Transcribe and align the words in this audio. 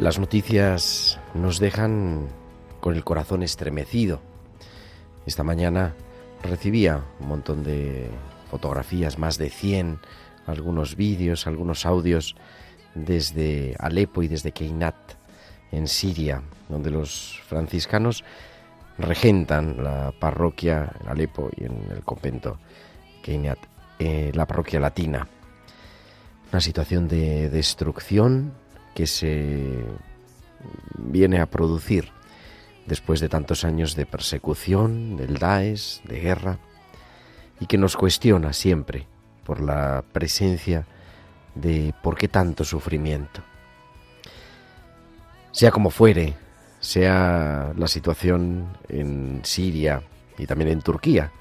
Las 0.00 0.18
noticias 0.18 1.20
nos 1.34 1.58
dejan 1.58 2.26
con 2.80 2.96
el 2.96 3.04
corazón 3.04 3.42
estremecido. 3.42 4.22
Esta 5.26 5.44
mañana 5.44 5.94
recibía 6.42 7.04
un 7.20 7.28
montón 7.28 7.62
de 7.64 8.08
fotografías, 8.50 9.18
más 9.18 9.36
de 9.36 9.50
100, 9.50 9.98
algunos 10.46 10.96
vídeos, 10.96 11.46
algunos 11.46 11.84
audios 11.84 12.34
desde 12.94 13.76
Alepo 13.78 14.22
y 14.22 14.28
desde 14.28 14.52
Keinat, 14.52 14.96
en 15.70 15.86
Siria, 15.86 16.44
donde 16.70 16.90
los 16.90 17.38
franciscanos 17.46 18.24
regentan 18.96 19.84
la 19.84 20.14
parroquia 20.18 20.92
en 20.98 21.08
Alepo 21.10 21.50
y 21.54 21.64
en 21.64 21.76
el 21.90 22.02
convento 22.04 22.58
Keinat, 23.22 23.58
eh, 23.98 24.32
la 24.34 24.46
parroquia 24.46 24.80
latina. 24.80 25.28
Una 26.50 26.62
situación 26.62 27.06
de 27.06 27.50
destrucción 27.50 28.54
que 28.94 29.06
se 29.06 29.84
viene 30.96 31.40
a 31.40 31.46
producir 31.46 32.10
después 32.86 33.20
de 33.20 33.28
tantos 33.28 33.64
años 33.64 33.94
de 33.94 34.06
persecución, 34.06 35.16
del 35.16 35.38
Daesh, 35.38 36.02
de 36.02 36.20
guerra, 36.20 36.58
y 37.60 37.66
que 37.66 37.78
nos 37.78 37.96
cuestiona 37.96 38.52
siempre 38.52 39.06
por 39.44 39.60
la 39.60 40.04
presencia 40.12 40.86
de 41.54 41.94
por 42.02 42.16
qué 42.16 42.28
tanto 42.28 42.64
sufrimiento. 42.64 43.42
Sea 45.52 45.70
como 45.70 45.90
fuere, 45.90 46.34
sea 46.80 47.72
la 47.76 47.86
situación 47.86 48.76
en 48.88 49.40
Siria 49.44 50.02
y 50.38 50.46
también 50.46 50.70
en 50.70 50.80
Turquía, 50.80 51.32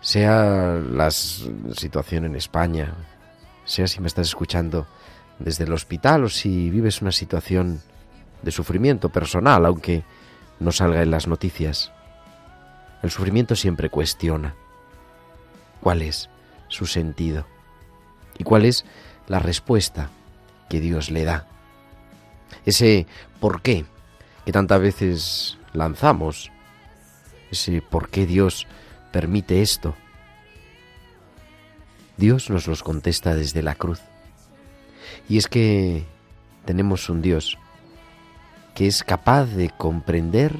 sea 0.00 0.80
la 0.90 1.10
situación 1.10 2.26
en 2.26 2.36
España, 2.36 2.94
sea 3.64 3.86
si 3.86 4.00
me 4.00 4.08
estás 4.08 4.28
escuchando 4.28 4.86
desde 5.38 5.64
el 5.64 5.72
hospital 5.72 6.24
o 6.24 6.28
si 6.28 6.70
vives 6.70 7.02
una 7.02 7.12
situación 7.12 7.80
de 8.42 8.50
sufrimiento 8.50 9.08
personal, 9.10 9.66
aunque 9.66 10.04
no 10.60 10.72
salga 10.72 11.02
en 11.02 11.10
las 11.10 11.26
noticias. 11.26 11.92
El 13.02 13.10
sufrimiento 13.10 13.54
siempre 13.56 13.90
cuestiona 13.90 14.54
cuál 15.80 16.02
es 16.02 16.30
su 16.68 16.86
sentido 16.86 17.46
y 18.38 18.44
cuál 18.44 18.64
es 18.64 18.84
la 19.28 19.38
respuesta 19.38 20.10
que 20.68 20.80
Dios 20.80 21.10
le 21.10 21.24
da. 21.24 21.46
Ese 22.64 23.06
por 23.40 23.62
qué 23.62 23.84
que 24.44 24.52
tantas 24.52 24.80
veces 24.80 25.58
lanzamos, 25.72 26.52
ese 27.50 27.82
por 27.82 28.08
qué 28.10 28.26
Dios 28.26 28.66
permite 29.12 29.60
esto. 29.60 29.94
Dios 32.16 32.48
nos 32.48 32.66
los 32.66 32.82
contesta 32.82 33.34
desde 33.34 33.62
la 33.62 33.74
cruz. 33.74 34.00
Y 35.28 35.38
es 35.38 35.48
que 35.48 36.04
tenemos 36.64 37.08
un 37.08 37.22
Dios 37.22 37.58
que 38.74 38.86
es 38.86 39.02
capaz 39.02 39.46
de 39.46 39.70
comprender, 39.70 40.54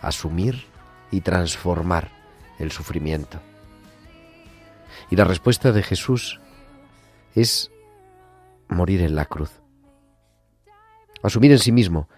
asumir 0.00 0.66
y 1.10 1.20
transformar 1.20 2.10
el 2.58 2.72
sufrimiento. 2.72 3.40
Y 5.10 5.16
la 5.16 5.24
respuesta 5.24 5.72
de 5.72 5.82
Jesús 5.82 6.40
es 7.34 7.70
morir 8.68 9.02
en 9.02 9.14
la 9.14 9.26
cruz. 9.26 9.50
Asumir 11.22 11.52
en 11.52 11.58
sí 11.58 11.70
mismo 11.70 12.08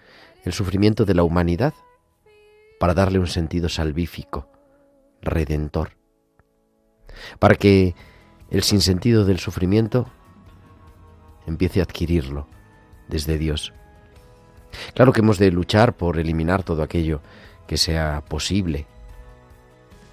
el 0.45 0.53
sufrimiento 0.53 1.05
de 1.05 1.15
la 1.15 1.25
humanidad 1.25 1.75
para 2.81 2.95
darle 2.95 3.19
un 3.19 3.27
sentido 3.27 3.69
salvífico, 3.69 4.49
redentor. 5.21 5.97
Para 7.39 7.57
que 7.57 7.95
el 8.51 8.63
sinsentido 8.63 9.25
del 9.25 9.41
sufrimiento 9.41 10.11
empiece 11.48 11.81
a 11.81 11.84
adquirirlo 11.84 12.47
desde 13.09 13.38
Dios. 13.38 13.72
Claro 14.94 15.12
que 15.12 15.20
hemos 15.20 15.38
de 15.38 15.50
luchar 15.50 15.97
por 15.97 16.19
eliminar 16.19 16.62
todo 16.62 16.82
aquello 16.82 17.20
que 17.66 17.76
sea 17.76 18.22
posible, 18.28 18.86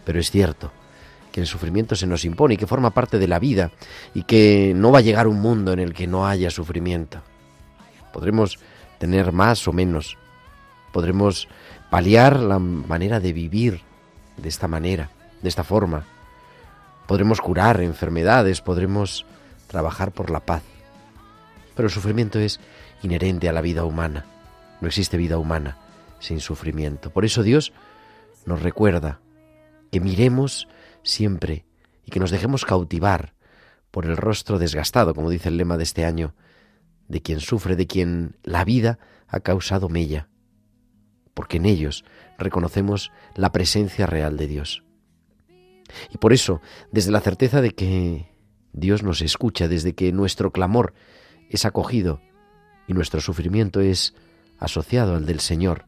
pero 0.06 0.20
es 0.20 0.32
cierto 0.32 0.72
que 1.32 1.42
el 1.42 1.48
sufrimiento 1.48 1.96
se 1.96 2.08
nos 2.08 2.24
impone 2.24 2.54
y 2.54 2.58
que 2.58 2.68
forma 2.68 2.92
parte 2.92 3.20
de 3.20 3.28
la 3.28 3.40
vida 3.40 3.72
y 4.14 4.24
que 4.24 4.74
no 4.76 4.92
va 4.92 5.00
a 5.00 5.02
llegar 5.02 5.28
un 5.28 5.42
mundo 5.42 5.74
en 5.74 5.80
el 5.80 5.94
que 5.94 6.08
no 6.08 6.26
haya 6.26 6.50
sufrimiento. 6.50 7.20
Podremos 8.14 8.58
tener 9.00 9.34
más 9.34 9.68
o 9.68 9.74
menos, 9.74 10.18
podremos 10.94 11.50
paliar 11.90 12.40
la 12.40 12.60
manera 12.60 13.20
de 13.20 13.34
vivir 13.34 13.82
de 14.38 14.48
esta 14.48 14.70
manera, 14.70 15.10
de 15.42 15.50
esta 15.50 15.66
forma, 15.66 16.06
podremos 17.08 17.42
curar 17.42 17.82
enfermedades, 17.82 18.62
podremos 18.62 19.26
trabajar 19.68 20.12
por 20.12 20.30
la 20.30 20.40
paz, 20.40 20.64
pero 21.76 21.88
el 21.88 21.94
sufrimiento 21.94 22.40
es 22.40 22.60
inherente 23.04 23.50
a 23.50 23.54
la 23.54 23.62
vida 23.62 23.86
humana. 23.86 24.26
No 24.82 24.88
existe 24.88 25.18
vida 25.18 25.38
humana 25.38 25.78
sin 26.20 26.40
sufrimiento. 26.40 27.12
Por 27.12 27.26
eso 27.26 27.44
Dios 27.44 27.74
nos 28.46 28.62
recuerda 28.62 29.20
que 29.92 30.00
miremos 30.00 30.68
siempre 31.04 31.66
y 32.06 32.12
que 32.12 32.20
nos 32.20 32.32
dejemos 32.32 32.66
cautivar 32.66 33.34
por 33.92 34.06
el 34.06 34.18
rostro 34.18 34.60
desgastado, 34.60 35.14
como 35.14 35.30
dice 35.30 35.50
el 35.50 35.58
lema 35.58 35.78
de 35.78 35.84
este 35.84 36.06
año, 36.06 36.36
de 37.08 37.22
quien 37.22 37.40
sufre, 37.40 37.76
de 37.76 37.88
quien 37.88 38.38
la 38.44 38.66
vida 38.66 39.00
ha 39.28 39.40
causado 39.40 39.90
mella, 39.90 40.28
porque 41.34 41.58
en 41.58 41.66
ellos 41.66 42.04
reconocemos 42.38 43.12
la 43.36 43.52
presencia 43.52 44.06
real 44.06 44.38
de 44.38 44.48
Dios. 44.48 44.84
Y 46.10 46.18
por 46.18 46.34
eso, 46.34 46.62
desde 46.92 47.12
la 47.12 47.22
certeza 47.22 47.62
de 47.62 47.72
que 47.72 48.32
Dios 48.74 49.04
nos 49.04 49.22
escucha, 49.22 49.68
desde 49.68 49.94
que 49.94 50.12
nuestro 50.12 50.52
clamor 50.52 50.94
es 51.50 51.66
acogido 51.66 52.22
y 52.88 52.94
nuestro 52.94 53.22
sufrimiento 53.22 53.82
es 53.82 54.14
asociado 54.60 55.16
al 55.16 55.26
del 55.26 55.40
Señor 55.40 55.86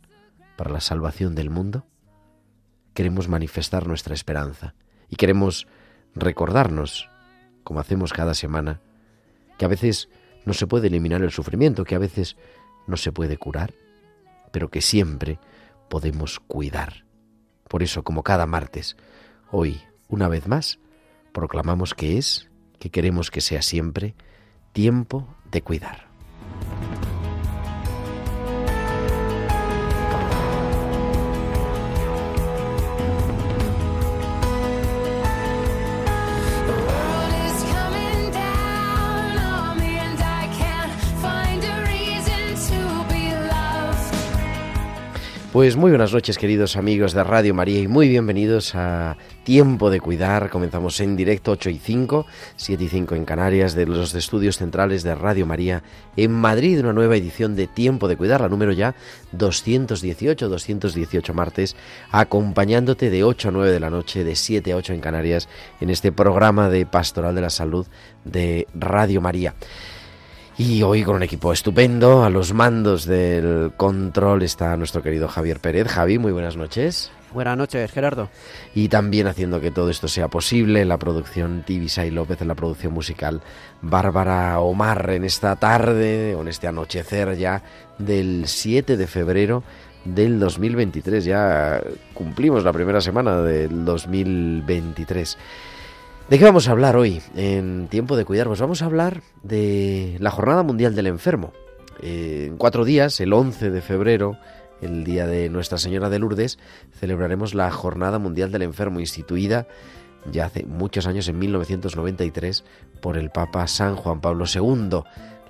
para 0.55 0.71
la 0.71 0.81
salvación 0.81 1.35
del 1.35 1.49
mundo, 1.49 1.85
queremos 2.93 3.27
manifestar 3.27 3.87
nuestra 3.87 4.13
esperanza 4.13 4.73
y 5.09 5.15
queremos 5.15 5.67
recordarnos, 6.15 7.09
como 7.63 7.79
hacemos 7.79 8.11
cada 8.11 8.33
semana, 8.33 8.81
que 9.57 9.65
a 9.65 9.67
veces 9.67 10.09
no 10.45 10.53
se 10.53 10.67
puede 10.67 10.87
eliminar 10.87 11.21
el 11.21 11.31
sufrimiento, 11.31 11.83
que 11.83 11.95
a 11.95 11.99
veces 11.99 12.37
no 12.87 12.97
se 12.97 13.11
puede 13.11 13.37
curar, 13.37 13.73
pero 14.51 14.69
que 14.69 14.81
siempre 14.81 15.39
podemos 15.89 16.39
cuidar. 16.39 17.05
Por 17.67 17.83
eso, 17.83 18.03
como 18.03 18.23
cada 18.23 18.45
martes, 18.45 18.97
hoy, 19.51 19.81
una 20.07 20.27
vez 20.27 20.47
más, 20.47 20.79
proclamamos 21.33 21.93
que 21.93 22.17
es, 22.17 22.49
que 22.79 22.89
queremos 22.89 23.29
que 23.29 23.41
sea 23.41 23.61
siempre, 23.61 24.15
tiempo 24.71 25.27
de 25.51 25.61
cuidar. 25.61 26.06
Pues 45.57 45.75
muy 45.75 45.89
buenas 45.89 46.13
noches 46.13 46.37
queridos 46.37 46.77
amigos 46.77 47.13
de 47.13 47.23
Radio 47.23 47.55
María 47.55 47.79
y 47.79 47.87
muy 47.87 48.07
bienvenidos 48.07 48.75
a 48.75 49.17
Tiempo 49.43 49.89
de 49.89 49.99
Cuidar. 49.99 50.51
Comenzamos 50.51 50.99
en 50.99 51.15
directo 51.15 51.49
8 51.53 51.71
y 51.71 51.79
5, 51.79 52.27
7 52.55 52.83
y 52.83 52.87
5 52.87 53.15
en 53.15 53.25
Canarias 53.25 53.73
de 53.73 53.87
los 53.87 54.13
estudios 54.13 54.57
centrales 54.57 55.01
de 55.01 55.15
Radio 55.15 55.47
María 55.47 55.81
en 56.15 56.31
Madrid. 56.31 56.79
Una 56.79 56.93
nueva 56.93 57.15
edición 57.15 57.55
de 57.55 57.65
Tiempo 57.65 58.07
de 58.07 58.17
Cuidar, 58.17 58.41
la 58.41 58.49
número 58.49 58.71
ya 58.71 58.93
218, 59.31 60.47
218 60.47 61.33
martes, 61.33 61.75
acompañándote 62.11 63.09
de 63.09 63.23
8 63.23 63.49
a 63.49 63.51
9 63.51 63.71
de 63.71 63.79
la 63.79 63.89
noche, 63.89 64.23
de 64.23 64.35
7 64.35 64.73
a 64.73 64.75
8 64.75 64.93
en 64.93 64.99
Canarias 64.99 65.49
en 65.81 65.89
este 65.89 66.11
programa 66.11 66.69
de 66.69 66.85
Pastoral 66.85 67.33
de 67.33 67.41
la 67.41 67.49
Salud 67.49 67.87
de 68.25 68.67
Radio 68.75 69.21
María. 69.21 69.55
Y 70.59 70.81
hoy 70.81 71.03
con 71.03 71.17
un 71.17 71.21
equipo 71.21 71.53
estupendo, 71.53 72.23
a 72.23 72.31
los 72.31 72.51
mandos 72.51 73.05
del 73.05 73.73
control 73.77 74.41
está 74.41 74.75
nuestro 74.75 75.03
querido 75.03 75.27
Javier 75.27 75.59
Pérez. 75.59 75.87
Javi, 75.87 76.17
muy 76.17 76.31
buenas 76.31 76.57
noches. 76.57 77.11
Buenas 77.31 77.55
noches, 77.55 77.91
Gerardo. 77.91 78.31
Y 78.73 78.87
también 78.89 79.27
haciendo 79.27 79.61
que 79.61 79.69
todo 79.69 79.91
esto 79.91 80.07
sea 80.07 80.29
posible, 80.29 80.83
la 80.83 80.97
producción 80.97 81.61
Tibisay 81.63 82.09
López, 82.09 82.41
en 82.41 82.47
la 82.47 82.55
producción 82.55 82.91
musical 82.91 83.41
Bárbara 83.83 84.59
Omar, 84.59 85.11
en 85.11 85.25
esta 85.25 85.55
tarde, 85.57 86.33
o 86.33 86.41
en 86.41 86.47
este 86.47 86.67
anochecer 86.67 87.37
ya 87.37 87.61
del 87.99 88.47
7 88.47 88.97
de 88.97 89.05
febrero 89.05 89.63
del 90.05 90.39
2023. 90.39 91.23
Ya 91.23 91.83
cumplimos 92.15 92.63
la 92.63 92.73
primera 92.73 92.99
semana 92.99 93.43
del 93.43 93.85
2023. 93.85 95.37
¿De 96.29 96.37
qué 96.37 96.43
vamos 96.43 96.67
a 96.67 96.71
hablar 96.71 96.97
hoy 96.97 97.21
en 97.37 97.87
Tiempo 97.87 98.17
de 98.17 98.25
Cuidar? 98.25 98.47
Pues 98.47 98.59
vamos 98.59 98.81
a 98.81 98.85
hablar 98.85 99.21
de 99.43 100.17
la 100.19 100.29
Jornada 100.29 100.61
Mundial 100.61 100.93
del 100.93 101.07
Enfermo. 101.07 101.53
En 102.01 102.57
cuatro 102.57 102.83
días, 102.83 103.21
el 103.21 103.31
11 103.31 103.69
de 103.69 103.81
febrero, 103.81 104.37
el 104.81 105.05
día 105.05 105.25
de 105.25 105.47
Nuestra 105.47 105.77
Señora 105.77 106.09
de 106.09 106.19
Lourdes, 106.19 106.59
celebraremos 106.91 107.53
la 107.53 107.71
Jornada 107.71 108.19
Mundial 108.19 108.51
del 108.51 108.63
Enfermo, 108.63 108.99
instituida 108.99 109.67
ya 110.29 110.47
hace 110.47 110.65
muchos 110.65 111.07
años, 111.07 111.29
en 111.29 111.39
1993, 111.39 112.65
por 113.01 113.17
el 113.17 113.29
Papa 113.29 113.65
San 113.67 113.95
Juan 113.95 114.19
Pablo 114.19 114.43
II. 114.53 115.03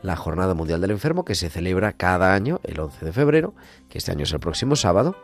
La 0.04 0.16
Jornada 0.16 0.54
Mundial 0.54 0.80
del 0.80 0.92
Enfermo 0.92 1.26
que 1.26 1.34
se 1.34 1.50
celebra 1.50 1.94
cada 1.94 2.36
año, 2.36 2.60
el 2.64 2.80
11 2.80 3.04
de 3.04 3.14
febrero, 3.14 3.56
que 3.90 3.98
este 3.98 4.12
año 4.12 4.26
es 4.26 4.32
el 4.32 4.40
próximo 4.40 4.76
sábado, 4.76 5.16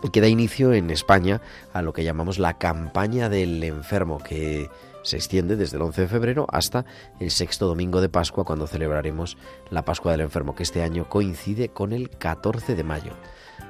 que 0.00 0.20
da 0.20 0.28
inicio 0.28 0.72
en 0.72 0.90
España 0.90 1.40
a 1.72 1.82
lo 1.82 1.92
que 1.92 2.04
llamamos 2.04 2.38
la 2.38 2.58
campaña 2.58 3.28
del 3.28 3.62
enfermo, 3.64 4.18
que 4.18 4.70
se 5.02 5.16
extiende 5.16 5.56
desde 5.56 5.76
el 5.76 5.82
11 5.82 6.02
de 6.02 6.08
febrero 6.08 6.46
hasta 6.50 6.84
el 7.18 7.30
sexto 7.30 7.66
domingo 7.66 8.00
de 8.00 8.08
Pascua, 8.08 8.44
cuando 8.44 8.66
celebraremos 8.66 9.36
la 9.70 9.84
Pascua 9.84 10.12
del 10.12 10.20
Enfermo, 10.22 10.54
que 10.54 10.62
este 10.62 10.82
año 10.82 11.08
coincide 11.08 11.70
con 11.70 11.92
el 11.92 12.10
14 12.10 12.74
de 12.74 12.84
mayo. 12.84 13.12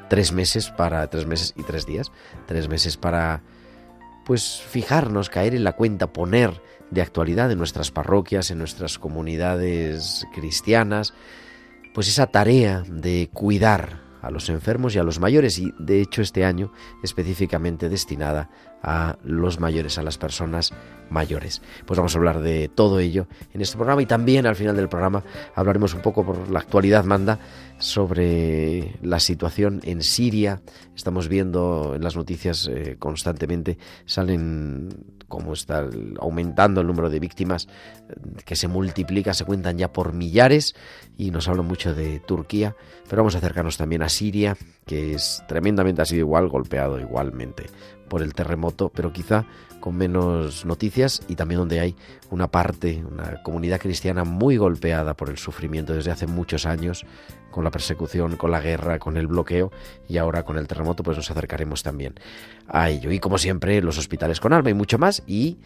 Tres 0.09 0.33
meses 0.33 0.71
para, 0.71 1.07
tres 1.09 1.27
meses 1.27 1.55
y 1.57 1.63
tres 1.63 1.87
días, 1.87 2.11
tres 2.47 2.69
meses 2.69 2.97
para, 2.97 3.43
pues, 4.25 4.61
fijarnos, 4.61 5.31
caer 5.31 5.55
en 5.55 5.65
la 5.65 5.73
cuenta, 5.73 6.13
poner 6.13 6.63
de 6.91 7.03
actualidad 7.03 7.51
en 7.53 7.59
nuestras 7.59 7.91
parroquias, 7.91 8.51
en 8.51 8.59
nuestras 8.59 8.99
comunidades 8.99 10.27
cristianas, 10.35 11.13
pues 11.95 12.09
esa 12.09 12.27
tarea 12.27 12.83
de 12.87 13.29
cuidar 13.33 14.08
a 14.21 14.31
los 14.31 14.49
enfermos 14.49 14.95
y 14.95 14.99
a 14.99 15.03
los 15.03 15.21
mayores 15.21 15.59
y 15.59 15.73
de 15.79 16.01
hecho 16.01 16.23
este 16.23 16.45
año 16.45 16.73
específicamente 17.03 17.89
destinada 17.89 18.51
a 18.83 19.17
los 19.25 19.61
mayores, 19.61 19.99
a 19.99 20.03
las 20.03 20.19
personas 20.19 20.73
mayores. 21.11 21.63
Pues 21.87 21.99
vamos 21.99 22.15
a 22.15 22.19
hablar 22.19 22.41
de 22.41 22.69
todo 22.69 23.01
ello 23.01 23.27
en 23.53 23.61
este 23.61 23.77
programa 23.77 24.03
y 24.03 24.07
también 24.07 24.47
al 24.47 24.57
final 24.57 24.77
del 24.77 24.89
programa 24.89 25.25
hablaremos 25.55 25.95
un 25.95 26.03
poco 26.03 26.25
por 26.25 26.51
la 26.51 26.61
actualidad 26.61 27.05
manda 27.05 27.39
sobre 27.79 28.97
la 29.03 29.21
situación 29.21 29.81
en 29.85 30.03
Siria. 30.03 30.61
Estamos 30.95 31.29
viendo 31.29 31.95
en 31.95 32.03
las 32.03 32.17
noticias 32.17 32.69
eh, 32.69 32.97
constantemente 32.99 33.79
salen 34.05 35.17
cómo 35.29 35.53
está 35.53 35.89
aumentando 36.19 36.81
el 36.81 36.87
número 36.87 37.11
de 37.11 37.21
víctimas 37.21 37.69
eh, 38.09 38.15
que 38.45 38.57
se 38.57 38.67
multiplica, 38.67 39.35
se 39.35 39.45
cuentan 39.45 39.79
ya 39.79 39.93
por 39.93 40.13
millares 40.13 40.75
y 41.17 41.31
nos 41.31 41.49
hablan 41.49 41.67
mucho 41.67 41.95
de 41.95 42.21
Turquía, 42.21 42.75
pero 43.09 43.23
vamos 43.23 43.35
a 43.35 43.39
acercarnos 43.39 43.77
también 43.77 44.03
a 44.03 44.09
Siria, 44.09 44.57
que 44.87 45.15
es 45.15 45.43
tremendamente 45.47 46.03
ha 46.03 46.15
igual 46.15 46.49
golpeado 46.49 46.99
igualmente 46.99 47.67
por 48.09 48.23
el 48.23 48.35
terremoto, 48.35 48.91
pero 48.95 49.13
quizá 49.13 49.45
con 49.81 49.97
menos 49.97 50.65
noticias 50.65 51.23
y 51.29 51.37
también 51.37 51.61
donde 51.61 51.81
hay 51.81 51.97
una 52.31 52.49
parte, 52.49 53.05
una 53.09 53.43
comunidad 53.43 53.81
cristiana 53.81 54.25
muy 54.25 54.57
golpeada 54.57 55.15
por 55.15 55.31
el 55.31 55.39
sufrimiento 55.39 55.95
desde 55.95 56.11
hace 56.11 56.27
muchos 56.27 56.67
años, 56.67 57.05
con 57.51 57.65
la 57.65 57.71
persecución, 57.71 58.37
con 58.37 58.51
la 58.51 58.61
guerra, 58.61 58.99
con 58.99 59.17
el 59.17 59.27
bloqueo 59.27 59.71
y 60.09 60.19
ahora 60.19 60.45
con 60.45 60.59
el 60.59 60.67
terremoto, 60.67 61.03
pues 61.03 61.17
nos 61.17 61.31
acercaremos 61.31 61.83
también 61.83 62.15
a 62.67 62.91
ello. 62.91 63.11
Y 63.11 63.19
como 63.19 63.39
siempre, 63.39 63.81
los 63.83 63.99
hospitales 63.99 64.41
con 64.41 64.53
alma 64.53 64.71
y 64.71 64.75
mucho 64.75 64.99
más 64.99 65.23
y 65.27 65.59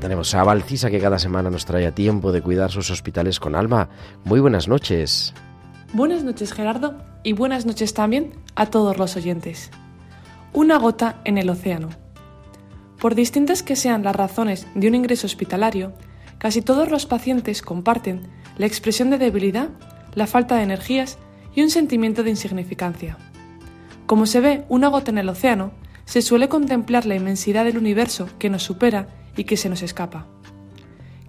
Tenemos 0.00 0.34
a 0.34 0.42
Valcisa 0.42 0.90
que 0.90 0.98
cada 0.98 1.18
semana 1.18 1.50
nos 1.50 1.66
trae 1.66 1.86
a 1.86 1.94
tiempo 1.94 2.32
de 2.32 2.42
cuidar 2.42 2.70
sus 2.70 2.90
hospitales 2.90 3.38
con 3.38 3.54
alma. 3.54 3.88
Muy 4.24 4.40
buenas 4.40 4.66
noches. 4.66 5.32
Buenas 5.92 6.24
noches 6.24 6.52
Gerardo 6.52 6.96
y 7.22 7.34
buenas 7.34 7.66
noches 7.66 7.94
también 7.94 8.32
a 8.56 8.66
todos 8.66 8.98
los 8.98 9.16
oyentes. 9.16 9.70
Una 10.52 10.78
gota 10.78 11.20
en 11.24 11.38
el 11.38 11.50
océano. 11.50 11.90
Por 13.00 13.14
distintas 13.14 13.62
que 13.62 13.76
sean 13.76 14.02
las 14.02 14.16
razones 14.16 14.66
de 14.74 14.88
un 14.88 14.94
ingreso 14.94 15.26
hospitalario, 15.26 15.92
casi 16.38 16.62
todos 16.62 16.90
los 16.90 17.06
pacientes 17.06 17.62
comparten 17.62 18.22
la 18.58 18.66
expresión 18.66 19.10
de 19.10 19.18
debilidad, 19.18 19.68
la 20.14 20.26
falta 20.26 20.56
de 20.56 20.62
energías 20.62 21.18
y 21.54 21.62
un 21.62 21.70
sentimiento 21.70 22.22
de 22.22 22.30
insignificancia. 22.30 23.16
Como 24.06 24.26
se 24.26 24.40
ve 24.40 24.64
una 24.68 24.88
gota 24.88 25.10
en 25.10 25.18
el 25.18 25.28
océano, 25.28 25.72
se 26.04 26.22
suele 26.22 26.48
contemplar 26.48 27.06
la 27.06 27.14
inmensidad 27.14 27.64
del 27.64 27.78
universo 27.78 28.28
que 28.38 28.50
nos 28.50 28.64
supera 28.64 29.19
y 29.36 29.44
que 29.44 29.56
se 29.56 29.68
nos 29.68 29.82
escapa. 29.82 30.26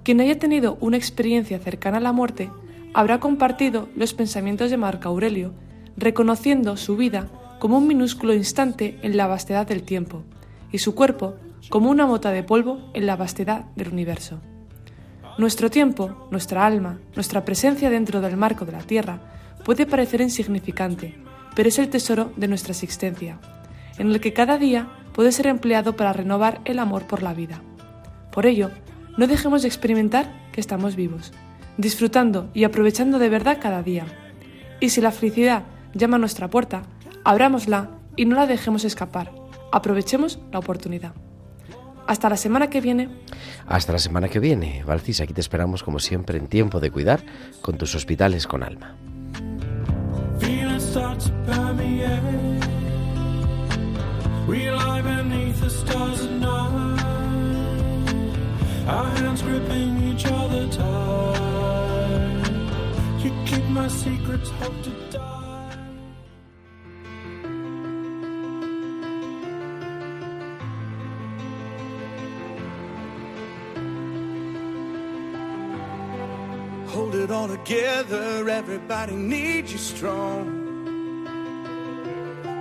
Quien 0.04 0.20
haya 0.20 0.40
tenido 0.40 0.78
una 0.82 0.98
experiencia 0.98 1.60
cercana 1.60 1.98
a 1.98 2.02
la 2.02 2.12
muerte 2.12 2.50
habrá 2.94 3.20
compartido 3.20 3.88
los 3.96 4.14
pensamientos 4.14 4.72
de 4.72 4.78
Marco 4.78 5.10
Aurelio, 5.10 5.54
reconociendo 5.96 6.78
su 6.78 6.98
vida 6.98 7.30
como 7.60 7.78
un 7.78 7.88
minúsculo 7.88 8.34
instante 8.34 8.98
en 9.04 9.16
la 9.16 9.28
vastedad 9.28 9.68
del 9.68 9.84
tiempo 9.84 10.24
y 10.72 10.80
su 10.80 10.96
cuerpo 10.96 11.36
como 11.70 11.90
una 11.90 12.08
mota 12.08 12.32
de 12.32 12.44
polvo 12.44 12.90
en 12.94 13.06
la 13.06 13.16
vastedad 13.16 13.66
del 13.76 13.90
universo. 13.90 14.42
Nuestro 15.38 15.70
tiempo, 15.70 16.28
nuestra 16.32 16.66
alma, 16.66 17.00
nuestra 17.16 17.46
presencia 17.46 17.90
dentro 17.90 18.20
del 18.20 18.36
marco 18.36 18.66
de 18.66 18.72
la 18.72 18.80
Tierra 18.80 19.22
puede 19.64 19.86
parecer 19.86 20.22
insignificante, 20.22 21.16
pero 21.56 21.70
es 21.70 21.78
el 21.80 21.90
tesoro 21.90 22.32
de 22.36 22.48
nuestra 22.48 22.72
existencia, 22.72 23.40
en 23.98 24.10
el 24.10 24.20
que 24.20 24.34
cada 24.34 24.58
día 24.58 24.90
puede 25.14 25.32
ser 25.32 25.48
empleado 25.48 25.96
para 25.96 26.14
renovar 26.14 26.62
el 26.66 26.80
amor 26.80 27.06
por 27.06 27.22
la 27.22 27.34
vida. 27.34 27.62
Por 28.32 28.46
ello, 28.46 28.72
no 29.18 29.28
dejemos 29.28 29.62
de 29.62 29.68
experimentar 29.68 30.32
que 30.52 30.62
estamos 30.62 30.96
vivos, 30.96 31.32
disfrutando 31.78 32.50
y 32.54 32.64
aprovechando 32.64 33.20
de 33.20 33.30
verdad 33.30 33.58
cada 33.62 33.84
día. 33.84 34.06
Y 34.80 34.90
si 34.90 35.02
la 35.02 35.12
felicidad 35.12 35.64
llama 35.94 36.16
a 36.16 36.20
nuestra 36.20 36.50
puerta, 36.50 36.84
abrámosla 37.24 37.92
y 38.16 38.26
no 38.26 38.36
la 38.36 38.48
dejemos 38.48 38.86
escapar. 38.86 39.32
Aprovechemos 39.72 40.40
la 40.52 40.60
oportunidad. 40.60 41.14
Hasta 42.08 42.30
la 42.30 42.38
semana 42.38 42.70
que 42.70 42.82
viene. 42.82 43.10
Hasta 43.68 43.94
la 43.94 44.00
semana 44.00 44.28
que 44.28 44.40
viene, 44.40 44.84
Valcis. 44.86 45.22
Aquí 45.22 45.34
te 45.34 45.42
esperamos 45.42 45.84
como 45.84 46.00
siempre 46.00 46.38
en 46.38 46.48
tiempo 46.48 46.80
de 46.80 46.92
cuidar 46.92 47.24
con 47.62 47.78
tus 47.78 47.96
hospitales 47.96 48.48
con 48.48 48.64
alma. 48.64 48.96
Feelings 50.40 50.84
start 50.84 51.20
to 51.20 51.32
permeate. 51.46 52.60
We 54.48 54.72
lie 54.72 55.02
beneath 55.02 55.62
the 55.62 55.70
stars 55.70 56.26
at 56.26 56.32
night. 56.32 57.01
Our 58.88 59.06
hands 59.06 59.42
gripping 59.44 60.04
each 60.10 60.26
other 60.26 60.68
tight. 60.68 62.50
You 63.20 63.32
keep 63.46 63.64
my 63.66 63.88
secrets, 63.88 64.50
hope 64.50 64.84
to 64.84 64.90
die. 65.12 65.78
Hold 76.88 77.16
it 77.16 77.32
all 77.32 77.48
together, 77.48 78.50
everybody 78.50 79.16
needs 79.16 79.72
you 79.72 79.78
strong. 79.78 80.58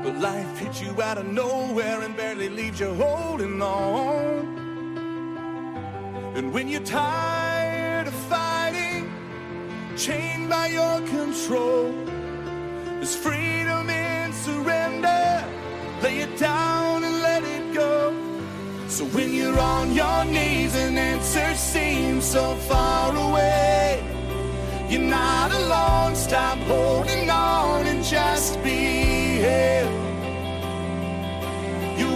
But 0.05 0.17
life 0.21 0.59
hits 0.59 0.81
you 0.83 1.00
out 1.03 1.19
of 1.19 1.27
nowhere 1.27 2.03
and 2.03 2.17
barely 2.17 2.49
leaves 2.50 2.79
you 2.79 2.95
holding 2.95 3.61
on. 3.62 4.60
And 6.35 6.53
when 6.53 6.69
you're 6.69 6.81
tired 6.81 8.07
of 8.07 8.15
fighting, 8.15 9.11
chained 9.97 10.49
by 10.49 10.69
your 10.69 11.01
control, 11.09 11.93
there's 12.99 13.17
freedom 13.17 13.91
in 13.91 14.33
surrender. 14.33 15.45
Lay 16.03 16.21
it 16.21 16.39
down 16.39 17.05
and 17.05 17.21
let 17.21 17.43
it 17.43 17.75
go. 17.75 18.15
So 18.89 19.05
when 19.07 19.35
you're 19.35 19.59
on 19.59 19.93
your 19.93 20.25
knees 20.25 20.75
and 20.77 20.99
answers 20.99 21.59
seem 21.59 22.21
so 22.21 22.55
far 22.71 23.15
away, 23.15 24.03
you're 24.89 25.03
not 25.03 25.53
alone. 25.53 26.15
Stop 26.15 26.59
holding 26.59 27.29
on 27.29 27.87
and 27.87 28.05
just 28.05 28.63
be 28.63 29.41
held. 29.43 30.00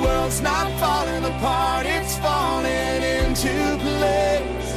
World's 0.05 0.41
not 0.43 0.71
falling 0.79 1.25
apart, 1.25 1.87
it's 1.87 2.19
falling 2.19 3.03
into 3.03 3.79
place. 3.81 4.77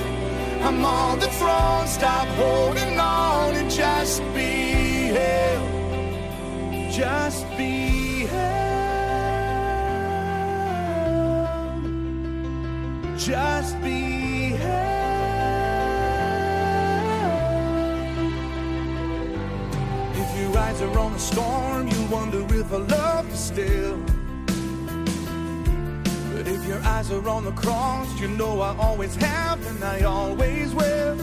I'm 0.61 0.85
on 0.85 1.19
the 1.19 1.27
throne, 1.27 1.87
stop 1.87 2.27
holding 2.39 2.97
on 2.97 3.55
and 3.55 3.69
just 3.69 4.21
be 4.33 5.11
held. 5.17 5.69
Just 6.91 7.45
be 7.57 8.25
held. 8.25 8.67
Just 13.17 13.81
be 13.81 14.51
held. 14.51 14.87
If 20.15 20.29
your 20.39 20.57
eyes 20.57 20.81
are 20.81 20.97
on 20.97 21.11
a 21.13 21.19
storm, 21.19 21.87
you 21.89 22.01
wonder 22.07 22.45
if 22.55 22.71
I 22.71 22.77
love 22.77 23.29
you 23.29 23.35
still. 23.35 24.16
Your 26.67 26.83
eyes 26.83 27.09
are 27.11 27.29
on 27.29 27.45
the 27.45 27.53
cross, 27.53 28.19
you 28.19 28.27
know 28.27 28.59
I 28.59 28.75
always 28.77 29.15
have 29.15 29.65
and 29.67 29.81
I 29.81 30.01
always 30.01 30.73
will. 30.75 31.17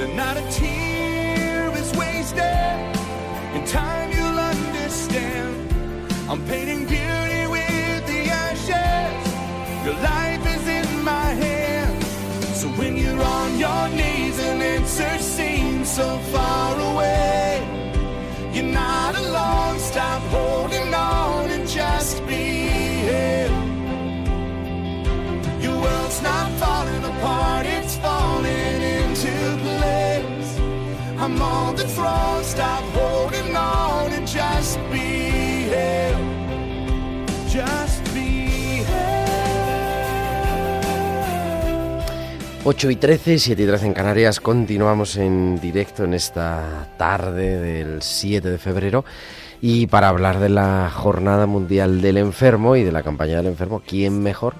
And 0.00 0.16
not 0.16 0.38
a 0.38 0.50
tear 0.50 0.87
throne, 31.98 32.44
stop 32.44 32.84
holding 32.94 33.56
on 33.56 34.12
and 34.12 34.26
just 34.26 34.78
be 34.90 35.68
held. 35.74 36.22
Just 37.48 38.14
be 38.14 38.84
held. 38.86 39.28
8 42.64 42.90
y 42.90 42.96
13, 42.96 43.38
7 43.38 43.62
y 43.62 43.66
13 43.66 43.86
en 43.86 43.94
Canarias. 43.94 44.40
Continuamos 44.40 45.16
en 45.16 45.58
directo 45.60 46.04
en 46.04 46.14
esta 46.14 46.88
tarde 46.96 47.58
del 47.58 48.02
7 48.02 48.48
de 48.48 48.58
febrero. 48.58 49.04
Y 49.60 49.88
para 49.88 50.08
hablar 50.08 50.38
de 50.38 50.50
la 50.50 50.88
Jornada 50.90 51.46
Mundial 51.46 52.00
del 52.00 52.18
Enfermo 52.18 52.76
y 52.76 52.84
de 52.84 52.92
la 52.92 53.02
campaña 53.02 53.38
del 53.38 53.46
enfermo, 53.46 53.82
¿quién 53.84 54.22
mejor 54.22 54.54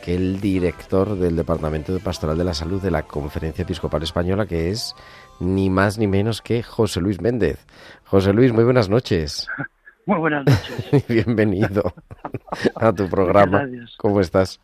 que 0.00 0.14
el 0.14 0.40
director 0.40 1.16
del 1.16 1.36
Departamento 1.36 1.92
de 1.92 2.00
Pastoral 2.00 2.36
de 2.36 2.44
la 2.44 2.54
Salud 2.54 2.82
de 2.82 2.90
la 2.90 3.02
Conferencia 3.02 3.62
Episcopal 3.62 4.02
Española, 4.02 4.46
que 4.46 4.70
es 4.70 4.96
ni 5.40 5.70
más 5.70 5.98
ni 5.98 6.06
menos 6.06 6.42
que 6.42 6.62
José 6.62 7.00
Luis 7.00 7.20
Méndez? 7.20 7.66
José 8.04 8.32
Luis, 8.32 8.52
muy 8.52 8.64
buenas 8.64 8.88
noches. 8.88 9.48
Muy 10.06 10.18
buenas 10.18 10.44
noches. 10.44 11.06
Bienvenido 11.08 11.92
a 12.74 12.92
tu 12.92 13.08
programa. 13.08 13.58
gracias. 13.58 13.94
¿Cómo 13.98 14.20
estás? 14.20 14.58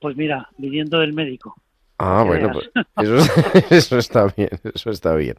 Pues 0.00 0.16
mira, 0.16 0.48
viniendo 0.56 1.00
del 1.00 1.12
médico. 1.12 1.54
Ah, 1.98 2.22
bueno, 2.26 2.50
pues 2.52 2.70
eso, 2.96 3.32
eso 3.70 3.98
está 3.98 4.26
bien, 4.34 4.48
eso 4.72 4.90
está 4.90 5.14
bien. 5.14 5.36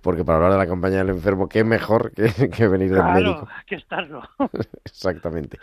Porque 0.00 0.24
para 0.24 0.36
hablar 0.36 0.52
de 0.52 0.58
la 0.58 0.66
campaña 0.66 0.98
del 0.98 1.10
enfermo, 1.10 1.48
qué 1.48 1.64
mejor 1.64 2.12
que, 2.12 2.50
que 2.50 2.68
venir 2.68 2.90
del 2.90 3.00
Claro, 3.02 3.14
médico. 3.20 3.48
que 3.66 3.74
estarlo. 3.76 4.22
Exactamente. 4.84 5.58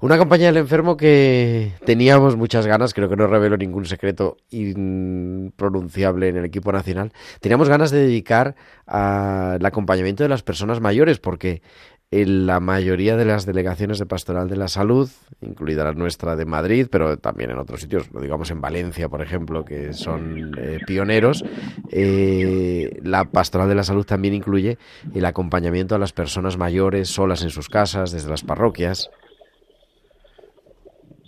Una 0.00 0.16
campaña 0.18 0.46
del 0.46 0.56
enfermo 0.58 0.96
que 0.96 1.72
teníamos 1.84 2.36
muchas 2.36 2.66
ganas, 2.66 2.94
creo 2.94 3.08
que 3.08 3.16
no 3.16 3.26
revelo 3.26 3.56
ningún 3.56 3.84
secreto 3.86 4.36
impronunciable 4.50 6.28
en 6.28 6.36
el 6.36 6.44
equipo 6.44 6.72
nacional. 6.72 7.12
Teníamos 7.40 7.68
ganas 7.68 7.90
de 7.90 7.98
dedicar 8.00 8.54
al 8.86 9.64
acompañamiento 9.64 10.22
de 10.22 10.28
las 10.28 10.42
personas 10.42 10.80
mayores, 10.80 11.18
porque 11.18 11.62
en 12.10 12.46
la 12.46 12.60
mayoría 12.60 13.16
de 13.16 13.24
las 13.24 13.44
delegaciones 13.44 13.98
de 13.98 14.06
Pastoral 14.06 14.48
de 14.48 14.56
la 14.56 14.68
Salud, 14.68 15.10
incluida 15.40 15.84
la 15.84 15.92
nuestra 15.92 16.36
de 16.36 16.44
Madrid, 16.44 16.86
pero 16.90 17.16
también 17.16 17.50
en 17.50 17.58
otros 17.58 17.80
sitios, 17.80 18.08
digamos 18.12 18.50
en 18.50 18.60
Valencia, 18.60 19.08
por 19.08 19.20
ejemplo, 19.20 19.64
que 19.64 19.92
son 19.92 20.52
eh, 20.58 20.78
pioneros, 20.86 21.44
eh, 21.90 23.00
la 23.02 23.24
Pastoral 23.24 23.68
de 23.68 23.74
la 23.74 23.82
Salud 23.82 24.04
también 24.04 24.34
incluye 24.34 24.78
el 25.14 25.24
acompañamiento 25.24 25.94
a 25.94 25.98
las 25.98 26.12
personas 26.12 26.56
mayores 26.56 27.08
solas 27.08 27.42
en 27.42 27.50
sus 27.50 27.68
casas, 27.68 28.12
desde 28.12 28.30
las 28.30 28.44
parroquias. 28.44 29.10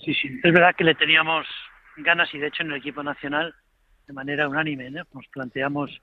Sí, 0.05 0.15
sí. 0.15 0.41
Es 0.43 0.53
verdad 0.53 0.77
que 0.77 0.85
le 0.85 0.95
teníamos 0.95 1.47
ganas 1.97 2.33
y 2.33 2.39
de 2.39 2.47
hecho 2.47 2.63
en 2.63 2.71
el 2.71 2.79
equipo 2.79 3.03
nacional, 3.03 3.55
de 4.07 4.13
manera 4.13 4.49
unánime, 4.49 4.91
¿no? 4.91 5.03
nos 5.13 5.27
planteamos 5.29 6.01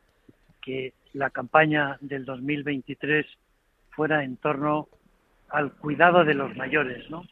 que 0.62 0.94
la 1.14 1.30
campaña 1.30 1.98
del 2.02 2.26
2023 2.26 3.26
fuera 3.96 4.24
en 4.24 4.38
torno 4.38 4.88
al 5.50 5.72
cuidado 5.74 6.24
de 6.26 6.34
los 6.34 6.56
mayores, 6.56 7.10
¿no? 7.10 7.26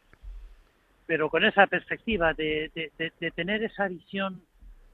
Pero 1.07 1.29
con 1.29 1.43
esa 1.43 1.67
perspectiva 1.67 2.33
de, 2.33 2.71
de- 3.19 3.31
tener 3.31 3.63
esa 3.63 3.87
visión 3.87 4.41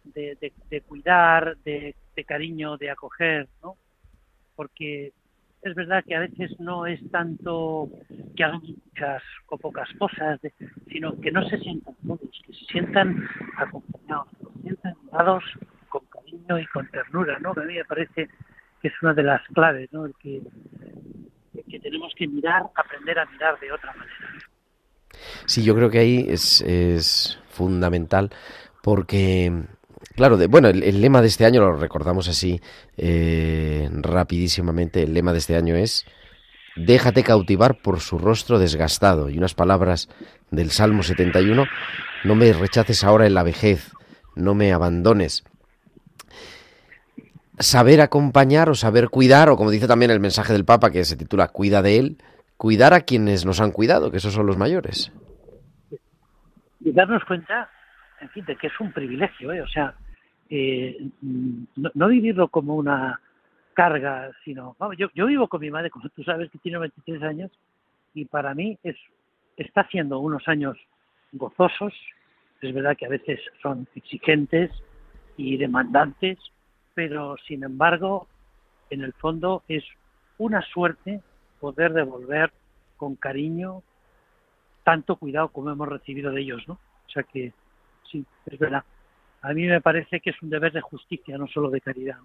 de, 0.04 0.82
cuidar, 0.88 1.58
de, 1.58 1.94
cariño, 2.26 2.78
de 2.78 2.90
acoger, 2.90 3.48
¿no? 3.62 3.76
Porque 4.56 5.12
es 5.62 5.76
verdad 5.76 6.04
que 6.06 6.16
a 6.16 6.22
veces 6.22 6.58
no 6.60 6.86
es 6.86 7.00
tanto 7.12 7.90
que 8.36 8.44
hagan 8.44 8.62
muchas 8.62 9.22
o 9.50 9.58
pocas 9.58 9.90
cosas, 10.00 10.40
sino 10.88 11.20
que 11.20 11.32
no 11.32 11.48
se 11.50 11.58
sientan 11.60 11.96
todos, 12.08 12.42
que 12.46 12.54
se 12.54 12.66
sientan 12.66 13.28
acompañados, 13.58 14.28
que 14.40 14.46
se 14.54 14.62
sientan 14.62 14.96
dados 15.12 15.44
con 15.90 16.06
cariño 16.06 16.60
y 16.60 16.66
con 16.68 16.88
ternura, 16.90 17.38
¿no? 17.40 17.54
Que 17.54 17.62
a 17.62 17.66
mí 17.66 17.74
me 17.76 17.86
parece 17.86 18.30
que 18.82 18.88
es 18.88 18.94
una 19.02 19.14
de 19.14 19.24
las 19.24 19.42
claves, 19.50 19.92
¿no? 19.92 20.06
El 20.06 20.16
que, 20.16 20.42
que 21.64 21.80
tenemos 21.80 22.14
que 22.16 22.28
mirar, 22.28 22.64
aprender 22.76 23.20
a 23.20 23.26
mirar 23.26 23.60
de 23.60 23.72
otra 23.72 23.94
manera. 23.94 24.48
Sí, 25.46 25.64
yo 25.64 25.76
creo 25.76 25.90
que 25.90 26.00
ahí 26.00 26.26
es, 26.30 26.62
es 26.62 27.40
fundamental 27.50 28.30
porque, 28.82 29.52
claro, 30.16 30.38
de, 30.38 30.48
bueno, 30.48 30.70
el, 30.70 31.02
lema 31.02 31.22
de 31.22 31.28
este 31.28 31.46
año, 31.46 31.62
lo 31.62 31.76
recordamos 31.76 32.28
así 32.28 32.62
eh, 32.98 33.90
rapidísimamente, 33.92 35.04
el 35.04 35.14
lema 35.14 35.34
de 35.34 35.40
este 35.40 35.56
año 35.56 35.76
es 35.76 36.06
déjate 36.78 37.24
cautivar 37.24 37.82
por 37.82 38.00
su 38.00 38.18
rostro 38.18 38.60
desgastado 38.60 39.30
y 39.30 39.38
unas 39.38 39.56
palabras 39.56 40.10
del 40.52 40.72
Salmo 40.72 41.04
71, 41.04 41.66
no 42.24 42.36
me 42.36 42.54
rechaces 42.54 43.04
ahora 43.04 43.26
en 43.26 43.34
la 43.34 43.44
vejez, 43.44 43.92
no 44.36 44.54
me 44.54 44.72
abandones. 44.72 45.44
Saber 47.58 48.02
acompañar 48.02 48.70
o 48.70 48.76
saber 48.76 49.10
cuidar, 49.10 49.50
o 49.50 49.58
como 49.58 49.72
dice 49.72 49.88
también 49.88 50.12
el 50.12 50.20
mensaje 50.20 50.54
del 50.54 50.66
Papa 50.66 50.92
que 50.92 51.04
se 51.04 51.18
titula 51.18 51.48
Cuida 51.48 51.82
de 51.82 51.98
él, 51.98 52.18
cuidar 52.58 52.94
a 52.94 53.02
quienes 53.02 53.46
nos 53.46 53.62
han 53.62 53.72
cuidado, 53.72 54.12
que 54.12 54.18
esos 54.18 54.34
son 54.34 54.46
los 54.46 54.58
mayores. 54.58 55.12
Y 56.80 56.92
darnos 56.92 57.24
cuenta, 57.26 57.70
en 58.22 58.30
fin, 58.30 58.46
de 58.46 58.56
que 58.56 58.68
es 58.68 58.80
un 58.80 58.92
privilegio, 58.92 59.52
¿eh? 59.52 59.62
o 59.62 59.68
sea, 59.68 59.94
eh, 60.50 60.98
no, 61.22 61.92
no 61.94 62.08
vivirlo 62.08 62.48
como 62.48 62.76
una 62.76 63.20
carga, 63.74 64.32
sino, 64.44 64.76
vamos, 64.80 64.98
yo, 64.98 65.10
yo 65.14 65.28
vivo 65.28 65.48
con 65.48 65.62
mi 65.62 65.70
madre, 65.70 65.90
como 65.90 66.10
tú 66.10 66.24
sabes, 66.24 66.50
que 66.50 66.58
tiene 66.60 66.80
23 66.80 67.22
años, 67.24 67.52
y 68.14 68.26
para 68.26 68.54
mí 68.54 68.78
es 68.84 68.96
está 69.58 69.82
haciendo 69.82 70.20
unos 70.20 70.48
años 70.48 70.78
gozosos, 71.34 71.94
es 72.62 72.74
verdad 72.74 72.96
que 72.96 73.06
a 73.06 73.10
veces 73.10 73.40
son 73.62 73.88
exigentes 73.96 74.72
y 75.36 75.58
demandantes, 75.58 76.38
pero 76.98 77.36
sin 77.48 77.64
embargo, 77.64 78.26
en 78.90 79.04
el 79.04 79.14
fondo 79.14 79.62
es 79.68 79.84
una 80.40 80.64
suerte 80.64 81.22
poder 81.60 81.94
devolver 81.94 82.52
con 82.98 83.16
cariño 83.16 83.84
tanto 84.84 85.16
cuidado 85.16 85.50
como 85.50 85.70
hemos 85.70 85.88
recibido 85.90 86.32
de 86.32 86.42
ellos, 86.42 86.64
¿no? 86.68 86.74
O 86.74 87.10
sea 87.14 87.22
que 87.22 87.54
sí, 88.12 88.26
es 88.48 88.58
verdad. 88.58 88.84
A 89.44 89.54
mí 89.54 89.68
me 89.68 89.80
parece 89.80 90.20
que 90.20 90.32
es 90.32 90.42
un 90.42 90.50
deber 90.50 90.74
de 90.74 90.82
justicia, 90.82 91.38
no 91.38 91.46
solo 91.48 91.70
de 91.70 91.82
caridad. 91.82 92.18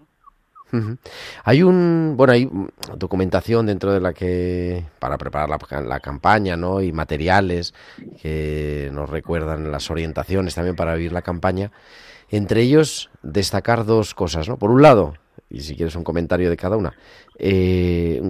Hay 1.45 1.63
un, 1.63 2.15
bueno, 2.17 2.33
hay 2.33 2.49
documentación 2.97 3.67
dentro 3.67 3.93
de 3.93 4.01
la 4.01 4.15
que 4.15 4.83
para 4.99 5.19
preparar 5.19 5.51
la, 5.51 5.81
la, 5.83 6.01
campaña, 6.01 6.57
¿no? 6.57 6.81
Y 6.81 6.93
materiales 6.93 7.75
que 8.23 8.89
nos 8.91 9.11
recuerdan 9.11 9.71
las 9.71 9.91
orientaciones 9.91 10.55
también 10.55 10.75
para 10.75 10.95
vivir 10.95 11.13
la 11.13 11.21
campaña. 11.21 11.71
Entre 12.33 12.63
ellos 12.63 13.11
destacar 13.23 13.85
dos 13.85 14.15
cosas, 14.15 14.49
¿no? 14.49 14.57
Por 14.59 14.71
un 14.71 14.81
lado, 14.81 15.15
y 15.51 15.61
si 15.61 15.77
quieres 15.77 15.95
un 15.97 16.03
comentario 16.03 16.49
de 16.49 16.57
cada 16.57 16.79
una, 16.79 16.95
eh, 17.39 18.23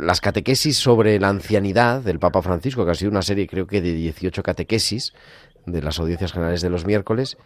las 0.00 0.20
catequesis 0.20 0.78
sobre 0.78 1.18
la 1.18 1.28
ancianidad 1.28 2.00
del 2.00 2.20
Papa 2.20 2.40
Francisco, 2.40 2.84
que 2.84 2.92
ha 2.92 2.94
sido 2.94 3.10
una 3.10 3.22
serie 3.22 3.48
creo 3.48 3.66
que 3.66 3.82
de 3.82 3.92
18 3.92 4.44
catequesis 4.44 5.12
de 5.66 5.82
las 5.82 5.98
audiencias 5.98 6.32
generales 6.32 6.62
de 6.62 6.70
los 6.70 6.86
miércoles 6.86 7.36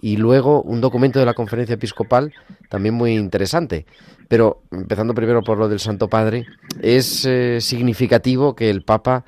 y 0.00 0.16
luego 0.16 0.60
un 0.62 0.80
documento 0.80 1.20
de 1.20 1.26
la 1.26 1.34
conferencia 1.34 1.74
episcopal 1.74 2.34
también 2.68 2.96
muy 2.96 3.14
interesante. 3.14 3.86
Pero 4.26 4.62
empezando 4.72 5.14
primero 5.14 5.42
por 5.42 5.58
lo 5.58 5.68
del 5.68 5.78
Santo 5.78 6.08
Padre, 6.08 6.46
es 6.82 7.24
eh, 7.26 7.60
significativo 7.60 8.56
que 8.56 8.70
el 8.70 8.82
Papa 8.82 9.24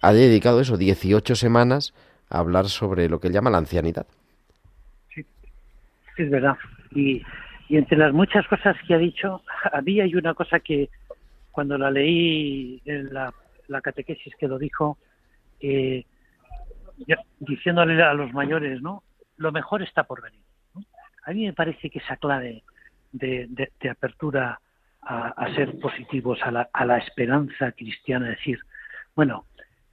ha 0.00 0.12
dedicado 0.12 0.60
eso, 0.60 0.76
18 0.76 1.34
semanas, 1.34 1.94
a 2.30 2.38
hablar 2.38 2.68
sobre 2.68 3.08
lo 3.08 3.18
que 3.18 3.26
él 3.26 3.34
llama 3.34 3.50
la 3.50 3.58
ancianidad. 3.58 4.06
Es 6.16 6.30
verdad. 6.30 6.56
Y, 6.92 7.22
y 7.68 7.76
entre 7.76 7.98
las 7.98 8.12
muchas 8.12 8.46
cosas 8.46 8.76
que 8.86 8.94
ha 8.94 8.98
dicho, 8.98 9.42
a 9.72 9.82
hay 9.84 10.14
una 10.14 10.34
cosa 10.34 10.60
que 10.60 10.90
cuando 11.50 11.78
la 11.78 11.90
leí 11.90 12.80
en 12.84 13.12
la, 13.12 13.32
catequesis 13.82 14.34
que 14.36 14.48
lo 14.48 14.58
dijo, 14.58 14.98
eh, 15.60 16.04
diciéndole 17.38 18.02
a 18.02 18.14
los 18.14 18.32
mayores, 18.32 18.82
¿no? 18.82 19.02
lo 19.36 19.52
mejor 19.52 19.82
está 19.82 20.04
por 20.04 20.22
venir. 20.22 20.40
A 21.24 21.32
mí 21.32 21.46
me 21.46 21.52
parece 21.52 21.90
que 21.90 21.98
esa 21.98 22.16
clave 22.16 22.62
de, 23.12 23.46
de, 23.48 23.72
de 23.80 23.90
apertura 23.90 24.60
a, 25.02 25.28
a, 25.28 25.54
ser 25.54 25.78
positivos 25.78 26.38
a 26.42 26.50
la, 26.50 26.68
a 26.72 26.84
la 26.84 26.98
esperanza 26.98 27.72
cristiana, 27.72 28.28
decir, 28.28 28.58
bueno, 29.14 29.46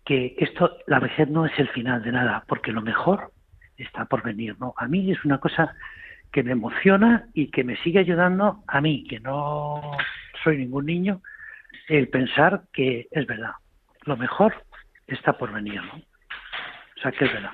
que 0.05 0.35
esto, 0.39 0.77
la 0.87 0.99
vejez 0.99 1.29
no 1.29 1.45
es 1.45 1.57
el 1.57 1.69
final 1.69 2.01
de 2.03 2.11
nada, 2.11 2.43
porque 2.47 2.71
lo 2.71 2.81
mejor 2.81 3.31
está 3.77 4.05
por 4.05 4.23
venir, 4.23 4.55
¿no? 4.59 4.73
A 4.77 4.87
mí 4.87 5.11
es 5.11 5.23
una 5.25 5.39
cosa 5.39 5.75
que 6.31 6.43
me 6.43 6.51
emociona 6.51 7.27
y 7.33 7.51
que 7.51 7.63
me 7.63 7.77
sigue 7.77 7.99
ayudando 7.99 8.63
a 8.67 8.81
mí, 8.81 9.05
que 9.07 9.19
no 9.19 9.97
soy 10.43 10.57
ningún 10.57 10.85
niño, 10.85 11.21
el 11.87 12.07
pensar 12.07 12.63
que 12.71 13.07
es 13.11 13.27
verdad, 13.27 13.51
lo 14.03 14.17
mejor 14.17 14.53
está 15.07 15.37
por 15.37 15.51
venir, 15.51 15.81
¿no? 15.83 15.95
O 15.95 17.01
sea, 17.01 17.11
que 17.11 17.25
es 17.25 17.33
verdad 17.33 17.51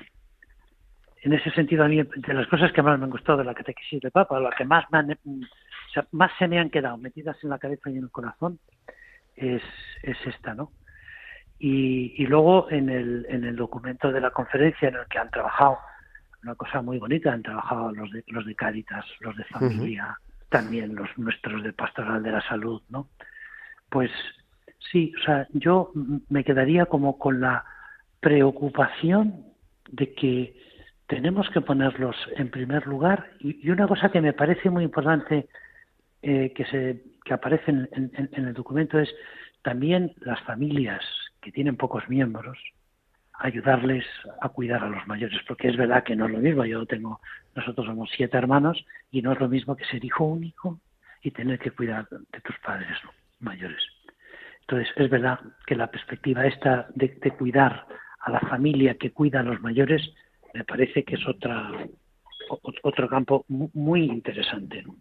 en 1.22 1.32
ese 1.32 1.50
sentido, 1.50 1.84
a 1.84 1.88
mí, 1.88 2.02
de 2.02 2.34
las 2.34 2.46
cosas 2.46 2.72
que 2.72 2.82
más 2.82 2.98
me 2.98 3.04
han 3.04 3.10
gustado 3.10 3.38
de 3.38 3.44
la 3.44 3.54
catequesis 3.54 4.00
de 4.00 4.10
Papa, 4.10 4.38
lo 4.38 4.50
que 4.50 4.64
más, 4.64 4.84
me 4.90 4.98
han, 4.98 5.18
sea, 5.92 6.06
más 6.12 6.30
se 6.38 6.46
me 6.46 6.58
han 6.58 6.70
quedado 6.70 6.96
metidas 6.96 7.36
en 7.42 7.50
la 7.50 7.58
cabeza 7.58 7.90
y 7.90 7.96
en 7.96 8.04
el 8.04 8.10
corazón, 8.10 8.58
es, 9.34 9.62
es 10.02 10.16
esta, 10.26 10.54
¿no? 10.54 10.72
Y, 11.58 12.14
y 12.22 12.26
luego 12.26 12.70
en 12.70 12.88
el, 12.88 13.26
en 13.28 13.44
el 13.44 13.56
documento 13.56 14.12
de 14.12 14.20
la 14.20 14.30
conferencia 14.30 14.88
en 14.88 14.94
el 14.94 15.06
que 15.06 15.18
han 15.18 15.30
trabajado, 15.30 15.78
una 16.48 16.54
cosa 16.54 16.80
muy 16.80 16.98
bonita, 16.98 17.32
han 17.32 17.42
trabajado 17.42 17.92
los 17.92 18.10
de, 18.10 18.24
los 18.28 18.46
de 18.46 18.54
Cáritas, 18.54 19.04
los 19.20 19.36
de 19.36 19.44
familia, 19.44 20.06
uh 20.06 20.10
-huh. 20.10 20.48
también 20.48 20.94
los 20.94 21.10
nuestros 21.18 21.62
de 21.62 21.74
Pastoral 21.74 22.22
de 22.22 22.32
la 22.32 22.40
Salud, 22.40 22.80
¿no? 22.88 23.08
Pues 23.90 24.10
sí, 24.90 25.12
o 25.20 25.24
sea, 25.24 25.46
yo 25.52 25.92
me 26.30 26.44
quedaría 26.44 26.86
como 26.86 27.18
con 27.18 27.40
la 27.40 27.64
preocupación 28.20 29.44
de 29.90 30.14
que 30.14 30.56
tenemos 31.06 31.48
que 31.50 31.60
ponerlos 31.60 32.16
en 32.36 32.50
primer 32.50 32.86
lugar 32.86 33.30
y, 33.40 33.66
y 33.66 33.70
una 33.70 33.86
cosa 33.86 34.10
que 34.10 34.22
me 34.22 34.32
parece 34.32 34.70
muy 34.70 34.84
importante 34.84 35.48
eh, 36.22 36.52
que 36.54 36.64
se 36.66 37.02
que 37.24 37.34
aparece 37.34 37.70
en, 37.70 37.88
en, 37.92 38.28
en, 38.32 38.44
el 38.46 38.54
documento 38.54 38.98
es 38.98 39.10
también 39.62 40.14
las 40.20 40.40
familias 40.44 41.04
que 41.42 41.52
tienen 41.52 41.76
pocos 41.76 42.08
miembros 42.08 42.58
ayudarles 43.38 44.04
a 44.40 44.48
cuidar 44.48 44.82
a 44.82 44.88
los 44.88 45.06
mayores 45.06 45.38
porque 45.46 45.68
es 45.68 45.76
verdad 45.76 46.04
que 46.04 46.16
no 46.16 46.26
es 46.26 46.32
lo 46.32 46.38
mismo 46.38 46.64
yo 46.64 46.84
tengo 46.86 47.20
nosotros 47.54 47.86
somos 47.86 48.10
siete 48.16 48.36
hermanos 48.36 48.84
y 49.10 49.22
no 49.22 49.32
es 49.32 49.40
lo 49.40 49.48
mismo 49.48 49.76
que 49.76 49.84
ser 49.84 50.04
hijo 50.04 50.24
único 50.24 50.80
y 51.22 51.30
tener 51.30 51.58
que 51.58 51.70
cuidar 51.70 52.08
de 52.08 52.40
tus 52.40 52.58
padres 52.58 52.96
mayores 53.40 53.82
entonces 54.62 54.88
es 54.96 55.08
verdad 55.08 55.38
que 55.66 55.76
la 55.76 55.90
perspectiva 55.90 56.46
esta 56.46 56.88
de, 56.94 57.08
de 57.08 57.30
cuidar 57.30 57.86
a 58.20 58.30
la 58.30 58.40
familia 58.40 58.96
que 58.96 59.12
cuida 59.12 59.40
a 59.40 59.44
los 59.44 59.60
mayores 59.60 60.02
me 60.52 60.64
parece 60.64 61.04
que 61.04 61.14
es 61.14 61.26
otra 61.26 61.70
otro 62.82 63.08
campo 63.08 63.44
muy 63.48 64.04
interesante. 64.04 64.82
¿no? 64.82 64.96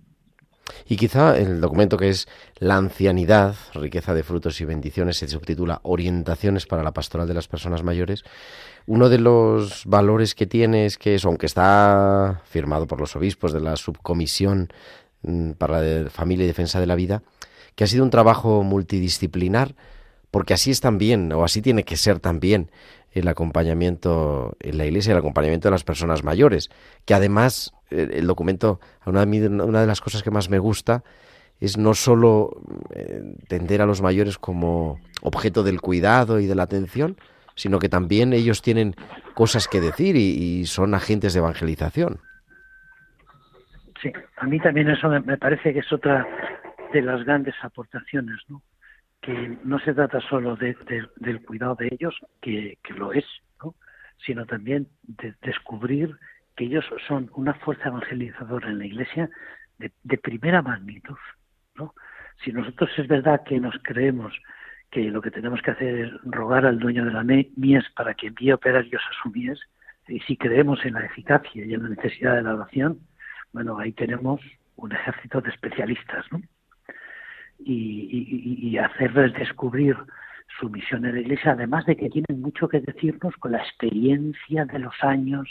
Y 0.87 0.95
quizá 0.95 1.37
el 1.37 1.61
documento 1.61 1.97
que 1.97 2.09
es 2.09 2.27
La 2.59 2.75
ancianidad, 2.75 3.55
riqueza 3.73 4.13
de 4.13 4.23
frutos 4.23 4.59
y 4.61 4.65
bendiciones, 4.65 5.17
se 5.17 5.27
subtitula 5.27 5.79
Orientaciones 5.83 6.65
para 6.65 6.83
la 6.83 6.93
pastoral 6.93 7.27
de 7.27 7.33
las 7.33 7.47
personas 7.47 7.83
mayores. 7.83 8.23
Uno 8.85 9.09
de 9.09 9.19
los 9.19 9.85
valores 9.85 10.33
que 10.33 10.47
tiene 10.47 10.85
es 10.85 10.97
que 10.97 11.19
aunque 11.23 11.45
está 11.45 12.41
firmado 12.45 12.87
por 12.87 12.99
los 12.99 13.15
obispos 13.15 13.53
de 13.53 13.59
la 13.59 13.75
subcomisión 13.75 14.69
mm, 15.23 15.51
para 15.51 15.81
la 15.81 16.09
familia 16.09 16.45
y 16.45 16.47
defensa 16.47 16.79
de 16.79 16.87
la 16.87 16.95
vida, 16.95 17.21
que 17.75 17.83
ha 17.83 17.87
sido 17.87 18.03
un 18.03 18.09
trabajo 18.09 18.63
multidisciplinar, 18.63 19.75
porque 20.31 20.53
así 20.53 20.71
es 20.71 20.81
también, 20.81 21.31
o 21.31 21.43
así 21.43 21.61
tiene 21.61 21.83
que 21.83 21.97
ser 21.97 22.19
también, 22.19 22.71
el 23.19 23.27
acompañamiento 23.27 24.55
en 24.59 24.77
la 24.77 24.85
iglesia, 24.85 25.11
el 25.11 25.17
acompañamiento 25.17 25.67
de 25.67 25.71
las 25.71 25.83
personas 25.83 26.23
mayores, 26.23 26.69
que 27.05 27.13
además 27.13 27.73
el 27.89 28.27
documento, 28.27 28.79
una, 29.05 29.25
de 29.25 29.87
las 29.87 30.01
cosas 30.01 30.23
que 30.23 30.31
más 30.31 30.49
me 30.49 30.59
gusta 30.59 31.03
es 31.59 31.77
no 31.77 31.93
solo 31.93 32.51
entender 32.93 33.81
a 33.81 33.85
los 33.85 34.01
mayores 34.01 34.37
como 34.37 34.99
objeto 35.21 35.63
del 35.63 35.81
cuidado 35.81 36.39
y 36.39 36.45
de 36.45 36.55
la 36.55 36.63
atención, 36.63 37.17
sino 37.55 37.79
que 37.79 37.89
también 37.89 38.33
ellos 38.33 38.61
tienen 38.61 38.93
cosas 39.33 39.67
que 39.67 39.81
decir 39.81 40.15
y, 40.15 40.59
y 40.59 40.65
son 40.65 40.93
agentes 40.93 41.33
de 41.33 41.39
evangelización. 41.39 42.19
Sí, 44.01 44.11
a 44.37 44.45
mí 44.45 44.59
también 44.59 44.89
eso 44.89 45.09
me 45.09 45.37
parece 45.37 45.73
que 45.73 45.79
es 45.79 45.91
otra 45.91 46.27
de 46.93 47.01
las 47.01 47.23
grandes 47.23 47.55
aportaciones, 47.63 48.37
¿no? 48.47 48.61
Que 49.21 49.57
no 49.63 49.79
se 49.79 49.93
trata 49.93 50.21
solo 50.21 50.55
de, 50.55 50.75
de, 50.87 51.07
del 51.17 51.43
cuidado 51.43 51.75
de 51.75 51.89
ellos, 51.91 52.15
que, 52.41 52.77
que 52.83 52.93
lo 52.93 53.13
es, 53.13 53.25
¿no? 53.63 53.75
sino 54.25 54.45
también 54.45 54.87
de 55.03 55.33
descubrir 55.41 56.15
que 56.55 56.65
ellos 56.65 56.85
son 57.07 57.29
una 57.33 57.53
fuerza 57.55 57.89
evangelizadora 57.89 58.69
en 58.69 58.79
la 58.79 58.85
Iglesia 58.85 59.29
de, 59.79 59.91
de 60.03 60.17
primera 60.17 60.61
magnitud. 60.61 61.17
¿no? 61.75 61.93
Si 62.43 62.51
nosotros 62.51 62.89
es 62.97 63.07
verdad 63.07 63.43
que 63.43 63.59
nos 63.59 63.75
creemos 63.83 64.33
que 64.91 65.03
lo 65.11 65.21
que 65.21 65.31
tenemos 65.31 65.61
que 65.61 65.71
hacer 65.71 65.99
es 65.99 66.11
rogar 66.23 66.65
al 66.65 66.79
dueño 66.79 67.03
de 67.05 67.11
la 67.11 67.23
mies 67.23 67.83
para 67.95 68.13
que 68.13 68.27
envíe 68.27 68.53
operarios 68.53 69.01
a 69.01 69.23
su 69.23 69.29
mies, 69.29 69.59
y 70.07 70.19
si 70.21 70.37
creemos 70.37 70.83
en 70.85 70.93
la 70.93 71.05
eficacia 71.05 71.65
y 71.65 71.73
en 71.73 71.83
la 71.83 71.89
necesidad 71.89 72.35
de 72.35 72.43
la 72.43 72.55
oración, 72.55 72.99
bueno, 73.51 73.77
ahí 73.77 73.91
tenemos 73.91 74.39
un 74.77 74.91
ejército 74.93 75.41
de 75.41 75.49
especialistas, 75.49 76.25
¿no? 76.31 76.41
Y, 77.59 78.77
hacerles 78.77 79.33
descubrir 79.33 79.95
su 80.59 80.69
misión 80.69 81.05
en 81.05 81.15
la 81.15 81.21
Iglesia, 81.21 81.51
además 81.51 81.85
de 81.85 81.95
que 81.95 82.09
tienen 82.09 82.41
mucho 82.41 82.67
que 82.67 82.79
decirnos 82.79 83.35
con 83.37 83.51
la 83.51 83.59
experiencia 83.59 84.65
de 84.65 84.79
los 84.79 84.93
años 85.01 85.49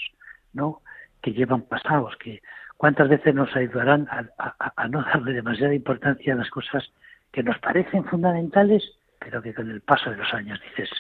¿no? 0.53 0.81
que 1.23 1.33
llevan 1.33 1.63
pasados, 1.63 2.17
que 2.17 2.41
cuántas 2.77 3.09
veces 3.09 3.35
nos 3.35 3.55
ayudarán 3.55 4.09
a, 4.11 4.27
a, 4.39 4.73
a 4.77 4.89
no 4.89 5.03
darle 5.03 5.33
demasiada 5.33 5.75
importancia 5.75 6.35
a 6.35 6.37
las 6.37 6.51
cosas 6.51 6.85
que 7.33 7.43
nos 7.43 7.59
parecen 7.59 8.05
fundamentales, 8.05 8.83
pero 9.19 9.43
que 9.43 9.55
con 9.55 9.71
el 9.71 9.81
paso 9.81 10.11
de 10.11 10.17
los 10.17 10.33
años 10.33 10.61
dices, 10.71 10.91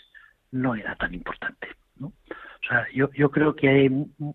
no 0.52 0.74
era 0.74 0.94
tan 0.96 1.14
importante. 1.14 1.68
¿no? 1.98 2.08
O 2.08 2.68
sea, 2.68 2.86
yo, 2.92 3.10
yo 3.12 3.30
creo 3.30 3.54
que 3.54 3.68
hay 3.68 3.88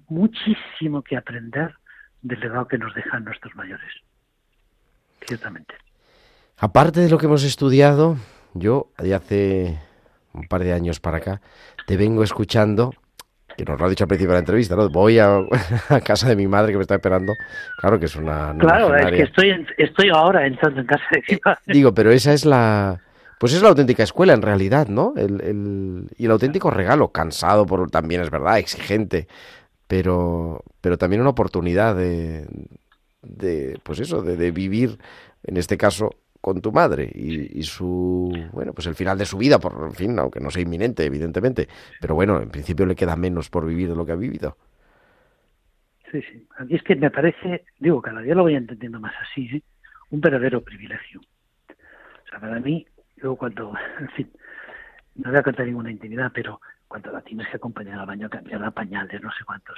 muchísimo 0.09 1.01
que 1.01 1.17
aprender 1.17 1.75
del 2.21 2.39
legado 2.39 2.67
que 2.67 2.77
nos 2.77 2.93
dejan 2.93 3.25
nuestros 3.25 3.55
mayores. 3.55 3.91
ciertamente. 5.21 5.75
Aparte 6.63 6.99
de 6.99 7.09
lo 7.09 7.17
que 7.17 7.25
hemos 7.25 7.43
estudiado, 7.43 8.17
yo 8.53 8.91
de 8.99 9.15
hace 9.15 9.79
un 10.33 10.43
par 10.47 10.63
de 10.63 10.73
años 10.73 10.99
para 10.99 11.17
acá 11.17 11.41
te 11.87 11.97
vengo 11.97 12.23
escuchando, 12.23 12.93
que 13.57 13.65
nos 13.65 13.79
lo 13.79 13.85
ha 13.85 13.89
dicho 13.89 14.03
al 14.03 14.07
principio 14.07 14.29
de 14.29 14.35
la 14.35 14.39
entrevista, 14.39 14.75
¿no? 14.75 14.87
Voy 14.89 15.17
a, 15.17 15.39
a 15.89 16.01
casa 16.01 16.29
de 16.29 16.35
mi 16.35 16.45
madre 16.47 16.71
que 16.71 16.77
me 16.77 16.83
está 16.83 16.95
esperando. 16.95 17.33
Claro 17.79 17.99
que 17.99 18.05
es 18.05 18.15
una... 18.15 18.55
Claro, 18.59 18.95
es 18.95 19.05
que 19.07 19.23
estoy, 19.23 19.49
en- 19.49 19.67
estoy 19.77 20.09
ahora 20.09 20.45
entrando 20.45 20.81
en 20.81 20.85
casa 20.85 21.03
de 21.11 21.23
mi 21.27 21.39
madre. 21.43 21.61
Digo, 21.65 21.93
pero 21.93 22.11
esa 22.11 22.31
es 22.31 22.45
la... 22.45 23.01
Pues 23.39 23.53
es 23.53 23.63
la 23.63 23.69
auténtica 23.69 24.03
escuela 24.03 24.33
en 24.33 24.43
realidad, 24.43 24.87
¿no? 24.87 25.13
El, 25.17 25.41
el- 25.41 26.07
y 26.15 26.25
el 26.25 26.31
auténtico 26.31 26.69
regalo, 26.69 27.07
cansado 27.07 27.65
por 27.65 27.89
también 27.89 28.21
es 28.21 28.29
verdad, 28.29 28.59
exigente, 28.59 29.27
pero, 29.87 30.63
pero 30.79 30.99
también 30.99 31.21
una 31.21 31.31
oportunidad 31.31 31.95
de, 31.95 32.45
de 33.23 33.79
pues 33.81 33.99
eso, 33.99 34.21
de, 34.21 34.37
de 34.37 34.51
vivir, 34.51 34.99
en 35.43 35.57
este 35.57 35.75
caso, 35.75 36.11
con 36.41 36.59
tu 36.59 36.71
madre 36.71 37.09
y, 37.13 37.61
su, 37.63 38.33
bueno, 38.51 38.73
pues 38.73 38.87
el 38.87 38.95
final 38.95 39.17
de 39.17 39.25
su 39.25 39.37
vida, 39.37 39.59
por 39.59 39.93
fin, 39.93 40.17
aunque 40.17 40.39
no 40.39 40.49
sea 40.49 40.63
inminente, 40.63 41.05
evidentemente, 41.05 41.67
pero 42.01 42.15
bueno, 42.15 42.41
en 42.41 42.49
principio 42.49 42.85
le 42.87 42.95
queda 42.95 43.15
menos 43.15 43.49
por 43.49 43.65
vivir 43.65 43.89
de 43.89 43.95
lo 43.95 44.05
que 44.05 44.11
ha 44.11 44.15
vivido. 44.15 44.57
Sí, 46.11 46.21
sí. 46.23 46.47
A 46.57 46.65
es 46.67 46.81
que 46.83 46.95
me 46.95 47.11
parece, 47.11 47.63
digo, 47.79 48.01
cada 48.01 48.21
día 48.21 48.35
lo 48.35 48.41
voy 48.41 48.55
entendiendo 48.55 48.99
más 48.99 49.13
así, 49.21 49.45
¿eh? 49.55 49.61
un 50.09 50.19
verdadero 50.19 50.61
privilegio. 50.61 51.21
O 51.69 52.27
sea, 52.29 52.39
para 52.39 52.59
mí, 52.59 52.85
yo 53.17 53.35
cuando, 53.35 53.73
en 53.99 54.09
fin, 54.09 54.31
no 55.15 55.29
voy 55.29 55.39
a 55.39 55.43
contar 55.43 55.67
ninguna 55.67 55.91
intimidad, 55.91 56.31
pero 56.33 56.59
cuando 56.87 57.11
la 57.11 57.21
tienes 57.21 57.47
que 57.49 57.57
acompañar 57.57 57.99
al 57.99 58.07
baño, 58.07 58.29
cambiar 58.29 58.73
pañales, 58.73 59.21
no 59.21 59.31
sé 59.31 59.45
cuántos, 59.45 59.77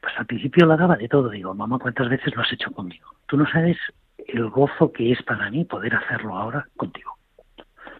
pues 0.00 0.14
al 0.16 0.26
principio 0.26 0.64
la 0.64 0.76
daba 0.76 0.96
de 0.96 1.08
todo. 1.08 1.28
Digo, 1.28 1.52
mamá, 1.54 1.78
¿cuántas 1.78 2.08
veces 2.08 2.34
lo 2.36 2.42
has 2.42 2.52
hecho 2.52 2.70
conmigo? 2.70 3.08
Tú 3.26 3.36
no 3.36 3.50
sabes 3.50 3.76
el 4.28 4.48
gozo 4.50 4.92
que 4.92 5.12
es 5.12 5.22
para 5.22 5.50
mí 5.50 5.64
poder 5.64 5.94
hacerlo 5.96 6.36
ahora 6.36 6.66
contigo. 6.76 7.16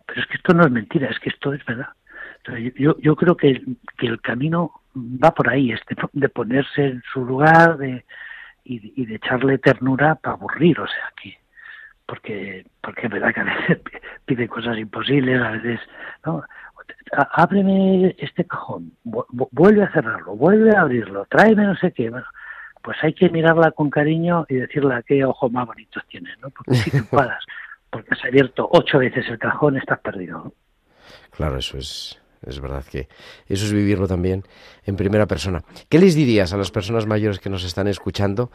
Pero 0.07 0.21
es 0.21 0.27
que 0.27 0.37
esto 0.37 0.55
no 0.55 0.65
es 0.65 0.71
mentira, 0.71 1.09
es 1.09 1.19
que 1.19 1.31
esto 1.31 1.53
es 1.53 1.65
verdad. 1.65 1.89
Yo, 2.77 2.97
yo 3.01 3.17
creo 3.17 3.37
que, 3.37 3.63
que 3.99 4.07
el 4.07 4.21
camino 4.21 4.73
va 4.97 5.33
por 5.35 5.49
ahí, 5.51 5.73
este, 5.73 5.95
de 6.13 6.29
ponerse 6.29 6.87
en 6.87 7.03
su 7.13 7.25
lugar 7.25 7.77
de, 7.77 8.05
y, 8.65 9.05
de 9.07 9.15
echarle 9.17 9.59
ternura 9.59 10.15
para 10.15 10.35
aburrir, 10.35 10.81
o 10.81 10.87
sea 10.87 11.13
que 11.21 11.37
porque 12.07 12.65
porque 12.81 13.07
es 13.07 13.13
verdad 13.13 13.35
que 13.35 13.41
a 13.41 13.45
veces 13.45 13.81
pide 14.25 14.49
cosas 14.49 14.79
imposibles, 14.79 15.43
a 15.43 15.51
veces 15.51 15.81
no 16.25 16.43
ábreme 17.33 18.15
este 18.19 18.47
cajón, 18.47 18.93
vu- 19.05 19.27
vu- 19.29 19.49
vuelve 19.53 19.83
a 19.83 19.93
cerrarlo, 19.93 20.35
vuelve 20.37 20.75
a 20.75 20.83
abrirlo, 20.83 21.27
tráeme 21.29 21.65
no 21.65 21.77
sé 21.77 21.93
qué, 21.93 22.09
bueno, 22.09 22.27
pues 22.89 23.05
hay 23.05 23.13
que 23.13 23.29
mirarla 23.29 23.73
con 23.73 23.91
cariño 23.91 24.47
y 24.49 24.55
decirle 24.55 24.95
a 24.95 25.03
qué 25.03 25.23
ojos 25.23 25.53
más 25.53 25.67
bonitos 25.67 26.03
tienes, 26.09 26.39
¿no? 26.41 26.49
Porque 26.49 26.75
si 26.75 26.91
te 26.91 26.97
enfadas 27.05 27.45
porque 27.91 28.15
has 28.15 28.25
abierto 28.25 28.67
ocho 28.73 28.97
veces 28.99 29.29
el 29.29 29.39
cajón, 29.39 29.77
estás 29.77 30.01
perdido. 30.01 30.39
¿no? 30.39 30.53
Claro, 31.33 31.59
eso 31.59 31.77
es, 31.77 32.19
es 32.47 32.59
verdad 32.61 32.83
que 32.91 33.07
eso 33.47 33.67
es 33.67 33.75
vivirlo 33.75 34.09
también 34.09 34.43
en 34.87 34.97
primera 34.97 35.27
persona. 35.27 35.61
¿Qué 35.91 35.99
les 35.99 36.15
dirías 36.15 36.55
a 36.55 36.57
las 36.57 36.71
personas 36.71 37.07
mayores 37.07 37.41
que 37.41 37.51
nos 37.51 37.63
están 37.63 37.89
escuchando 37.89 38.51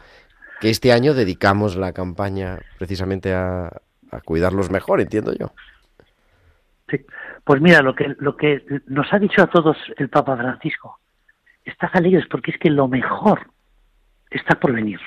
que 0.60 0.70
este 0.70 0.90
año 0.90 1.14
dedicamos 1.14 1.76
la 1.76 1.92
campaña 1.92 2.58
precisamente 2.76 3.34
a, 3.34 3.66
a 4.10 4.20
cuidarlos 4.20 4.68
mejor, 4.68 5.00
entiendo 5.00 5.32
yo? 5.32 5.52
Sí. 6.90 7.06
Pues 7.44 7.60
mira, 7.60 7.82
lo 7.82 7.94
que, 7.94 8.16
lo 8.18 8.36
que 8.36 8.64
nos 8.88 9.12
ha 9.12 9.20
dicho 9.20 9.42
a 9.42 9.46
todos 9.46 9.76
el 9.96 10.08
Papa 10.08 10.36
Francisco, 10.36 10.98
estad 11.64 11.90
alegres 11.92 12.26
porque 12.28 12.50
es 12.50 12.58
que 12.58 12.70
lo 12.70 12.88
mejor 12.88 13.53
está 14.34 14.54
por 14.56 14.72
venir. 14.72 15.00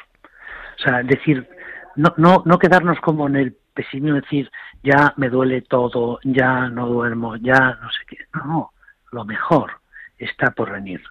O 0.79 0.81
sea, 0.81 1.03
decir, 1.03 1.47
no, 1.95 2.13
no, 2.17 2.43
no 2.45 2.59
quedarnos 2.59 2.99
como 2.99 3.27
en 3.27 3.35
el 3.35 3.57
pesimismo, 3.73 4.21
decir, 4.21 4.49
ya 4.83 5.13
me 5.17 5.29
duele 5.29 5.61
todo, 5.61 6.19
ya 6.23 6.69
no 6.69 6.87
duermo, 6.87 7.35
ya 7.37 7.77
no 7.81 7.89
sé 7.91 7.99
qué. 8.07 8.17
No, 8.33 8.45
no, 8.45 8.71
lo 9.11 9.25
mejor 9.25 9.71
está 10.17 10.51
por 10.51 10.71
venir. 10.71 11.01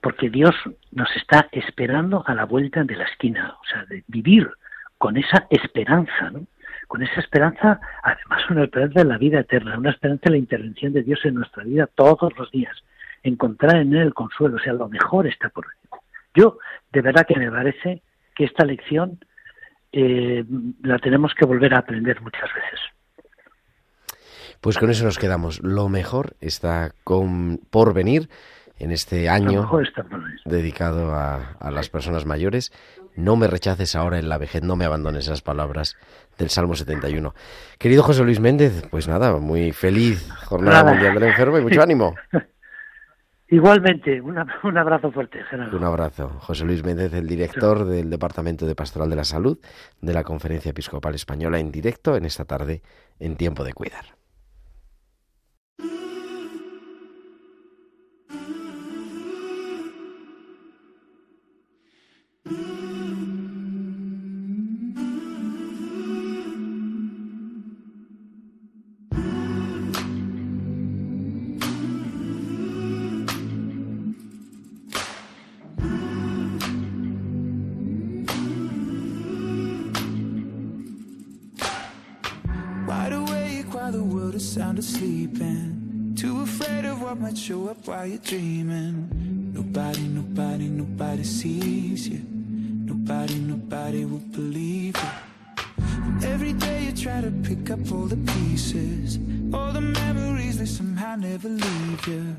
Porque 0.00 0.30
Dios 0.30 0.54
nos 0.92 1.14
está 1.16 1.48
esperando 1.52 2.24
a 2.26 2.34
la 2.34 2.44
vuelta 2.44 2.84
de 2.84 2.96
la 2.96 3.04
esquina, 3.04 3.56
o 3.60 3.64
sea, 3.66 3.84
de 3.84 4.02
vivir 4.06 4.50
con 4.96 5.16
esa 5.16 5.46
esperanza, 5.50 6.30
¿no? 6.30 6.46
Con 6.88 7.02
esa 7.02 7.20
esperanza, 7.20 7.80
además 8.02 8.50
una 8.50 8.64
esperanza 8.64 9.00
de 9.00 9.04
la 9.04 9.18
vida 9.18 9.40
eterna, 9.40 9.78
una 9.78 9.90
esperanza 9.90 10.22
de 10.24 10.32
la 10.32 10.38
intervención 10.38 10.92
de 10.92 11.02
Dios 11.02 11.20
en 11.24 11.34
nuestra 11.34 11.62
vida 11.62 11.86
todos 11.86 12.36
los 12.36 12.50
días, 12.50 12.76
encontrar 13.22 13.76
en 13.76 13.94
Él 13.94 14.02
el 14.02 14.14
consuelo, 14.14 14.56
o 14.56 14.60
sea, 14.60 14.72
lo 14.72 14.88
mejor 14.88 15.26
está 15.26 15.50
por 15.50 15.66
venir. 15.66 15.99
Yo, 16.34 16.58
de 16.92 17.00
verdad 17.00 17.26
que 17.26 17.38
me 17.38 17.50
parece 17.50 18.02
que 18.34 18.44
esta 18.44 18.64
lección 18.64 19.18
eh, 19.92 20.44
la 20.82 20.98
tenemos 20.98 21.34
que 21.34 21.44
volver 21.44 21.74
a 21.74 21.78
aprender 21.78 22.20
muchas 22.20 22.48
veces. 22.54 22.80
Pues 24.60 24.78
con 24.78 24.90
eso 24.90 25.04
nos 25.04 25.18
quedamos. 25.18 25.60
Lo 25.62 25.88
mejor 25.88 26.36
está 26.40 26.92
con, 27.02 27.58
por 27.70 27.94
venir 27.94 28.28
en 28.78 28.92
este 28.92 29.28
año 29.28 29.68
dedicado 30.44 31.14
a, 31.14 31.52
a 31.58 31.70
las 31.70 31.88
personas 31.88 32.26
mayores. 32.26 32.72
No 33.16 33.36
me 33.36 33.46
rechaces 33.46 33.96
ahora 33.96 34.18
en 34.18 34.28
la 34.28 34.38
vejez, 34.38 34.62
no 34.62 34.76
me 34.76 34.84
abandones 34.84 35.24
esas 35.24 35.42
palabras 35.42 35.96
del 36.38 36.50
Salmo 36.50 36.74
71. 36.74 37.34
Querido 37.78 38.02
José 38.02 38.22
Luis 38.22 38.40
Méndez, 38.40 38.86
pues 38.90 39.08
nada, 39.08 39.36
muy 39.38 39.72
feliz 39.72 40.30
Jornada 40.44 40.82
Nada. 40.82 40.92
Mundial 40.92 41.14
del 41.14 41.24
Enfermo 41.24 41.58
y 41.58 41.62
mucho 41.62 41.82
ánimo. 41.82 42.14
Igualmente, 43.50 44.20
una- 44.20 44.46
un 44.62 44.78
abrazo 44.78 45.10
fuerte, 45.10 45.42
Gerardo. 45.44 45.76
Un 45.76 45.84
abrazo. 45.84 46.28
José 46.40 46.64
Luis 46.64 46.84
Méndez, 46.84 47.12
el 47.14 47.26
director 47.26 47.84
del 47.84 48.08
Departamento 48.08 48.64
de 48.66 48.74
Pastoral 48.76 49.10
de 49.10 49.16
la 49.16 49.24
Salud 49.24 49.58
de 50.00 50.12
la 50.12 50.22
Conferencia 50.22 50.70
Episcopal 50.70 51.14
Española, 51.16 51.58
en 51.58 51.72
directo 51.72 52.16
en 52.16 52.24
esta 52.24 52.44
tarde 52.44 52.82
en 53.18 53.36
Tiempo 53.36 53.64
de 53.64 53.72
Cuidar. 53.72 54.19
Show 87.40 87.68
up 87.68 87.86
while 87.86 88.06
you're 88.06 88.18
dreaming. 88.18 89.08
Nobody, 89.54 90.02
nobody, 90.02 90.68
nobody 90.68 91.24
sees 91.24 92.06
you. 92.06 92.20
Nobody, 92.84 93.36
nobody 93.38 94.04
will 94.04 94.26
believe 94.38 94.94
you. 94.94 95.10
And 95.78 96.24
every 96.24 96.52
day 96.52 96.84
you 96.84 96.92
try 96.92 97.22
to 97.22 97.30
pick 97.30 97.70
up 97.70 97.80
all 97.90 98.04
the 98.04 98.20
pieces, 98.34 99.18
all 99.54 99.72
the 99.72 99.80
memories 99.80 100.58
they 100.58 100.66
somehow 100.66 101.16
never 101.16 101.48
leave 101.48 102.06
you. 102.06 102.36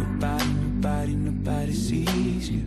Nobody, 0.00 0.52
nobody, 0.66 1.14
nobody 1.14 1.72
sees 1.72 2.50
you. 2.50 2.62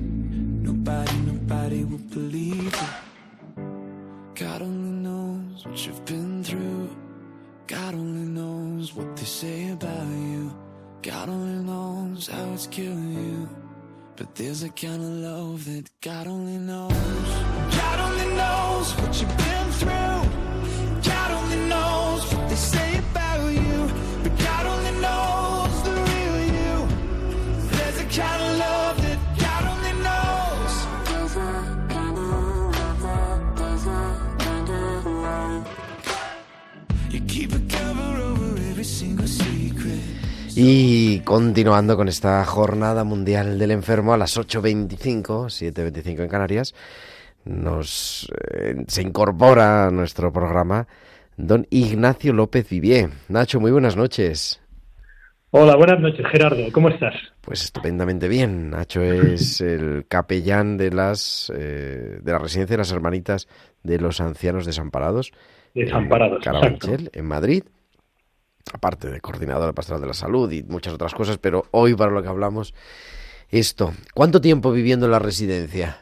Nobody, 0.67 1.17
nobody 1.31 1.83
will 1.83 2.05
believe 2.17 2.75
you. 2.81 3.63
God 4.33 4.63
only 4.63 4.93
knows 5.05 5.63
what 5.63 5.85
you've 5.85 6.03
been 6.05 6.43
through. 6.43 6.89
God 7.67 7.93
only 7.93 8.27
knows 8.39 8.95
what 8.95 9.15
they 9.17 9.25
say 9.25 9.69
about 9.69 10.07
you. 10.07 10.14
God 11.05 11.29
only 11.29 11.63
knows 11.63 12.27
how 12.27 12.51
it's 12.53 12.65
killing 12.65 13.13
you. 13.13 13.47
But 14.15 14.33
there's 14.33 14.63
a 14.63 14.69
kind 14.69 15.03
of 15.03 15.09
love 15.09 15.65
that 15.65 15.87
God 16.01 16.25
only 16.25 16.57
knows. 16.57 16.91
God 17.77 17.99
only 17.99 18.35
knows 18.35 18.91
what 18.95 19.21
you've 19.21 19.37
been 19.37 19.54
Y 40.57 41.19
continuando 41.19 41.97
con 41.97 42.07
esta 42.07 42.45
jornada 42.45 43.03
mundial 43.03 43.59
del 43.59 43.71
enfermo 43.71 44.13
a 44.13 44.17
las 44.17 44.37
8.25, 44.37 45.47
7.25 45.47 46.21
en 46.21 46.29
Canarias, 46.29 46.73
nos 47.43 48.31
eh, 48.53 48.85
se 48.87 49.01
incorpora 49.01 49.87
a 49.87 49.91
nuestro 49.91 50.31
programa 50.31 50.87
don 51.35 51.67
Ignacio 51.71 52.31
López 52.31 52.69
Vivier. 52.69 53.09
Nacho, 53.27 53.59
muy 53.59 53.71
buenas 53.71 53.97
noches. 53.97 54.61
Hola, 55.51 55.75
buenas 55.75 55.99
noches, 55.99 56.25
Gerardo. 56.31 56.71
¿Cómo 56.71 56.87
estás? 56.87 57.15
Pues 57.41 57.63
estupendamente 57.63 58.29
bien. 58.29 58.69
Nacho 58.69 59.01
es 59.03 59.59
el 59.61 60.05
capellán 60.07 60.77
de 60.77 60.91
las 60.91 61.51
eh, 61.53 62.19
de 62.21 62.31
la 62.31 62.39
residencia 62.39 62.75
de 62.75 62.81
las 62.81 62.91
hermanitas 62.93 63.49
de 63.83 63.99
los 63.99 64.21
ancianos 64.21 64.65
desamparados 64.65 65.33
Desamparados. 65.75 66.41
Carabanchel, 66.41 67.09
en 67.11 67.25
Madrid, 67.25 67.63
aparte 68.73 69.09
de 69.09 69.21
coordinador 69.21 69.73
pastoral 69.73 70.01
de 70.01 70.07
la 70.07 70.13
salud 70.13 70.51
y 70.51 70.63
muchas 70.63 70.93
otras 70.93 71.13
cosas, 71.13 71.37
pero 71.37 71.65
hoy 71.71 71.93
para 71.95 72.11
lo 72.11 72.21
que 72.21 72.29
hablamos, 72.29 72.73
esto. 73.49 73.93
¿Cuánto 74.13 74.41
tiempo 74.41 74.71
viviendo 74.71 75.05
en 75.05 75.11
la 75.11 75.19
residencia? 75.19 75.97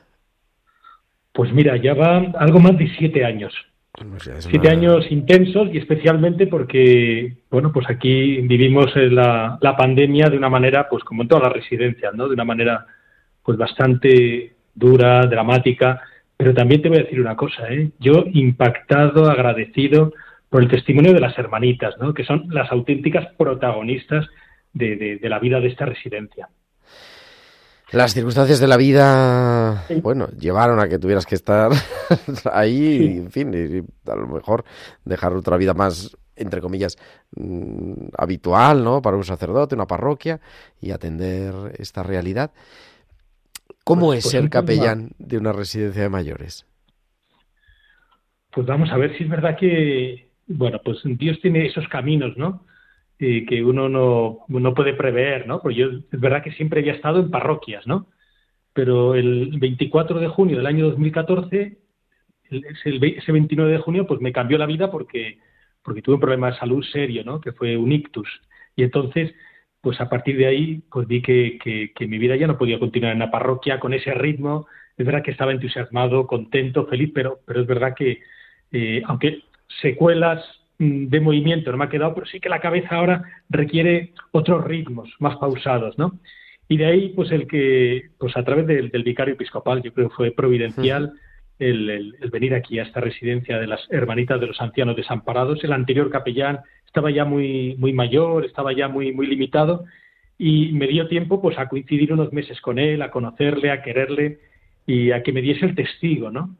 Pues 1.34 1.52
mira, 1.52 1.78
ya 1.78 1.94
va 1.94 2.18
algo 2.38 2.60
más 2.60 2.78
de 2.78 2.88
siete 2.98 3.26
años. 3.26 3.54
Pues 3.92 4.24
Siete 4.40 4.60
una- 4.60 4.72
años 4.72 5.06
intensos 5.12 5.70
y 5.72 5.78
especialmente 5.78 6.48
porque, 6.48 7.38
bueno, 7.52 7.72
pues 7.72 7.88
aquí 7.90 8.38
vivimos 8.42 8.88
eh, 8.96 9.10
la, 9.10 9.58
la 9.62 9.76
pandemia 9.78 10.30
de 10.30 10.38
una 10.38 10.50
manera, 10.50 10.88
pues 10.90 11.04
como 11.04 11.22
en 11.22 11.28
todas 11.28 11.44
las 11.44 11.54
residencias, 11.54 12.14
¿no? 12.16 12.28
De 12.28 12.34
una 12.34 12.44
manera, 12.46 12.88
pues 13.44 13.58
bastante 13.58 14.56
dura, 14.74 15.26
dramática. 15.28 16.02
Pero 16.38 16.54
también 16.56 16.82
te 16.82 16.90
voy 16.90 16.98
a 17.00 17.04
decir 17.04 17.22
una 17.22 17.36
cosa, 17.36 17.68
¿eh? 17.72 17.92
Yo 18.00 18.24
impactado, 18.34 19.30
agradecido 19.30 20.12
por 20.54 20.62
el 20.62 20.70
testimonio 20.70 21.14
de 21.16 21.20
las 21.20 21.36
hermanitas, 21.40 21.96
¿no? 22.00 22.14
Que 22.14 22.24
son 22.24 22.46
las 22.52 22.72
auténticas 22.72 23.26
protagonistas 23.40 24.28
de, 24.72 24.96
de- 24.96 25.18
de 25.18 25.30
la 25.30 25.40
vida 25.40 25.60
de 25.60 25.68
esta 25.70 25.88
residencia. 25.88 26.48
Las 27.92 28.14
circunstancias 28.14 28.60
de 28.60 28.68
la 28.68 28.78
vida, 28.78 29.84
bueno, 30.04 30.28
llevaron 30.40 30.80
a 30.80 30.88
que 30.88 31.00
tuvieras 31.00 31.26
que 31.26 31.34
estar 31.34 31.72
ahí, 32.54 32.98
Sí. 33.00 33.04
y, 33.04 33.18
en 33.18 33.32
fin, 33.32 33.52
y 33.52 34.12
a 34.12 34.16
lo 34.16 34.28
mejor 34.28 34.64
dejar 35.04 35.34
otra 35.34 35.58
vida 35.58 35.74
más, 35.74 36.16
entre 36.36 36.62
comillas, 36.62 36.98
mm, 37.36 38.10
habitual, 38.16 38.84
¿no? 38.84 39.02
Para 39.02 39.18
un 39.18 39.24
sacerdote, 39.24 39.74
una 39.74 39.88
parroquia, 39.88 40.40
y 40.80 40.92
atender 40.92 41.52
esta 41.80 42.04
realidad. 42.04 42.52
¿Cómo 43.84 44.06
Pues- 44.08 44.20
es 44.20 44.26
pues 44.26 44.32
ser 44.34 44.50
capellán 44.52 45.10
de 45.18 45.40
una 45.40 45.52
residencia 45.52 46.04
de 46.04 46.10
mayores? 46.10 46.68
Pues 48.52 48.68
vamos 48.68 48.92
a 48.92 48.98
ver 48.98 49.18
si 49.18 49.24
es 49.24 49.30
verdad 49.32 49.58
que, 49.60 50.32
bueno, 50.48 50.80
pues 50.84 51.00
Dios 51.04 51.40
tiene 51.42 51.66
esos 51.66 51.88
caminos, 51.88 52.38
¿no? 52.38 52.66
Eh, 53.20 53.46
que 53.46 53.64
uno 53.64 53.90
no, 53.90 54.40
no 54.50 54.74
puede 54.74 54.94
prever, 54.94 55.48
¿no? 55.48 55.62
Porque 55.62 55.78
yo 55.78 55.88
es 56.12 56.20
verdad 56.20 56.44
que 56.44 56.52
siempre 56.54 56.82
había 56.82 56.94
estado 56.94 57.20
en 57.20 57.32
parroquias, 57.32 57.86
¿no? 57.88 58.08
Pero 58.74 59.16
el 59.16 59.58
24 59.60 60.20
de 60.20 60.28
junio 60.28 60.58
del 60.58 60.68
año 60.68 60.88
2014, 60.90 61.78
el- 62.50 62.66
ese, 62.66 62.90
el 62.90 63.00
ve- 63.00 63.16
ese 63.18 63.32
29 63.32 63.72
de 63.74 63.78
junio, 63.80 64.08
pues 64.08 64.22
me 64.22 64.34
cambió 64.34 64.58
la 64.58 64.66
vida 64.66 64.92
porque, 64.92 65.40
porque 65.84 66.02
tuve 66.02 66.16
un 66.16 66.22
problema 66.22 66.52
de 66.52 66.58
salud 66.58 66.84
serio, 66.84 67.24
¿no? 67.26 67.42
Que 67.42 67.54
fue 67.54 67.78
un 67.78 67.92
ictus. 67.92 68.30
Y 68.76 68.84
entonces, 68.84 69.34
pues 69.82 70.00
a 70.02 70.10
partir 70.10 70.38
de 70.38 70.48
ahí, 70.48 70.84
pues 70.92 71.08
vi 71.08 71.22
que, 71.22 71.60
que, 71.64 71.92
que 71.96 72.08
mi 72.08 72.18
vida 72.18 72.36
ya 72.36 72.48
no 72.48 72.58
podía 72.58 72.80
continuar 72.80 73.14
en 73.14 73.20
la 73.20 73.32
parroquia 73.32 73.80
con 73.80 73.94
ese 73.94 74.14
ritmo. 74.14 74.68
Es 74.98 75.06
verdad 75.06 75.24
que 75.24 75.32
estaba 75.32 75.52
entusiasmado, 75.52 76.28
contento, 76.28 76.88
feliz, 76.88 77.12
pero, 77.14 77.40
pero 77.46 77.62
es 77.62 77.68
verdad 77.68 77.94
que, 77.96 78.22
eh, 78.72 79.02
aunque 79.06 79.44
secuelas 79.82 80.44
mm, 80.80 81.08
de 81.08 81.20
movimiento 81.20 81.72
no 81.72 81.78
me 81.78 81.86
ha 81.86 81.90
quedado, 81.90 82.14
pero 82.14 82.26
sí 82.28 82.40
que 82.40 82.50
la 82.50 82.60
cabeza 82.60 82.96
ahora 82.96 83.24
requiere 83.50 84.14
otros 84.32 84.64
ritmos 84.66 85.10
más 85.20 85.38
pausados, 85.38 85.98
¿no? 85.98 86.20
Y 86.70 86.78
de 86.78 86.86
ahí, 86.86 87.10
pues 87.16 87.32
el 87.32 87.46
que, 87.48 88.10
pues 88.18 88.36
a 88.38 88.44
través 88.44 88.66
del, 88.68 88.90
del 88.90 89.04
vicario 89.04 89.34
episcopal, 89.36 89.84
yo 89.84 89.94
creo 89.94 90.10
que 90.10 90.16
fue 90.16 90.32
providencial 90.32 91.14
el, 91.60 91.90
el- 91.90 92.16
el 92.22 92.30
venir 92.32 92.54
aquí 92.56 92.80
a 92.80 92.84
esta 92.84 93.00
residencia 93.02 93.60
de 93.60 93.68
las 93.68 93.82
hermanitas 93.92 94.40
de 94.40 94.48
los 94.48 94.60
ancianos 94.62 94.96
desamparados. 94.96 95.64
El 95.64 95.74
anterior 95.74 96.10
capellán 96.10 96.62
estaba 96.86 97.12
ya 97.12 97.26
muy, 97.26 97.76
muy 97.78 97.94
mayor, 97.94 98.46
estaba 98.46 98.74
ya 98.74 98.88
muy, 98.88 99.12
muy 99.12 99.28
limitado 99.28 99.84
y 100.38 100.72
me 100.74 100.88
dio 100.88 101.08
tiempo 101.08 101.42
pues 101.42 101.58
a 101.60 101.68
coincidir 101.68 102.12
unos 102.14 102.32
meses 102.34 102.60
con 102.62 102.80
él, 102.80 103.02
a 103.02 103.12
conocerle, 103.12 103.70
a 103.70 103.82
quererle 103.84 104.40
y 104.88 105.12
a 105.12 105.22
que 105.22 105.32
me 105.32 105.42
diese 105.42 105.66
el 105.66 105.76
testigo, 105.76 106.32
¿no? 106.32 106.56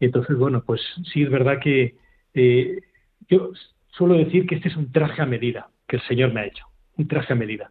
Y 0.00 0.06
entonces, 0.06 0.36
bueno, 0.36 0.62
pues 0.66 0.80
sí 1.12 1.22
es 1.22 1.30
verdad 1.30 1.60
que 1.62 1.94
eh, 2.36 2.82
yo 3.28 3.50
suelo 3.88 4.14
decir 4.14 4.46
que 4.46 4.54
este 4.54 4.68
es 4.68 4.76
un 4.76 4.92
traje 4.92 5.20
a 5.22 5.26
medida 5.26 5.68
que 5.88 5.96
el 5.96 6.02
Señor 6.02 6.32
me 6.32 6.40
ha 6.40 6.46
hecho, 6.46 6.66
un 6.96 7.08
traje 7.08 7.32
a 7.32 7.36
medida. 7.36 7.68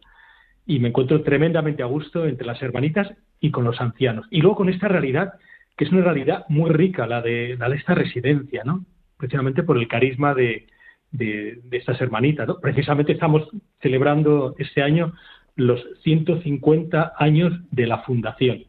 Y 0.66 0.80
me 0.80 0.88
encuentro 0.88 1.22
tremendamente 1.22 1.82
a 1.82 1.86
gusto 1.86 2.26
entre 2.26 2.46
las 2.46 2.60
hermanitas 2.60 3.12
y 3.40 3.50
con 3.50 3.64
los 3.64 3.80
ancianos. 3.80 4.26
Y 4.30 4.40
luego 4.40 4.56
con 4.56 4.68
esta 4.68 4.88
realidad, 4.88 5.34
que 5.76 5.84
es 5.84 5.92
una 5.92 6.02
realidad 6.02 6.44
muy 6.48 6.70
rica, 6.70 7.06
la 7.06 7.22
de, 7.22 7.56
la 7.58 7.68
de 7.68 7.76
esta 7.76 7.94
residencia, 7.94 8.64
¿no? 8.64 8.84
Precisamente 9.16 9.62
por 9.62 9.78
el 9.78 9.86
carisma 9.86 10.34
de, 10.34 10.66
de, 11.12 11.60
de 11.62 11.76
estas 11.76 12.00
hermanitas, 12.00 12.48
¿no? 12.48 12.58
Precisamente 12.58 13.12
estamos 13.12 13.48
celebrando 13.80 14.54
este 14.58 14.82
año 14.82 15.12
los 15.54 15.82
150 16.02 17.12
años 17.18 17.52
de 17.70 17.86
la 17.86 17.98
fundación. 17.98 18.64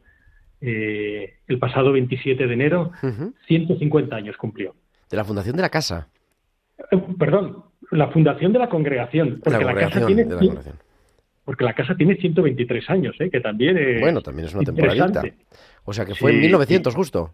Eh, 0.61 1.35
el 1.47 1.59
pasado 1.59 1.91
27 1.91 2.47
de 2.47 2.53
enero, 2.53 2.91
Ujú. 3.03 3.33
150 3.47 4.15
años 4.15 4.37
cumplió. 4.37 4.75
De 5.09 5.17
la 5.17 5.23
fundación 5.23 5.55
de 5.55 5.61
la 5.61 5.69
casa. 5.69 6.09
Eh, 6.91 6.97
perdón, 7.17 7.63
la 7.91 8.09
fundación 8.09 8.53
de 8.53 8.59
la 8.59 8.69
congregación, 8.69 9.39
porque 9.43 9.63
la 9.63 9.73
la, 9.73 9.79
casa 9.79 9.99
congregación, 9.99 10.07
tiene 10.07 10.23
de 10.23 10.29
la 10.29 10.39
congregación. 10.39 10.75
porque 11.45 11.63
la 11.63 11.73
casa 11.73 11.95
tiene 11.95 12.15
123 12.15 12.89
años, 12.89 13.15
¿eh? 13.19 13.29
que 13.29 13.39
también 13.39 13.77
es 13.77 14.01
Bueno, 14.01 14.21
también 14.21 14.47
es 14.47 14.53
una 14.53 14.63
temporadita. 14.63 15.23
O 15.85 15.93
sea 15.93 16.05
que 16.05 16.15
fue 16.15 16.31
en 16.31 16.37
Sí, 16.37 16.41
1900 16.43 16.95
justo. 16.95 17.33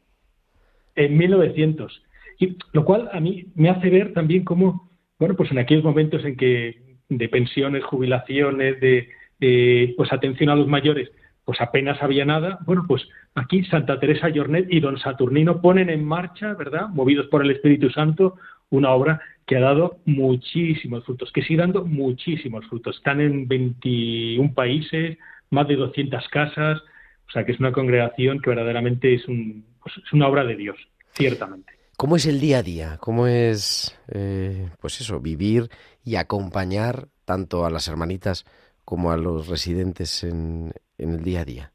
En 0.96 1.18
1900. 1.18 2.04
Y 2.40 2.58
lo 2.72 2.86
cual 2.86 3.10
a 3.12 3.20
mí 3.20 3.48
me 3.56 3.70
hace 3.70 3.90
ver 3.90 4.14
también 4.14 4.44
cómo, 4.44 4.90
bueno, 5.18 5.36
pues 5.36 5.52
en 5.52 5.58
aquellos 5.58 5.84
momentos 5.84 6.24
en 6.26 6.36
que 6.38 6.98
de 7.10 7.30
pensiones, 7.30 7.84
jubilaciones, 7.84 8.80
de 8.80 9.10
eh, 9.40 9.94
pues 9.98 10.12
atención 10.14 10.50
a 10.50 10.56
los 10.56 10.68
mayores, 10.68 11.10
pues 11.46 11.60
apenas 11.62 12.02
había 12.02 12.26
nada. 12.26 12.60
Bueno, 12.66 12.86
pues 12.88 13.04
aquí 13.36 13.64
Santa 13.66 14.00
Teresa 14.00 14.30
Jornet 14.34 14.68
y 14.70 14.80
Don 14.80 14.98
Saturnino 14.98 15.62
ponen 15.62 15.90
en 15.90 16.04
marcha, 16.04 16.54
¿verdad? 16.54 16.88
Movidos 16.90 17.28
por 17.28 17.44
el 17.44 17.52
Espíritu 17.52 17.90
Santo, 17.90 18.36
una 18.70 18.92
obra 18.92 19.22
que 19.46 19.58
ha 19.58 19.62
dado 19.62 20.00
muchísimos 20.06 21.04
frutos, 21.04 21.32
que 21.34 21.44
sigue 21.44 21.60
dando 21.60 21.86
muchísimos 21.86 22.66
frutos. 22.68 22.96
Están 22.96 23.20
en 23.20 23.48
21 23.48 24.54
países, 24.54 25.18
más 25.50 25.68
de 25.68 25.76
200 25.76 26.28
casas, 26.30 26.82
o 27.28 27.32
sea 27.32 27.46
que 27.46 27.52
es 27.52 27.60
una 27.60 27.72
congregación 27.72 28.40
que 28.40 28.50
verdaderamente 28.50 29.14
es, 29.14 29.28
un, 29.28 29.66
pues 29.82 29.96
es 29.98 30.14
una 30.14 30.28
obra 30.28 30.46
de 30.46 30.56
Dios, 30.56 30.78
ciertamente. 31.14 31.74
¿Cómo 31.98 32.16
es 32.16 32.26
el 32.26 32.40
día 32.40 32.60
a 32.60 32.64
día? 32.64 32.98
¿Cómo 33.00 33.28
es, 33.28 34.00
eh, 34.12 34.70
pues 34.80 35.00
eso, 35.02 35.20
vivir 35.20 35.70
y 36.04 36.16
acompañar 36.16 37.08
tanto 37.26 37.66
a 37.66 37.70
las 37.70 37.88
hermanitas 37.88 38.46
como 38.84 39.12
a 39.12 39.18
los 39.18 39.48
residentes 39.48 40.24
en, 40.24 40.74
en 40.98 41.12
el 41.14 41.24
día 41.24 41.42
a 41.42 41.46
día? 41.46 41.72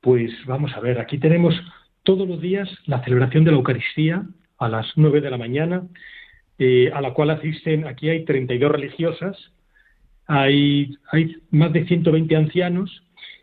Pues 0.00 0.30
vamos 0.46 0.72
a 0.74 0.80
ver, 0.80 0.98
aquí 0.98 1.18
tenemos 1.18 1.54
todos 2.02 2.28
los 2.28 2.40
días 2.40 2.68
la 2.86 3.02
celebración 3.02 3.44
de 3.44 3.50
la 3.50 3.56
Eucaristía 3.56 4.24
a 4.58 4.68
las 4.68 4.86
9 4.96 5.20
de 5.20 5.30
la 5.30 5.38
mañana, 5.38 5.88
eh, 6.58 6.90
a 6.92 7.00
la 7.00 7.12
cual 7.14 7.30
asisten, 7.30 7.86
aquí 7.86 8.08
hay 8.08 8.24
32 8.24 8.70
religiosas, 8.70 9.36
hay, 10.26 10.96
hay 11.10 11.36
más 11.50 11.72
de 11.72 11.86
120 11.86 12.36
ancianos 12.36 13.02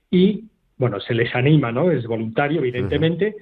y, 0.10 0.46
bueno, 0.78 1.00
se 1.00 1.14
les 1.14 1.34
anima, 1.36 1.72
¿no? 1.72 1.92
Es 1.92 2.06
voluntario, 2.06 2.60
evidentemente, 2.60 3.36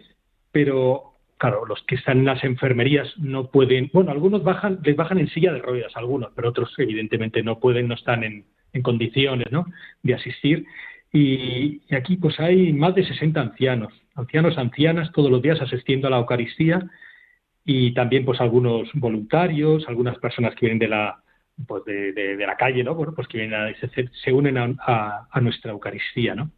pero, 0.51 1.13
claro, 1.37 1.65
los 1.65 1.81
que 1.83 1.95
están 1.95 2.19
en 2.19 2.25
las 2.25 2.43
enfermerías 2.43 3.07
no 3.17 3.51
pueden, 3.51 3.89
bueno, 3.93 4.11
algunos 4.11 4.43
bajan, 4.43 4.79
les 4.83 4.95
bajan 4.95 5.19
en 5.19 5.29
silla 5.29 5.53
de 5.53 5.59
ruedas, 5.59 5.95
algunos, 5.95 6.31
pero 6.35 6.49
otros 6.49 6.73
evidentemente 6.77 7.43
no 7.43 7.59
pueden, 7.59 7.87
no 7.87 7.95
están 7.95 8.23
en, 8.23 8.45
en 8.73 8.81
condiciones, 8.81 9.51
¿no? 9.51 9.65
De 10.03 10.15
asistir. 10.15 10.65
Y, 11.11 11.81
aquí 11.93 12.17
pues 12.17 12.39
hay 12.39 12.71
más 12.73 12.93
de 12.95 13.03
60 13.05 13.41
ancianos, 13.41 13.93
ancianos, 14.15 14.57
ancianas, 14.57 15.11
todos 15.11 15.31
los 15.31 15.41
días 15.41 15.61
asistiendo 15.61 16.07
a 16.07 16.11
la 16.11 16.17
Eucaristía 16.17 16.83
y 17.65 17.93
también 17.93 18.25
pues 18.25 18.41
algunos 18.41 18.89
voluntarios, 18.93 19.87
algunas 19.87 20.17
personas 20.19 20.55
que 20.55 20.67
vienen 20.67 20.79
de 20.79 20.87
la 20.89 21.23
pues 21.67 21.83
de 21.85 22.37
la 22.47 22.55
calle, 22.55 22.83
¿no? 22.85 22.95
Bueno, 22.95 23.13
pues 23.13 23.27
que 23.27 23.37
vienen 23.39 23.59
a- 23.59 23.73
se, 23.75 24.09
se 24.23 24.33
unen 24.33 24.57
a, 24.57 24.73
a- 24.79 25.27
a 25.31 25.41
nuestra 25.41 25.71
Eucaristía, 25.71 26.33
¿no? 26.35 26.51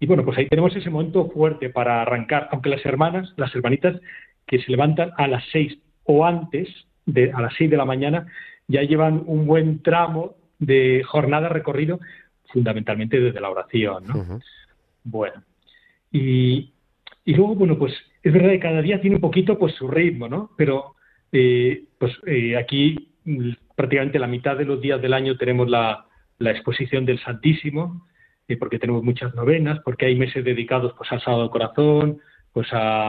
Y 0.00 0.06
bueno, 0.06 0.24
pues 0.24 0.38
ahí 0.38 0.46
tenemos 0.48 0.74
ese 0.76 0.90
momento 0.90 1.28
fuerte 1.30 1.70
para 1.70 2.02
arrancar, 2.02 2.48
aunque 2.52 2.70
las 2.70 2.84
hermanas, 2.86 3.32
las 3.36 3.54
hermanitas 3.54 4.00
que 4.46 4.60
se 4.60 4.70
levantan 4.70 5.10
a 5.16 5.26
las 5.28 5.44
seis 5.52 5.78
o 6.04 6.24
antes, 6.24 6.68
de, 7.06 7.32
a 7.32 7.40
las 7.40 7.54
seis 7.56 7.70
de 7.70 7.76
la 7.76 7.84
mañana, 7.84 8.26
ya 8.68 8.82
llevan 8.82 9.22
un 9.26 9.46
buen 9.46 9.82
tramo 9.82 10.36
de 10.58 11.02
jornada 11.04 11.48
recorrido, 11.48 11.98
fundamentalmente 12.52 13.20
desde 13.20 13.40
la 13.40 13.50
oración, 13.50 14.04
¿no? 14.06 14.40
Bueno, 15.04 15.42
y, 16.10 16.72
y 17.24 17.34
luego, 17.34 17.54
bueno, 17.54 17.78
pues 17.78 17.94
es 18.22 18.32
verdad 18.32 18.50
que 18.50 18.60
cada 18.60 18.82
día 18.82 19.00
tiene 19.00 19.16
un 19.16 19.22
poquito 19.22 19.58
pues 19.58 19.74
su 19.74 19.88
ritmo, 19.88 20.28
¿no? 20.28 20.50
Pero 20.56 20.96
eh, 21.32 21.84
pues 21.98 22.12
eh, 22.26 22.56
aquí 22.56 23.12
mm, 23.24 23.50
prácticamente 23.76 24.18
la 24.18 24.26
mitad 24.26 24.56
de 24.56 24.64
los 24.64 24.80
días 24.80 25.00
del 25.00 25.12
año 25.12 25.36
tenemos 25.36 25.68
la, 25.68 26.06
la 26.38 26.50
exposición 26.50 27.04
del 27.04 27.20
Santísimo, 27.20 28.06
eh, 28.48 28.56
porque 28.56 28.78
tenemos 28.78 29.02
muchas 29.02 29.34
novenas, 29.34 29.80
porque 29.84 30.06
hay 30.06 30.16
meses 30.16 30.44
dedicados 30.44 30.94
pues 30.96 31.10
al 31.12 31.20
Sábado 31.22 31.50
Corazón, 31.50 32.18
pues 32.52 32.68
a, 32.72 33.08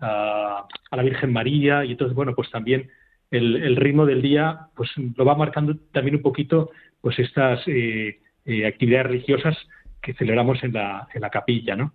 a, 0.00 0.66
a 0.90 0.96
la 0.96 1.02
Virgen 1.02 1.32
María, 1.32 1.84
y 1.84 1.92
entonces, 1.92 2.14
bueno, 2.14 2.34
pues 2.34 2.50
también 2.50 2.90
el, 3.30 3.56
el 3.56 3.76
ritmo 3.76 4.06
del 4.06 4.22
día 4.22 4.68
pues 4.76 4.90
lo 4.96 5.24
va 5.24 5.34
marcando 5.34 5.76
también 5.92 6.16
un 6.16 6.22
poquito 6.22 6.70
pues 7.00 7.18
estas 7.18 7.60
eh, 7.66 8.20
eh, 8.46 8.66
actividades 8.66 9.06
religiosas 9.06 9.56
que 10.02 10.14
celebramos 10.14 10.62
en 10.62 10.74
la, 10.74 11.08
en 11.14 11.22
la 11.22 11.30
capilla, 11.30 11.76
¿no? 11.76 11.94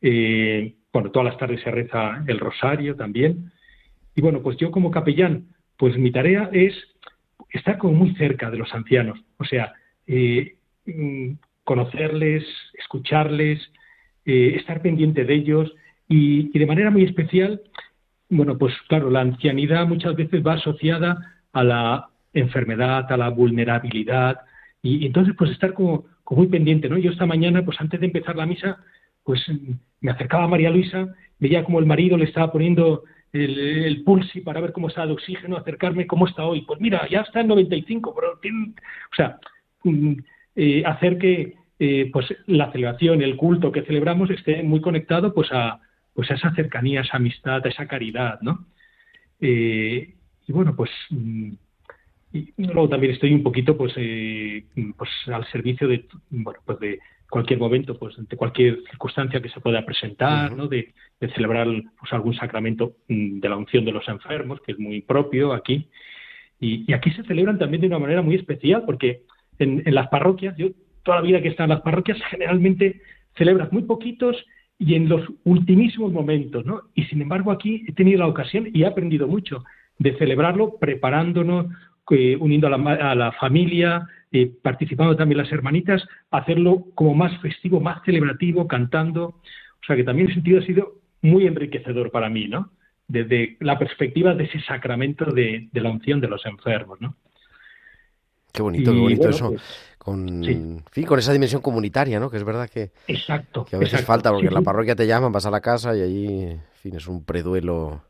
Eh, 0.00 0.74
bueno, 0.92 1.10
todas 1.10 1.26
las 1.26 1.38
tardes 1.38 1.60
se 1.62 1.70
reza 1.70 2.24
el 2.26 2.38
rosario 2.38 2.96
también. 2.96 3.52
Y 4.14 4.22
bueno, 4.22 4.42
pues 4.42 4.56
yo 4.56 4.70
como 4.70 4.90
capellán, 4.90 5.48
pues 5.76 5.96
mi 5.98 6.10
tarea 6.10 6.48
es 6.52 6.74
estar 7.50 7.78
como 7.78 7.94
muy 7.94 8.14
cerca 8.14 8.50
de 8.50 8.58
los 8.58 8.72
ancianos, 8.72 9.18
o 9.36 9.44
sea, 9.44 9.74
eh, 10.06 10.56
mm, 10.86 11.32
conocerles, 11.64 12.44
escucharles, 12.78 13.60
estar 14.24 14.80
pendiente 14.82 15.24
de 15.24 15.34
ellos. 15.34 15.74
Y, 16.08 16.56
de 16.58 16.66
manera 16.66 16.90
muy 16.90 17.04
especial, 17.04 17.60
bueno, 18.28 18.56
pues 18.56 18.74
claro, 18.88 19.10
la 19.10 19.20
ancianidad 19.20 19.86
muchas 19.86 20.14
veces 20.16 20.42
va 20.46 20.54
asociada 20.54 21.40
a 21.52 21.64
la 21.64 22.08
enfermedad, 22.32 23.10
a 23.10 23.16
la 23.16 23.28
vulnerabilidad 23.28 24.40
y, 24.82 25.06
entonces 25.06 25.34
pues 25.38 25.50
estar 25.50 25.74
como, 25.74 26.04
muy 26.30 26.46
pendiente, 26.48 26.88
¿no? 26.88 26.98
Yo 26.98 27.10
esta 27.10 27.26
mañana, 27.26 27.64
pues 27.64 27.80
antes 27.80 28.00
de 28.00 28.06
empezar 28.06 28.36
la 28.36 28.46
misa, 28.46 28.78
pues 29.22 29.40
me 30.00 30.10
acercaba 30.10 30.44
a 30.44 30.48
María 30.48 30.70
Luisa, 30.70 31.14
veía 31.38 31.64
como 31.64 31.78
el 31.78 31.86
marido 31.86 32.16
le 32.16 32.24
estaba 32.24 32.50
poniendo 32.50 33.04
el, 33.32 33.58
el 33.58 34.02
pulsi 34.02 34.40
para 34.40 34.60
ver 34.60 34.72
cómo 34.72 34.88
está 34.88 35.02
el 35.02 35.10
oxígeno, 35.10 35.56
acercarme 35.56 36.06
cómo 36.06 36.26
está 36.26 36.44
hoy. 36.44 36.62
Pues 36.62 36.80
mira, 36.80 37.08
ya 37.08 37.20
está 37.20 37.40
en 37.40 37.48
95, 37.48 38.14
pero 38.14 38.38
tiene, 38.40 38.74
o 39.12 39.14
sea, 39.14 39.38
mm, 39.84 40.14
eh, 40.56 40.82
hacer 40.84 41.18
que 41.18 41.54
eh, 41.78 42.10
pues 42.12 42.26
la 42.46 42.70
celebración, 42.70 43.22
el 43.22 43.36
culto 43.36 43.72
que 43.72 43.82
celebramos 43.82 44.30
esté 44.30 44.62
muy 44.62 44.80
conectado 44.80 45.34
pues 45.34 45.48
a, 45.52 45.80
pues 46.14 46.30
a 46.30 46.34
esa 46.34 46.54
cercanía, 46.54 47.00
a 47.00 47.02
esa 47.02 47.16
amistad, 47.16 47.64
a 47.64 47.68
esa 47.68 47.86
caridad, 47.86 48.40
¿no? 48.42 48.66
Eh, 49.40 50.14
y 50.46 50.52
bueno, 50.52 50.76
pues 50.76 50.90
mm, 51.10 51.52
y 52.32 52.52
luego 52.56 52.88
también 52.88 53.12
estoy 53.12 53.34
un 53.34 53.42
poquito 53.42 53.76
pues, 53.76 53.94
pues 53.94 55.10
al 55.26 55.46
servicio 55.50 55.86
de 55.86 56.06
bueno 56.30 56.60
pues 56.64 56.80
de 56.80 56.98
cualquier 57.32 57.58
momento, 57.58 57.98
pues 57.98 58.14
de 58.28 58.36
cualquier 58.36 58.82
circunstancia 58.90 59.40
que 59.40 59.48
se 59.48 59.58
pueda 59.58 59.86
presentar, 59.86 60.54
¿no? 60.54 60.68
De, 60.68 60.92
celebrar 61.34 61.66
pues, 61.98 62.12
algún 62.12 62.34
sacramento 62.34 62.92
mm, 63.08 63.40
de 63.40 63.48
la 63.48 63.56
unción 63.56 63.86
de 63.86 63.92
los 63.92 64.06
enfermos, 64.06 64.60
que 64.60 64.72
es 64.72 64.78
muy 64.78 65.00
propio 65.00 65.54
aquí. 65.54 65.88
Y, 66.60 66.92
aquí 66.92 67.10
se 67.12 67.24
celebran 67.24 67.58
también 67.58 67.80
de 67.80 67.86
una 67.86 67.98
manera 67.98 68.20
muy 68.20 68.34
especial, 68.34 68.82
porque 68.84 69.22
en, 69.58 69.82
las 69.86 70.08
parroquias, 70.08 70.54
yo 70.58 70.68
toda 71.04 71.16
la 71.16 71.22
vida 71.22 71.40
que 71.40 71.48
he 71.48 71.50
estado 71.52 71.72
en 71.72 71.76
las 71.76 71.80
parroquias, 71.80 72.18
generalmente 72.30 73.00
celebras 73.38 73.72
muy 73.72 73.84
poquitos 73.84 74.36
y 74.78 74.94
en 74.94 75.08
los 75.08 75.22
ultimísimos 75.44 76.12
momentos, 76.12 76.66
¿no? 76.66 76.82
Y 76.94 77.04
sin 77.04 77.22
embargo 77.22 77.50
aquí 77.50 77.82
he 77.88 77.92
tenido 77.92 78.18
la 78.18 78.26
ocasión 78.26 78.68
y 78.74 78.82
he 78.82 78.86
aprendido 78.86 79.26
mucho 79.26 79.64
de 79.98 80.18
celebrarlo 80.18 80.76
preparándonos, 80.78 81.66
eh, 82.12 82.36
uniendo 82.38 82.66
a 82.66 82.70
la, 82.70 82.92
a 83.10 83.14
la 83.14 83.32
familia, 83.32 84.06
eh, 84.30 84.50
participando 84.62 85.16
también 85.16 85.38
las 85.38 85.52
hermanitas, 85.52 86.02
hacerlo 86.30 86.86
como 86.94 87.14
más 87.14 87.38
festivo, 87.40 87.80
más 87.80 88.02
celebrativo, 88.04 88.66
cantando. 88.66 89.24
O 89.24 89.86
sea 89.86 89.96
que 89.96 90.04
también 90.04 90.28
el 90.28 90.34
sentido 90.34 90.60
ha 90.60 90.64
sido 90.64 91.00
muy 91.22 91.46
enriquecedor 91.46 92.10
para 92.10 92.28
mí, 92.28 92.48
¿no? 92.48 92.70
Desde 93.08 93.56
la 93.60 93.78
perspectiva 93.78 94.34
de 94.34 94.44
ese 94.44 94.60
sacramento 94.60 95.26
de, 95.26 95.68
la 95.72 95.90
unción 95.90 96.20
de 96.20 96.28
los 96.28 96.44
enfermos, 96.46 97.00
¿no? 97.00 97.16
Qué 98.52 98.62
bonito, 98.62 98.92
qué 98.92 98.98
bonito 98.98 99.28
eso. 99.28 99.50
Pues, 99.50 99.94
con, 99.98 100.44
fin, 100.90 101.06
con 101.06 101.18
esa 101.18 101.32
dimensión 101.32 101.62
comunitaria, 101.62 102.18
¿no? 102.18 102.30
Que 102.30 102.36
es 102.36 102.44
verdad 102.44 102.68
que, 102.68 102.90
exacto, 103.08 103.64
que 103.64 103.76
a 103.76 103.78
veces 103.78 104.04
falta, 104.04 104.30
porque 104.30 104.48
en 104.48 104.54
la 104.54 104.62
parroquia 104.62 104.96
te 104.96 105.06
llaman, 105.06 105.32
vas 105.32 105.46
a 105.46 105.50
la 105.50 105.60
casa 105.60 105.96
y 105.96 106.02
allí, 106.02 106.42
en 106.42 106.60
fin, 106.74 106.96
es 106.96 107.06
un 107.06 107.24
preduelo 107.24 108.02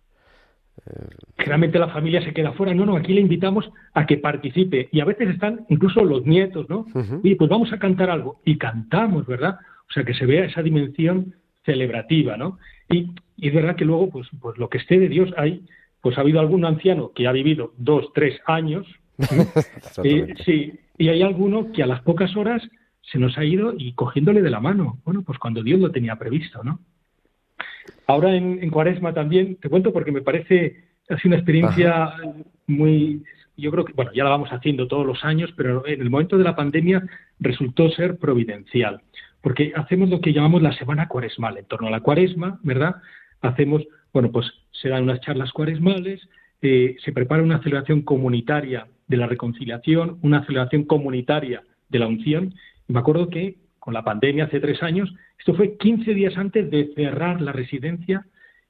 Generalmente 1.36 1.78
la 1.78 1.88
familia 1.88 2.22
se 2.22 2.32
queda 2.32 2.52
fuera. 2.52 2.74
No, 2.74 2.86
no, 2.86 2.96
aquí 2.96 3.12
le 3.12 3.20
invitamos 3.20 3.70
a 3.94 4.06
que 4.06 4.16
participe. 4.16 4.88
Y 4.92 5.00
a 5.00 5.04
veces 5.04 5.30
están 5.30 5.66
incluso 5.68 6.04
los 6.04 6.24
nietos, 6.24 6.68
¿no? 6.68 6.86
Y 7.22 7.34
pues 7.34 7.50
vamos 7.50 7.72
a 7.72 7.78
cantar 7.78 8.10
algo. 8.10 8.40
Y 8.44 8.58
cantamos, 8.58 9.26
¿verdad? 9.26 9.58
O 9.88 9.92
sea, 9.92 10.04
que 10.04 10.14
se 10.14 10.26
vea 10.26 10.44
esa 10.44 10.62
dimensión 10.62 11.34
celebrativa, 11.64 12.36
¿no? 12.36 12.58
Y, 12.90 13.12
es 13.38 13.52
verdad 13.52 13.76
que 13.76 13.84
luego, 13.84 14.08
pues, 14.08 14.28
pues 14.40 14.56
lo 14.56 14.68
que 14.68 14.78
esté 14.78 14.98
de 15.00 15.08
Dios 15.08 15.32
hay, 15.36 15.66
pues 16.00 16.16
ha 16.16 16.20
habido 16.20 16.38
algún 16.38 16.64
anciano 16.64 17.12
que 17.12 17.26
ha 17.26 17.32
vivido 17.32 17.72
dos, 17.76 18.12
tres 18.14 18.40
años, 18.46 18.86
eh, 20.04 20.34
sí, 20.44 20.72
y 20.96 21.08
hay 21.08 21.22
alguno 21.22 21.72
que 21.72 21.82
a 21.82 21.86
las 21.86 22.02
pocas 22.02 22.36
horas 22.36 22.62
se 23.00 23.18
nos 23.18 23.36
ha 23.36 23.44
ido 23.44 23.74
y 23.76 23.94
cogiéndole 23.94 24.42
de 24.42 24.50
la 24.50 24.60
mano. 24.60 25.00
Bueno, 25.04 25.22
pues 25.22 25.38
cuando 25.38 25.62
Dios 25.62 25.80
lo 25.80 25.90
tenía 25.90 26.16
previsto, 26.16 26.62
¿no? 26.62 26.80
Ahora 28.06 28.34
en, 28.34 28.68
Cuaresma 28.70 29.12
también, 29.14 29.56
te 29.56 29.68
cuento 29.68 29.92
porque 29.92 30.12
me 30.12 30.22
parece 30.22 30.84
así 31.08 31.28
una 31.28 31.36
experiencia 31.36 32.12
muy, 32.66 33.22
yo 33.56 33.70
creo 33.70 33.84
que, 33.84 33.92
bueno, 33.92 34.12
ya 34.12 34.24
la 34.24 34.30
vamos 34.30 34.50
haciendo 34.50 34.88
todos 34.88 35.06
los 35.06 35.24
años, 35.24 35.52
pero 35.56 35.86
en 35.86 36.00
el 36.00 36.10
momento 36.10 36.38
de 36.38 36.44
la 36.44 36.56
pandemia 36.56 37.06
resultó 37.38 37.90
ser 37.90 38.18
providencial, 38.18 39.00
porque 39.40 39.72
hacemos 39.74 40.08
lo 40.10 40.20
que 40.20 40.32
llamamos 40.32 40.62
la 40.62 40.72
semana 40.72 41.08
cuaresmal, 41.08 41.58
en 41.58 41.66
torno 41.66 41.88
a 41.88 41.90
la 41.90 42.00
cuaresma, 42.00 42.58
¿verdad? 42.62 42.96
Hacemos, 43.40 43.82
bueno, 44.12 44.30
pues 44.30 44.46
se 44.70 44.88
dan 44.88 45.04
unas 45.04 45.20
charlas 45.20 45.52
cuaresmales, 45.52 46.20
eh, 46.60 46.96
se 47.04 47.12
prepara 47.12 47.42
una 47.42 47.62
celebración 47.62 48.02
comunitaria 48.02 48.86
de 49.08 49.16
la 49.16 49.26
reconciliación, 49.26 50.18
una 50.22 50.44
celebración 50.46 50.84
comunitaria 50.84 51.62
de 51.88 51.98
la 51.98 52.06
unción, 52.06 52.54
y 52.88 52.92
me 52.92 53.00
acuerdo 53.00 53.28
que 53.28 53.56
con 53.82 53.94
la 53.94 54.04
pandemia 54.04 54.44
hace 54.44 54.60
tres 54.60 54.80
años, 54.80 55.12
esto 55.36 55.54
fue 55.54 55.76
15 55.76 56.14
días 56.14 56.36
antes 56.36 56.70
de 56.70 56.92
cerrar 56.94 57.40
la 57.40 57.50
residencia 57.50 58.24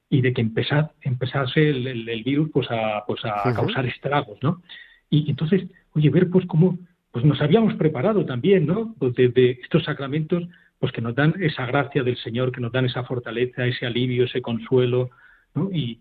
y 0.09 0.21
de 0.21 0.33
que 0.33 0.41
empezase 0.41 1.69
el, 1.69 2.23
virus 2.25 2.49
pues 2.51 2.67
a, 2.71 3.03
pues 3.05 3.23
a 3.23 3.53
causar 3.53 3.85
estragos, 3.85 4.39
¿no? 4.41 4.63
Y 5.11 5.29
entonces, 5.29 5.69
oye, 5.93 6.09
ver 6.09 6.31
pues 6.31 6.47
cómo 6.47 6.79
pues 7.11 7.23
nos 7.25 7.39
habíamos 7.43 7.75
preparado 7.75 8.25
también, 8.25 8.65
¿no? 8.65 8.95
Pues 8.97 9.13
de, 9.13 9.59
estos 9.61 9.83
sacramentos 9.83 10.47
pues 10.79 10.91
que 10.91 11.01
nos 11.01 11.13
dan 11.13 11.35
esa 11.41 11.67
gracia 11.67 12.01
del 12.01 12.17
Señor, 12.17 12.51
que 12.51 12.61
nos 12.61 12.71
dan 12.71 12.85
esa 12.85 13.03
fortaleza, 13.03 13.67
ese 13.67 13.85
alivio, 13.85 14.25
ese 14.25 14.41
consuelo, 14.41 15.11
¿no? 15.53 15.69
Y, 15.71 15.99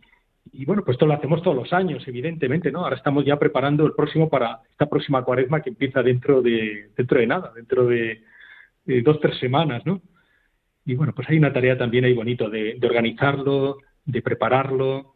y 0.53 0.65
bueno, 0.65 0.85
pues 0.87 0.95
esto 0.95 1.05
lo 1.05 1.13
hacemos 1.13 1.43
todos 1.43 1.57
los 1.59 1.73
años, 1.75 2.03
evidentemente, 2.09 2.73
¿no? 2.73 2.83
Ahora 2.83 2.97
estamos 2.97 3.27
ya 3.27 3.39
preparando 3.39 3.85
el 3.85 3.93
próximo 3.93 4.31
para 4.31 4.61
esta 4.71 4.87
próxima 4.87 5.23
cuaresma 5.23 5.61
que 5.61 5.69
empieza 5.69 6.03
dentro 6.03 6.41
de, 6.41 6.89
dentro 6.97 7.21
de 7.21 7.27
nada, 7.27 7.53
dentro 7.55 7.87
de, 7.87 8.23
eh, 8.87 9.03
dos, 9.03 9.21
tres 9.21 9.39
semanas, 9.39 9.83
¿no? 9.85 10.01
Y 10.85 10.95
bueno, 10.95 11.15
pues 11.15 11.29
hay 11.29 11.39
una 11.39 11.53
tarea 11.53 11.79
también 11.79 12.05
ahí 12.05 12.15
bonito 12.15 12.51
de, 12.51 12.79
organizarlo, 12.83 13.79
de 14.05 14.23
prepararlo. 14.23 15.15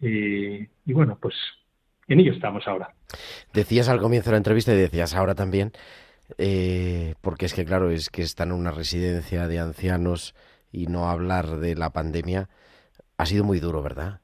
Eh, 0.00 0.68
y 0.86 0.92
bueno, 0.92 1.18
pues 1.20 1.34
en 2.08 2.20
ello 2.20 2.32
estamos 2.32 2.66
ahora. 2.66 2.94
Decías 3.52 3.88
al 3.88 4.00
comienzo 4.00 4.30
de 4.30 4.34
la 4.34 4.38
entrevista 4.38 4.72
y 4.72 4.78
decías 4.78 5.14
ahora 5.14 5.34
también, 5.34 5.72
eh, 6.38 7.14
porque 7.20 7.46
es 7.46 7.54
que 7.54 7.64
claro, 7.64 7.90
es 7.90 8.08
que 8.08 8.22
están 8.22 8.48
en 8.48 8.56
una 8.56 8.70
residencia 8.70 9.46
de 9.46 9.58
ancianos 9.58 10.34
y 10.72 10.86
no 10.86 11.08
hablar 11.08 11.58
de 11.58 11.74
la 11.74 11.90
pandemia 11.90 12.48
ha 13.16 13.26
sido 13.26 13.44
muy 13.44 13.60
duro, 13.60 13.82
¿verdad? 13.82 14.20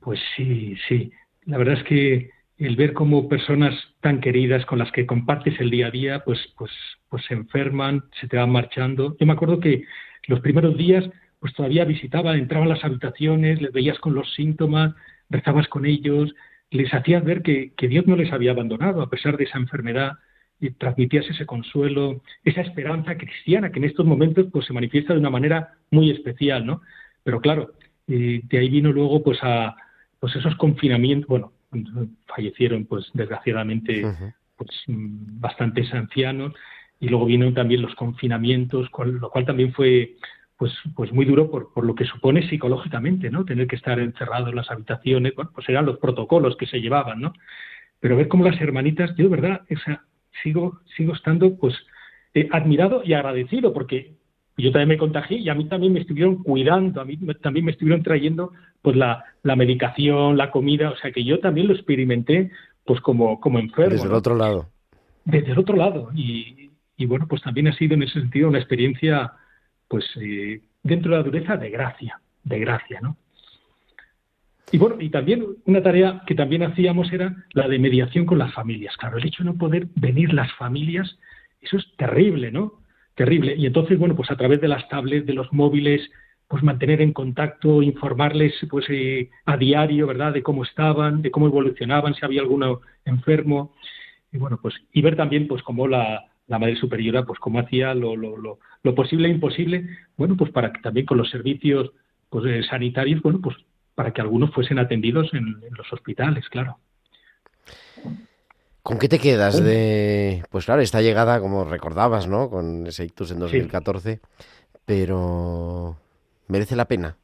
Pues 0.00 0.20
sí, 0.36 0.76
sí. 0.88 1.12
La 1.44 1.58
verdad 1.58 1.78
es 1.78 1.84
que 1.84 2.30
el 2.58 2.76
ver 2.76 2.92
cómo 2.92 3.28
personas 3.28 3.74
tan 4.00 4.20
queridas 4.20 4.64
con 4.66 4.78
las 4.78 4.90
que 4.92 5.06
compartes 5.06 5.58
el 5.60 5.70
día 5.70 5.88
a 5.88 5.90
día, 5.90 6.24
pues, 6.24 6.38
pues, 6.56 6.70
pues 7.12 7.26
se 7.26 7.34
enferman, 7.34 8.04
se 8.18 8.26
te 8.26 8.38
van 8.38 8.48
marchando. 8.48 9.14
Yo 9.20 9.26
me 9.26 9.34
acuerdo 9.34 9.60
que 9.60 9.84
los 10.28 10.40
primeros 10.40 10.78
días, 10.78 11.04
pues 11.40 11.52
todavía 11.52 11.84
visitaba, 11.84 12.38
entraba 12.38 12.64
a 12.64 12.68
las 12.68 12.82
habitaciones, 12.84 13.60
les 13.60 13.70
veías 13.70 13.98
con 13.98 14.14
los 14.14 14.32
síntomas, 14.32 14.94
rezabas 15.28 15.68
con 15.68 15.84
ellos, 15.84 16.34
les 16.70 16.92
hacías 16.94 17.22
ver 17.22 17.42
que, 17.42 17.74
que 17.76 17.86
Dios 17.86 18.06
no 18.06 18.16
les 18.16 18.32
había 18.32 18.52
abandonado 18.52 19.02
a 19.02 19.10
pesar 19.10 19.36
de 19.36 19.44
esa 19.44 19.58
enfermedad 19.58 20.12
y 20.58 20.70
transmitías 20.70 21.28
ese 21.28 21.44
consuelo, 21.44 22.22
esa 22.44 22.62
esperanza 22.62 23.18
cristiana 23.18 23.70
que 23.70 23.78
en 23.78 23.84
estos 23.84 24.06
momentos 24.06 24.46
pues 24.50 24.64
se 24.64 24.72
manifiesta 24.72 25.12
de 25.12 25.20
una 25.20 25.28
manera 25.28 25.74
muy 25.90 26.10
especial, 26.10 26.64
¿no? 26.64 26.80
Pero 27.24 27.42
claro, 27.42 27.72
eh, 28.08 28.40
de 28.42 28.58
ahí 28.58 28.70
vino 28.70 28.90
luego 28.90 29.22
pues 29.22 29.38
a 29.42 29.76
pues 30.18 30.34
esos 30.34 30.56
confinamientos, 30.56 31.28
bueno, 31.28 31.52
fallecieron 32.26 32.86
pues 32.86 33.10
desgraciadamente 33.12 34.02
pues 34.56 34.70
bastantes 34.86 35.92
ancianos 35.92 36.54
y 37.02 37.08
luego 37.08 37.26
vinieron 37.26 37.52
también 37.52 37.82
los 37.82 37.96
confinamientos, 37.96 38.88
lo 38.96 39.28
cual 39.28 39.44
también 39.44 39.72
fue 39.72 40.14
pues 40.56 40.72
pues 40.94 41.12
muy 41.12 41.24
duro 41.24 41.50
por, 41.50 41.72
por 41.72 41.84
lo 41.84 41.96
que 41.96 42.04
supone 42.04 42.48
psicológicamente, 42.48 43.28
¿no? 43.28 43.44
Tener 43.44 43.66
que 43.66 43.74
estar 43.74 43.98
encerrado 43.98 44.48
en 44.48 44.54
las 44.54 44.70
habitaciones, 44.70 45.34
bueno, 45.34 45.50
pues 45.52 45.68
eran 45.68 45.84
los 45.84 45.98
protocolos 45.98 46.56
que 46.56 46.66
se 46.66 46.80
llevaban, 46.80 47.20
¿no? 47.20 47.32
Pero 47.98 48.16
ver 48.16 48.28
cómo 48.28 48.44
las 48.44 48.60
hermanitas, 48.60 49.10
yo 49.16 49.24
de 49.24 49.30
verdad, 49.30 49.62
esa, 49.68 50.04
sigo 50.44 50.78
sigo 50.96 51.12
estando 51.12 51.56
pues 51.56 51.74
eh, 52.34 52.48
admirado 52.52 53.02
y 53.04 53.14
agradecido 53.14 53.72
porque 53.72 54.12
yo 54.56 54.70
también 54.70 54.90
me 54.90 54.98
contagié 54.98 55.38
y 55.38 55.48
a 55.48 55.54
mí 55.56 55.64
también 55.64 55.92
me 55.92 56.00
estuvieron 56.00 56.44
cuidando, 56.44 57.00
a 57.00 57.04
mí 57.04 57.18
también 57.42 57.64
me 57.64 57.72
estuvieron 57.72 58.04
trayendo 58.04 58.52
pues 58.80 58.94
la, 58.94 59.24
la 59.42 59.56
medicación, 59.56 60.36
la 60.36 60.52
comida, 60.52 60.90
o 60.90 60.96
sea 60.98 61.10
que 61.10 61.24
yo 61.24 61.40
también 61.40 61.66
lo 61.66 61.74
experimenté 61.74 62.52
pues 62.84 63.00
como, 63.00 63.40
como 63.40 63.58
enfermo. 63.58 63.90
Desde 63.90 64.06
el 64.06 64.14
otro 64.14 64.36
lado. 64.36 64.68
Desde 65.24 65.50
el 65.50 65.58
otro 65.58 65.74
lado. 65.74 66.10
Y, 66.14 66.70
y, 67.02 67.06
bueno, 67.06 67.26
pues 67.26 67.42
también 67.42 67.68
ha 67.68 67.72
sido 67.74 67.94
en 67.94 68.04
ese 68.04 68.20
sentido 68.20 68.48
una 68.48 68.58
experiencia 68.58 69.32
pues 69.88 70.04
eh, 70.20 70.60
dentro 70.82 71.10
de 71.10 71.18
la 71.18 71.24
dureza 71.24 71.56
de 71.56 71.70
gracia, 71.70 72.20
de 72.44 72.58
gracia, 72.60 73.00
¿no? 73.00 73.16
Y 74.70 74.78
bueno, 74.78 74.96
y 75.00 75.10
también 75.10 75.44
una 75.66 75.82
tarea 75.82 76.22
que 76.26 76.34
también 76.34 76.62
hacíamos 76.62 77.12
era 77.12 77.36
la 77.52 77.68
de 77.68 77.78
mediación 77.78 78.24
con 78.24 78.38
las 78.38 78.54
familias. 78.54 78.96
Claro, 78.96 79.18
el 79.18 79.26
hecho 79.26 79.42
de 79.42 79.50
no 79.50 79.58
poder 79.58 79.88
venir 79.96 80.32
las 80.32 80.50
familias, 80.54 81.18
eso 81.60 81.76
es 81.76 81.86
terrible, 81.96 82.50
¿no? 82.50 82.82
terrible. 83.14 83.54
Y 83.56 83.66
entonces, 83.66 83.98
bueno, 83.98 84.16
pues 84.16 84.30
a 84.30 84.36
través 84.36 84.60
de 84.60 84.68
las 84.68 84.88
tablets, 84.88 85.26
de 85.26 85.34
los 85.34 85.52
móviles, 85.52 86.08
pues 86.48 86.62
mantener 86.62 87.00
en 87.00 87.12
contacto, 87.12 87.82
informarles 87.82 88.54
pues 88.70 88.86
eh, 88.88 89.30
a 89.46 89.56
diario, 89.56 90.06
¿verdad?, 90.06 90.32
de 90.32 90.42
cómo 90.42 90.64
estaban, 90.64 91.22
de 91.22 91.30
cómo 91.30 91.46
evolucionaban, 91.46 92.14
si 92.14 92.24
había 92.24 92.42
alguno 92.42 92.80
enfermo, 93.04 93.74
y 94.32 94.38
bueno, 94.38 94.58
pues, 94.60 94.74
y 94.92 95.02
ver 95.02 95.16
también 95.16 95.46
pues 95.46 95.62
cómo 95.62 95.88
la, 95.88 96.26
la 96.52 96.58
Madre 96.58 96.76
Superiora, 96.76 97.24
pues 97.24 97.38
cómo 97.38 97.58
hacía 97.58 97.94
lo, 97.94 98.14
lo, 98.14 98.36
lo, 98.36 98.58
lo 98.82 98.94
posible 98.94 99.28
e 99.28 99.32
imposible, 99.32 99.88
bueno, 100.16 100.36
pues 100.36 100.52
para 100.52 100.72
que 100.72 100.80
también 100.80 101.06
con 101.06 101.16
los 101.16 101.30
servicios 101.30 101.90
pues, 102.28 102.44
eh, 102.46 102.62
sanitarios, 102.68 103.22
bueno, 103.22 103.40
pues 103.42 103.56
para 103.94 104.12
que 104.12 104.20
algunos 104.20 104.52
fuesen 104.52 104.78
atendidos 104.78 105.32
en, 105.32 105.46
en 105.46 105.74
los 105.76 105.90
hospitales, 105.92 106.48
claro. 106.50 106.78
¿Con 108.82 108.98
qué 108.98 109.08
te 109.08 109.18
quedas 109.18 109.62
de, 109.62 110.42
pues 110.50 110.66
claro, 110.66 110.82
esta 110.82 111.00
llegada, 111.00 111.40
como 111.40 111.64
recordabas, 111.64 112.28
¿no? 112.28 112.50
Con 112.50 112.86
ese 112.86 113.04
ictus 113.04 113.30
en 113.30 113.38
2014, 113.38 114.20
pero 114.84 115.96
¿merece 116.48 116.76
la 116.76 116.86
pena? 116.86 117.16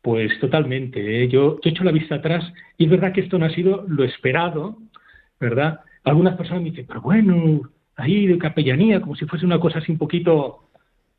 Pues 0.00 0.38
totalmente. 0.40 1.24
¿eh? 1.24 1.28
Yo, 1.28 1.60
yo 1.60 1.60
he 1.64 1.70
hecho 1.70 1.84
la 1.84 1.92
vista 1.92 2.16
atrás 2.16 2.44
y 2.76 2.84
es 2.84 2.90
verdad 2.90 3.12
que 3.12 3.22
esto 3.22 3.38
no 3.38 3.46
ha 3.46 3.50
sido 3.50 3.84
lo 3.88 4.04
esperado, 4.04 4.76
¿verdad? 5.40 5.80
Algunas 6.04 6.36
personas 6.36 6.62
me 6.62 6.70
dicen, 6.70 6.86
pero 6.86 7.00
bueno, 7.00 7.62
ahí 7.96 8.26
de 8.26 8.38
capellanía, 8.38 9.00
como 9.00 9.14
si 9.14 9.26
fuese 9.26 9.46
una 9.46 9.60
cosa 9.60 9.78
así 9.78 9.92
un 9.92 9.98
poquito, 9.98 10.68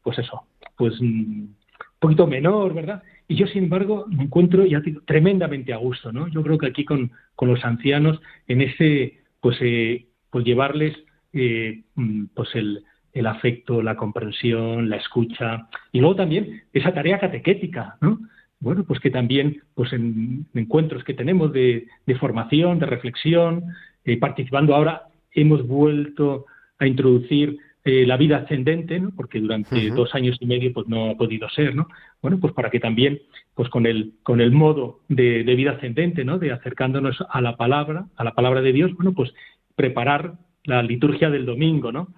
pues 0.01 0.19
eso, 0.19 0.43
pues 0.75 0.93
mm, 0.99 1.41
un 1.41 1.55
poquito 1.99 2.27
menor, 2.27 2.73
¿verdad? 2.73 3.03
Y 3.27 3.35
yo, 3.35 3.47
sin 3.47 3.65
embargo, 3.65 4.05
me 4.09 4.23
encuentro 4.23 4.65
ya 4.65 4.81
digo, 4.81 5.01
tremendamente 5.05 5.73
a 5.73 5.77
gusto, 5.77 6.11
¿no? 6.11 6.27
Yo 6.27 6.43
creo 6.43 6.57
que 6.57 6.67
aquí 6.67 6.83
con, 6.83 7.11
con 7.35 7.49
los 7.49 7.63
ancianos, 7.63 8.21
en 8.47 8.61
ese, 8.61 9.21
pues, 9.39 9.57
eh, 9.61 10.07
pues 10.29 10.43
llevarles, 10.45 10.95
eh, 11.31 11.83
mm, 11.95 12.25
pues 12.33 12.49
el, 12.55 12.83
el 13.13 13.27
afecto, 13.27 13.81
la 13.81 13.95
comprensión, 13.95 14.89
la 14.89 14.97
escucha, 14.97 15.69
y 15.91 15.99
luego 15.99 16.15
también 16.15 16.63
esa 16.73 16.93
tarea 16.93 17.19
catequética, 17.19 17.97
¿no? 18.01 18.19
Bueno, 18.59 18.85
pues 18.85 18.99
que 19.01 19.09
también, 19.09 19.61
pues 19.75 19.91
en 19.93 20.47
encuentros 20.53 21.03
que 21.03 21.13
tenemos 21.13 21.51
de, 21.51 21.87
de 22.05 22.15
formación, 22.15 22.79
de 22.79 22.85
reflexión, 22.85 23.65
eh, 24.05 24.17
participando 24.17 24.75
ahora, 24.75 25.03
hemos 25.31 25.65
vuelto 25.67 26.45
a 26.79 26.87
introducir 26.87 27.57
eh, 27.85 28.05
la 28.05 28.15
vida 28.15 28.37
ascendente, 28.37 28.99
¿no? 28.99 29.11
porque 29.15 29.39
durante 29.39 29.89
dos 29.89 30.15
años 30.15 30.37
y 30.39 30.45
medio 30.45 30.71
pues 30.71 30.87
no 30.87 31.11
ha 31.11 31.15
podido 31.15 31.49
ser, 31.49 31.75
¿no? 31.75 31.89
Bueno, 32.21 32.39
pues 32.39 32.53
para 32.53 32.69
que 32.69 32.79
también, 32.79 33.21
pues 33.53 33.67
con 33.69 33.85
el 33.85 34.13
con 34.23 34.39
el 34.39 34.53
modo 34.53 35.01
de, 35.09 35.43
de 35.43 35.55
vida 35.55 35.71
ascendente, 35.71 36.23
¿no? 36.23 36.39
De 36.39 36.53
acercándonos 36.53 37.17
a 37.29 37.41
la 37.41 37.57
palabra, 37.57 38.05
a 38.15 38.23
la 38.23 38.33
palabra 38.33 38.61
de 38.61 38.71
Dios, 38.71 38.93
bueno, 38.95 39.11
pues 39.13 39.33
preparar 39.75 40.35
la 40.63 40.81
liturgia 40.81 41.29
del 41.29 41.45
domingo, 41.45 41.91
¿no? 41.91 42.13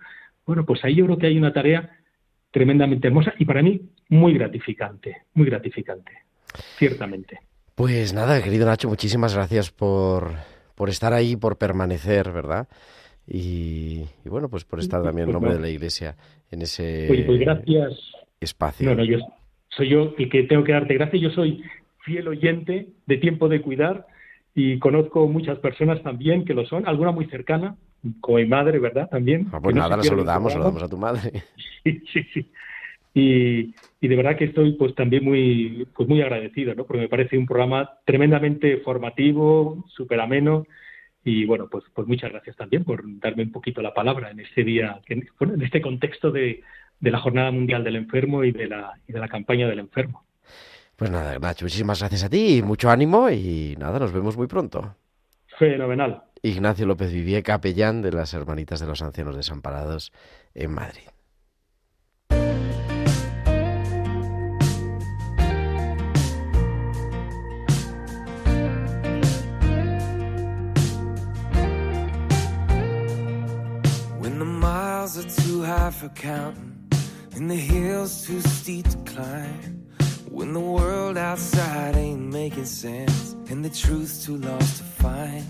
Bueno, 0.46 0.66
pues 0.66 0.84
ahí 0.86 0.94
yo 0.94 1.06
creo 1.06 1.18
que 1.18 1.28
hay 1.28 1.38
una 1.38 1.52
tarea 1.52 1.90
tremendamente 2.52 3.08
hermosa 3.08 3.34
y 3.40 3.46
para 3.46 3.64
mí 3.64 3.82
muy 4.10 4.34
gratificante, 4.34 5.24
muy 5.34 5.48
gratificante, 5.48 6.12
ciertamente. 6.78 7.40
Pues 7.74 8.14
nada, 8.14 8.42
querido 8.42 8.66
Nacho, 8.66 8.88
muchísimas 8.88 9.34
gracias 9.34 9.72
por, 9.72 10.32
por 10.76 10.90
estar 10.90 11.14
ahí, 11.14 11.36
por 11.36 11.58
permanecer, 11.58 12.32
¿verdad? 12.32 12.68
Y, 13.28 14.06
y 14.24 14.30
bueno, 14.30 14.50
pues 14.50 14.66
por 14.66 14.80
estar 14.80 15.02
también 15.02 15.28
en 15.30 15.34
Pues 15.34 15.34
nombre 15.34 15.52
no. 15.52 15.56
de 15.58 15.62
la 15.62 15.70
Iglesia 15.70 16.16
en 16.52 16.62
ese 16.62 17.10
Oye, 17.10 17.24
pues 17.24 17.40
gracias. 17.40 17.94
espacio. 18.40 18.88
No, 18.90 18.96
no, 18.96 19.04
yo 19.04 19.18
soy 19.70 19.90
yo 19.90 20.14
el 20.18 20.30
que 20.30 20.44
tengo 20.44 20.64
que 20.64 20.74
darte 20.74 20.94
gracias. 20.94 21.22
Yo 21.22 21.30
soy 21.32 21.64
fiel 22.04 22.28
oyente 22.28 22.88
de 23.08 23.18
tiempo 23.18 23.50
de 23.50 23.62
cuidar 23.62 24.06
y 24.54 24.78
conozco 24.80 25.28
muchas 25.28 25.58
personas 25.60 26.02
también 26.04 26.46
que 26.46 26.54
lo 26.54 26.66
son, 26.66 26.88
alguna 26.88 27.12
muy 27.12 27.26
cercana, 27.26 27.76
como 28.22 28.38
mi 28.38 28.46
madre, 28.46 28.80
¿verdad? 28.80 29.10
También. 29.10 29.48
Ah, 29.52 29.60
pues 29.60 29.76
no 29.76 29.82
nada, 29.82 29.98
la 29.98 30.04
saludamos, 30.04 30.54
saludamos 30.54 30.84
a 30.84 30.88
tu 30.88 30.98
madre. 30.98 31.32
Sí, 31.84 32.02
sí, 32.12 32.24
sí. 32.34 32.52
Y, 33.18 33.74
y 34.02 34.08
de 34.10 34.16
verdad 34.18 34.38
que 34.38 34.44
estoy 34.44 34.74
pues 34.74 34.94
también 34.94 35.24
muy 35.24 35.88
pues 35.96 36.08
muy 36.08 36.22
agradecido, 36.22 36.76
¿no? 36.76 36.86
Porque 36.86 37.04
me 37.04 37.08
parece 37.08 37.38
un 37.38 37.46
programa 37.46 37.90
tremendamente 38.04 38.78
formativo, 38.78 39.86
súper 39.88 40.20
ameno 40.20 40.68
y 41.24 41.46
bueno, 41.46 41.70
pues 41.72 41.86
pues 41.94 42.08
muchas 42.08 42.30
gracias 42.32 42.58
también 42.58 42.84
por 42.84 43.02
darme 43.22 43.44
un 43.44 43.54
poquito 43.54 43.82
la 43.82 43.94
palabra 43.94 44.32
en 44.32 44.42
este 44.42 44.66
día, 44.66 45.00
bueno, 45.40 45.54
en 45.54 45.62
este 45.62 45.82
contexto 45.82 46.30
de, 46.30 46.62
de 47.00 47.12
la 47.12 47.20
Jornada 47.20 47.52
Mundial 47.52 47.86
del 47.86 47.96
Enfermo 47.96 48.44
y 48.44 48.52
de 48.52 48.68
la 48.68 48.92
y 49.08 49.14
de 49.14 49.20
la 49.20 49.30
campaña 49.30 49.70
del 49.70 49.80
enfermo. 49.80 50.26
Pues 50.98 51.10
nada, 51.10 51.40
Nacho, 51.40 51.64
muchísimas 51.64 52.00
gracias 52.00 52.26
a 52.26 52.30
ti, 52.30 52.62
mucho 52.64 52.90
ánimo 52.90 53.30
y 53.30 53.76
nada, 53.80 53.98
nos 53.98 54.12
vemos 54.12 54.36
muy 54.36 54.48
pronto. 54.48 54.94
Fenomenal. 55.58 56.22
Ignacio 56.42 56.86
López 56.86 57.14
Vivier, 57.14 57.44
capellán 57.44 58.02
de 58.02 58.12
las 58.12 58.34
Hermanitas 58.34 58.82
de 58.82 58.88
los 58.88 59.02
Ancianos 59.02 59.38
Desamparados 59.38 60.12
en 60.54 60.72
Madrid. 60.74 61.15
Miles 75.06 75.18
are 75.24 75.42
too 75.44 75.62
high 75.62 75.92
for 75.92 76.10
counting, 76.10 76.90
and 77.36 77.52
the 77.52 77.56
hills 77.56 78.26
too 78.26 78.42
steep 78.42 78.88
to 78.90 78.98
climb. 79.14 79.86
When 80.32 80.54
the 80.54 80.60
world 80.60 81.16
outside 81.16 81.96
ain't 81.96 82.34
making 82.34 82.66
sense, 82.66 83.34
and 83.52 83.64
the 83.64 83.70
truth's 83.70 84.26
too 84.26 84.38
lost 84.38 84.78
to 84.78 84.84
find. 84.84 85.46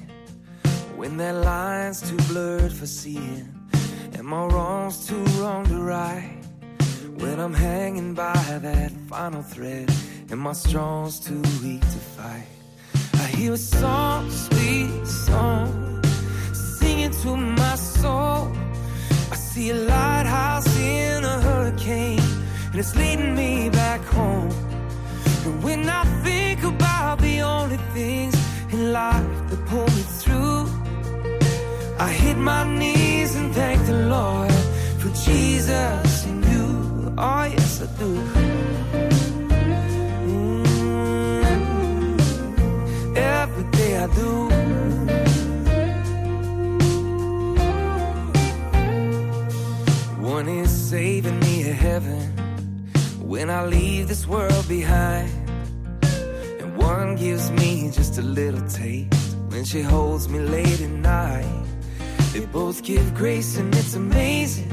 When 0.98 1.16
that 1.18 1.36
line's 1.36 2.02
too 2.02 2.18
blurred 2.28 2.74
for 2.74 2.86
seeing, 2.86 3.48
and 4.14 4.24
my 4.24 4.46
wrongs 4.46 5.08
too 5.08 5.24
wrong 5.40 5.66
to 5.68 5.78
right. 5.78 6.38
When 7.22 7.40
I'm 7.40 7.54
hanging 7.54 8.14
by 8.14 8.60
that 8.62 8.92
final 9.08 9.42
thread, 9.42 9.90
and 10.32 10.40
my 10.40 10.54
strong's 10.54 11.18
too 11.22 11.42
weak 11.64 11.80
to 11.80 12.02
fight. 12.18 12.52
I 13.14 13.28
hear 13.38 13.54
a 13.54 13.58
song, 13.58 14.30
sweet 14.30 15.08
song, 15.08 16.04
singing 16.54 17.12
to 17.24 17.38
my 17.38 17.76
soul. 17.76 18.65
See 19.56 19.70
a 19.70 19.74
lighthouse 19.74 20.68
in 20.78 21.24
a 21.24 21.40
hurricane, 21.40 22.20
and 22.72 22.76
it's 22.76 22.94
leading 22.94 23.36
me 23.36 23.70
back 23.70 24.02
home. 24.02 24.52
And 25.46 25.64
when 25.64 25.88
I 25.88 26.04
think 26.26 26.62
about 26.62 27.20
the 27.20 27.40
only 27.40 27.78
things 27.94 28.36
in 28.74 28.92
life 28.92 29.50
that 29.50 29.66
pull 29.68 29.88
me 29.98 30.04
through, 30.20 30.68
I 31.98 32.10
hit 32.10 32.36
my 32.36 32.66
knees 32.68 33.36
and 33.36 33.56
thank 33.56 33.86
the 33.86 34.00
Lord 34.10 34.52
for 35.00 35.08
Jesus 35.24 36.26
and 36.26 36.44
you. 36.52 37.14
Oh, 37.18 37.46
yes, 37.46 37.82
I 37.82 37.86
do. 37.98 38.35
Little 58.52 58.68
taste 58.70 59.36
when 59.50 59.64
she 59.66 59.82
holds 59.82 60.30
me 60.30 60.38
late 60.38 60.80
at 60.80 60.90
night. 60.90 61.66
They 62.32 62.46
both 62.46 62.84
give 62.84 63.16
grace 63.16 63.58
and 63.58 63.74
it's 63.76 63.96
amazing. 63.96 64.72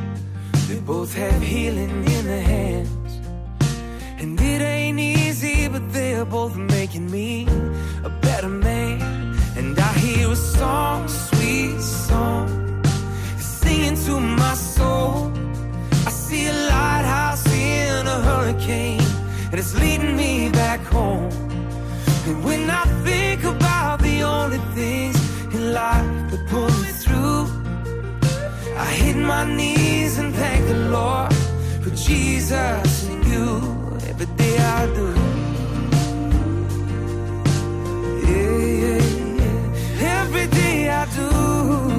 They 0.69 0.79
both 0.81 1.15
have 1.15 1.41
healing 1.41 2.05
in 2.17 2.27
their 2.27 2.43
hands. 2.43 3.13
And 4.21 4.39
it 4.39 4.61
ain't 4.61 5.01
easy, 5.01 5.69
but 5.69 5.85
they're 5.91 6.27
both 6.27 6.55
making 6.55 7.11
me 7.11 7.47
a 8.05 8.11
better 8.21 8.51
man. 8.51 9.01
And 9.57 9.79
I 9.79 9.93
hear 10.05 10.31
a 10.31 10.37
song, 10.37 11.09
sweet 11.09 11.81
song, 11.81 12.49
singing 13.39 13.97
to 14.05 14.21
my 14.21 14.55
soul. 14.55 15.33
I 16.09 16.11
see 16.11 16.47
a 16.49 16.53
lighthouse 16.53 17.47
in 17.47 18.07
a 18.07 18.19
hurricane, 18.29 19.09
and 19.51 19.55
it's 19.55 19.75
leading 19.75 20.15
me 20.15 20.51
back 20.51 20.81
home. 20.81 21.42
Think 23.43 23.57
about 23.57 24.01
the 24.01 24.23
only 24.23 24.59
things 24.73 25.17
in 25.53 25.73
life 25.73 26.31
that 26.31 26.47
pull 26.47 26.71
me 26.83 26.93
through, 27.03 27.49
I 28.79 28.87
hit 28.87 29.17
my 29.17 29.45
knees 29.45 30.19
and 30.19 30.33
thank 30.33 30.65
the 30.69 30.79
Lord 30.91 31.35
for 31.83 31.91
Jesus 31.91 33.09
and 33.09 33.25
you. 33.27 33.99
Every 34.07 34.27
day 34.37 34.59
I 34.59 34.87
do. 34.95 35.09
Yeah, 38.31 38.59
yeah, 38.83 39.03
yeah. 39.43 40.21
Every 40.21 40.47
day 40.47 40.91
I 40.91 41.05
do. 41.07 41.92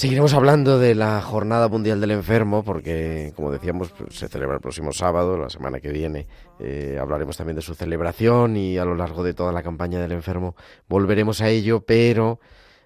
Seguiremos 0.00 0.32
hablando 0.32 0.78
de 0.78 0.94
la 0.94 1.20
Jornada 1.20 1.68
Mundial 1.68 2.00
del 2.00 2.12
Enfermo 2.12 2.64
porque, 2.64 3.34
como 3.36 3.52
decíamos, 3.52 3.90
pues, 3.90 4.14
se 4.14 4.28
celebra 4.28 4.54
el 4.54 4.62
próximo 4.62 4.94
sábado, 4.94 5.36
la 5.36 5.50
semana 5.50 5.78
que 5.78 5.90
viene. 5.90 6.26
Eh, 6.58 6.96
hablaremos 6.98 7.36
también 7.36 7.56
de 7.56 7.60
su 7.60 7.74
celebración 7.74 8.56
y 8.56 8.78
a 8.78 8.86
lo 8.86 8.94
largo 8.94 9.22
de 9.22 9.34
toda 9.34 9.52
la 9.52 9.62
campaña 9.62 10.00
del 10.00 10.12
enfermo 10.12 10.56
volveremos 10.88 11.42
a 11.42 11.50
ello, 11.50 11.84
pero 11.84 12.40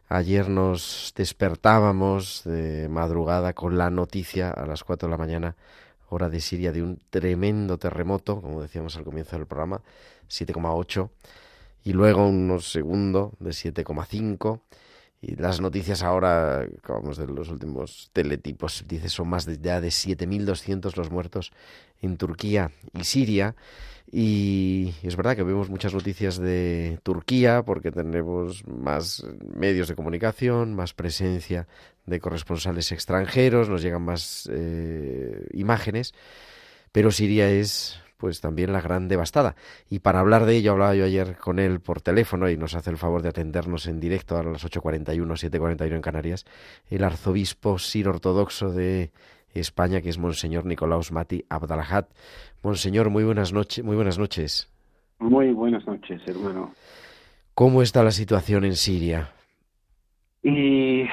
Ayer 0.08 0.48
nos 0.48 1.14
despertábamos 1.16 2.42
de 2.44 2.88
madrugada 2.88 3.52
con 3.52 3.78
la 3.78 3.90
noticia 3.90 4.50
a 4.50 4.66
las 4.66 4.82
4 4.82 5.06
de 5.06 5.10
la 5.10 5.16
mañana, 5.16 5.56
hora 6.08 6.28
de 6.28 6.40
Siria, 6.40 6.72
de 6.72 6.82
un 6.82 6.98
tremendo 7.10 7.78
terremoto, 7.78 8.40
como 8.40 8.60
decíamos 8.60 8.96
al 8.96 9.04
comienzo 9.04 9.36
del 9.36 9.46
programa, 9.46 9.82
7,8, 10.28 11.10
y 11.84 11.92
luego 11.92 12.26
unos 12.26 12.72
segundos 12.72 13.34
de 13.38 13.50
7,5 13.50 14.60
y 15.26 15.36
las 15.36 15.60
noticias 15.60 16.02
ahora, 16.02 16.66
vamos, 16.86 17.16
de 17.16 17.26
los 17.26 17.48
últimos 17.48 18.10
teletipos, 18.12 18.84
dice 18.86 19.08
son 19.08 19.28
más 19.28 19.46
de, 19.46 19.58
ya 19.58 19.80
de 19.80 19.88
7.200 19.88 20.96
los 20.96 21.10
muertos 21.10 21.52
en 22.02 22.18
Turquía 22.18 22.72
y 22.92 23.04
Siria. 23.04 23.54
Y 24.12 24.92
es 25.02 25.16
verdad 25.16 25.34
que 25.34 25.42
vemos 25.42 25.70
muchas 25.70 25.94
noticias 25.94 26.36
de 26.36 26.98
Turquía 27.02 27.62
porque 27.64 27.90
tenemos 27.90 28.66
más 28.66 29.26
medios 29.56 29.88
de 29.88 29.94
comunicación, 29.94 30.74
más 30.74 30.92
presencia 30.92 31.66
de 32.04 32.20
corresponsales 32.20 32.92
extranjeros, 32.92 33.70
nos 33.70 33.80
llegan 33.80 34.02
más 34.02 34.48
eh, 34.52 35.46
imágenes, 35.54 36.12
pero 36.92 37.10
Siria 37.10 37.50
es 37.50 37.98
pues 38.24 38.40
también 38.40 38.72
la 38.72 38.80
gran 38.80 39.06
devastada. 39.06 39.54
Y 39.90 39.98
para 39.98 40.20
hablar 40.20 40.46
de 40.46 40.56
ello, 40.56 40.72
hablaba 40.72 40.94
yo 40.94 41.04
ayer 41.04 41.36
con 41.36 41.58
él 41.58 41.80
por 41.80 42.00
teléfono 42.00 42.48
y 42.48 42.56
nos 42.56 42.74
hace 42.74 42.88
el 42.88 42.96
favor 42.96 43.20
de 43.20 43.28
atendernos 43.28 43.86
en 43.86 44.00
directo 44.00 44.38
a 44.38 44.42
las 44.42 44.64
8.41, 44.64 45.26
7.41 45.26 45.94
en 45.94 46.00
Canarias, 46.00 46.46
el 46.88 47.04
arzobispo 47.04 47.78
sir 47.78 48.08
ortodoxo 48.08 48.70
de 48.70 49.10
España, 49.52 50.00
que 50.00 50.08
es 50.08 50.16
Monseñor 50.16 50.64
Nicolaus 50.64 51.12
Mati 51.12 51.44
Abdalajat. 51.50 52.08
Monseñor, 52.62 53.10
muy 53.10 53.24
buenas 53.24 53.52
noches. 53.52 53.84
Muy 53.84 53.94
buenas 53.94 54.18
noches. 54.18 54.72
Muy 55.18 55.52
buenas 55.52 55.86
noches, 55.86 56.22
hermano. 56.26 56.72
¿Cómo 57.52 57.82
está 57.82 58.02
la 58.02 58.10
situación 58.10 58.64
en 58.64 58.76
Siria? 58.76 59.32
Y 60.42 61.04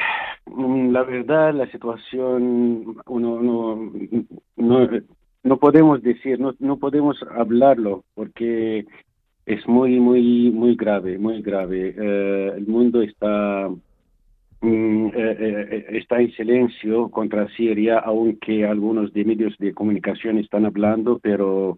mm, 0.45 0.91
la 0.91 1.03
verdad, 1.03 1.53
la 1.53 1.69
situación, 1.71 2.95
uno 3.05 3.41
no, 3.41 3.91
no, 4.55 4.87
no 5.43 5.57
podemos 5.57 6.01
decir, 6.01 6.39
no, 6.39 6.53
no 6.59 6.77
podemos 6.77 7.17
hablarlo 7.35 8.03
porque 8.13 8.85
es 9.45 9.67
muy, 9.67 9.99
muy, 9.99 10.51
muy 10.51 10.75
grave, 10.75 11.17
muy 11.17 11.41
grave. 11.41 11.95
Eh, 11.97 12.53
el 12.57 12.67
mundo 12.67 13.01
está, 13.01 13.69
mm, 14.61 15.07
eh, 15.07 15.11
eh, 15.15 15.85
está 15.89 16.21
en 16.21 16.31
silencio 16.33 17.09
contra 17.09 17.47
Siria, 17.49 17.99
aunque 17.99 18.65
algunos 18.65 19.11
de 19.13 19.25
medios 19.25 19.57
de 19.57 19.73
comunicación 19.73 20.37
están 20.37 20.65
hablando, 20.65 21.19
pero 21.19 21.77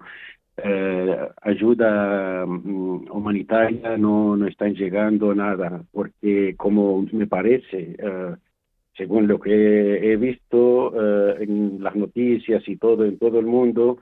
ayuda 1.42 2.46
mm, 2.46 3.10
humanitaria 3.12 3.98
no, 3.98 4.38
no 4.38 4.48
están 4.48 4.76
llegando 4.76 5.34
nada, 5.34 5.82
porque 5.92 6.54
como 6.58 7.08
me 7.12 7.26
parece, 7.26 7.96
según 8.96 9.28
lo 9.28 9.40
que 9.40 10.12
he 10.12 10.16
visto 10.18 10.94
eh, 10.96 11.44
en 11.44 11.82
las 11.82 11.96
noticias 11.96 12.64
y 12.68 12.78
todo 12.78 13.06
en 13.06 13.18
todo 13.18 13.40
el 13.40 13.46
mundo, 13.46 13.98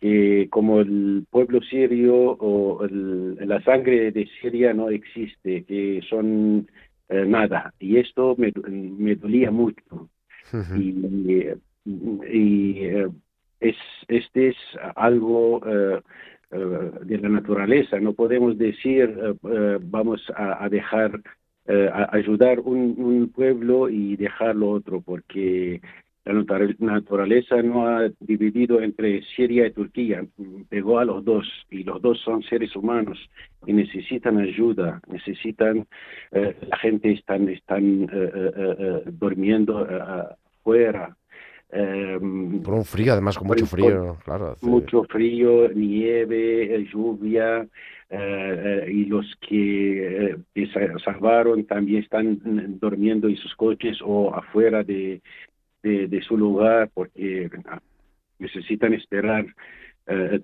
que 0.00 0.48
como 0.50 0.80
el 0.80 1.24
pueblo 1.30 1.60
sirio 1.62 2.36
o 2.38 2.86
la 2.86 3.62
sangre 3.62 4.12
de 4.12 4.28
Siria 4.40 4.74
no 4.74 4.90
existe, 4.90 5.64
que 5.64 6.02
son 6.08 6.68
eh, 7.08 7.24
nada. 7.26 7.72
Y 7.78 7.96
esto 7.96 8.34
me, 8.36 8.52
me 8.68 9.14
dolía 9.14 9.50
mucho. 9.50 10.10
Y, 10.76 11.46
y 12.30 12.78
eh, 12.84 13.08
es, 13.60 13.76
este 14.08 14.48
es 14.48 14.56
algo 14.96 15.60
de 16.50 17.18
la 17.18 17.28
naturaleza. 17.28 17.98
No 17.98 18.12
podemos 18.12 18.58
decir 18.58 19.12
vamos 19.82 20.22
a 20.36 20.68
dejar 20.68 21.20
eh, 21.68 21.90
ayudar 22.12 22.60
un, 22.60 22.94
un, 22.98 23.28
pueblo 23.28 23.88
y 23.88 24.16
dejarlo 24.16 24.70
otro, 24.70 25.00
porque 25.00 25.80
la 26.24 26.32
naturaleza 26.78 27.62
no 27.62 27.86
ha 27.86 28.08
dividido 28.20 28.80
entre 28.80 29.22
Siria 29.34 29.66
y 29.66 29.72
Turquía, 29.72 30.24
pegó 30.68 30.98
a 30.98 31.04
los 31.04 31.24
dos 31.24 31.46
y 31.70 31.84
los 31.84 32.02
dos 32.02 32.20
son 32.20 32.42
seres 32.42 32.74
humanos 32.74 33.18
y 33.66 33.72
necesitan 33.72 34.38
ayuda, 34.38 35.00
necesitan, 35.08 35.86
eh, 36.32 36.56
la 36.68 36.76
gente 36.78 37.12
están, 37.12 37.48
están 37.48 38.08
eh, 38.12 39.02
durmiendo 39.12 39.78
afuera. 39.78 41.16
Por 42.62 42.74
un 42.74 42.84
frío, 42.84 43.12
además 43.12 43.36
con 43.38 43.48
mucho 43.48 43.66
frío, 43.66 44.16
claro. 44.24 44.56
Mucho 44.62 45.04
frío, 45.04 45.68
nieve, 45.74 46.86
lluvia, 46.92 47.66
eh, 48.08 48.84
eh, 48.86 48.92
y 48.92 49.06
los 49.06 49.26
que, 49.40 50.36
eh, 50.54 50.68
salvaron 51.04 51.64
también 51.64 52.04
están 52.04 52.38
durmiendo 52.78 53.28
en 53.28 53.36
sus 53.36 53.52
coches 53.56 53.98
o 54.00 54.32
afuera 54.32 54.84
de, 54.84 55.20
de, 55.82 56.22
su 56.22 56.36
lugar 56.36 56.88
porque 56.94 57.50
ah, 57.66 57.80
necesitan 58.38 58.94
esperar 58.94 59.46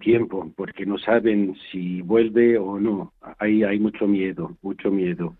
tiempo 0.00 0.52
porque 0.56 0.84
no 0.84 0.98
saben 0.98 1.54
si 1.70 2.02
vuelve 2.02 2.58
o 2.58 2.80
no. 2.80 3.12
Ahí 3.38 3.62
hay 3.62 3.78
mucho 3.78 4.08
miedo, 4.08 4.56
mucho 4.60 4.90
miedo. 4.90 5.36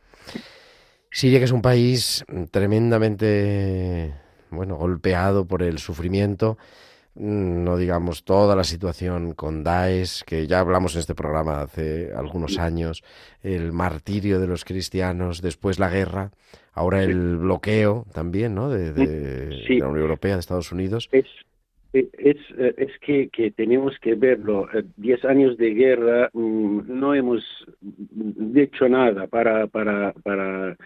Siria, 1.11 1.40
que 1.40 1.47
es 1.47 1.53
un 1.53 1.61
país 1.61 2.24
tremendamente 2.53 4.14
bueno, 4.53 4.76
golpeado 4.76 5.46
por 5.46 5.62
el 5.62 5.78
sufrimiento, 5.78 6.59
Mm, 7.14 7.64
no 7.64 7.76
digamos 7.76 8.24
toda 8.24 8.57
la 8.57 8.64
situación 8.64 9.34
con 9.34 9.62
Daesh, 9.62 10.22
que 10.24 10.46
ya 10.46 10.61
hablamos 10.61 10.94
en 10.94 11.00
este 11.00 11.14
programa 11.14 11.61
hace 11.61 12.11
algunos 12.14 12.59
años, 12.59 13.03
el 13.42 13.72
martirio 13.72 14.40
de 14.40 14.46
los 14.46 14.64
cristianos, 14.64 15.42
después 15.42 15.78
la 15.78 15.90
guerra, 15.90 16.30
ahora 16.72 17.03
el 17.03 17.36
bloqueo 17.36 18.07
también, 18.14 18.55
¿no? 18.55 18.70
De, 18.70 19.50
la 19.78 19.88
Unión 19.88 20.00
Europea, 20.05 20.34
de 20.34 20.40
Estados 20.40 20.72
Unidos. 20.72 21.11
Es, 21.12 21.26
es, 21.92 22.38
es 22.57 22.98
que, 23.03 23.28
que, 23.28 23.50
tenemos 23.50 23.98
que 24.00 24.14
verlo. 24.14 24.66
Eh, 24.72 24.82
diez 24.96 25.22
años 25.26 25.59
de 25.59 25.74
guerra, 25.74 26.30
mm, 26.32 26.80
no 26.86 27.14
hemos 27.14 27.44
hecho 28.55 28.88
nada 28.88 29.26
para, 29.26 29.66
para, 29.66 30.14
para 30.24 30.78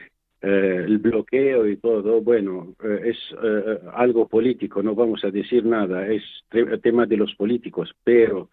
eh, 0.43 0.85
el 0.87 0.99
bloqueo 0.99 1.67
y 1.67 1.79
todo, 1.79 2.21
bueno, 2.21 2.75
eh, 2.85 3.01
es 3.07 3.17
eh, 3.43 3.79
algo 3.95 4.29
político, 4.29 4.83
no 4.83 4.95
vamos 4.95 5.25
a 5.25 5.31
decir 5.31 5.65
nada, 5.65 6.07
es 6.09 6.23
tema 6.83 7.07
de 7.07 7.17
los 7.17 7.35
políticos, 7.37 7.95
pero 8.05 8.51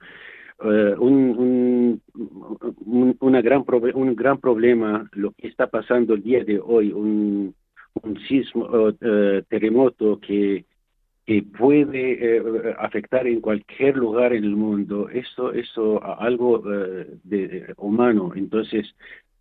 un, 0.60 2.02
un, 2.86 3.18
una 3.20 3.42
gran 3.42 3.66
un 3.96 4.16
gran 4.16 4.38
problema, 4.40 5.10
lo 5.12 5.32
que 5.32 5.50
está 5.50 5.68
pasando 5.68 6.14
el 6.14 6.24
día 6.24 6.46
de 6.46 6.58
hoy, 6.58 6.94
un, 6.94 7.54
un 8.02 8.20
sismo, 8.30 8.94
terremoto 9.50 10.22
que, 10.22 10.64
que 11.26 11.44
puede 11.44 12.76
afectar 12.80 13.28
en 13.28 13.42
cualquier 13.42 13.98
lugar 13.98 14.32
en 14.32 14.46
el 14.46 14.56
mundo, 14.56 15.10
eso, 15.10 15.52
eso 15.52 16.02
algo 16.02 16.60
de, 17.26 17.74
humano, 17.76 18.32
entonces 18.34 18.96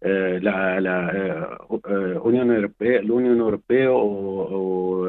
eh, 0.05 0.41
la, 0.43 0.81
la 0.81 1.11
eh, 1.15 1.47
eh, 1.89 2.19
Unión 2.25 2.51
Europea, 2.51 3.01
la 3.03 3.13
Unión 3.13 3.39
Europea 3.39 3.89
o, 3.93 5.09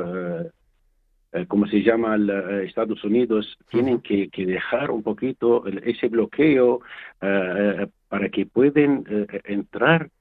como 1.48 1.66
se 1.66 1.82
llama 1.82 2.16
Estados 2.64 3.04
Unidos 3.04 3.58
tienen 3.70 4.02
que, 4.02 4.30
que, 4.30 4.46
dejar 4.46 4.92
un 4.92 5.02
poquito 5.02 5.66
ese 5.66 6.08
bloqueo 6.08 6.82
para 7.20 8.30
que 8.30 8.46
puedan 8.46 9.04
entrar 9.46 10.12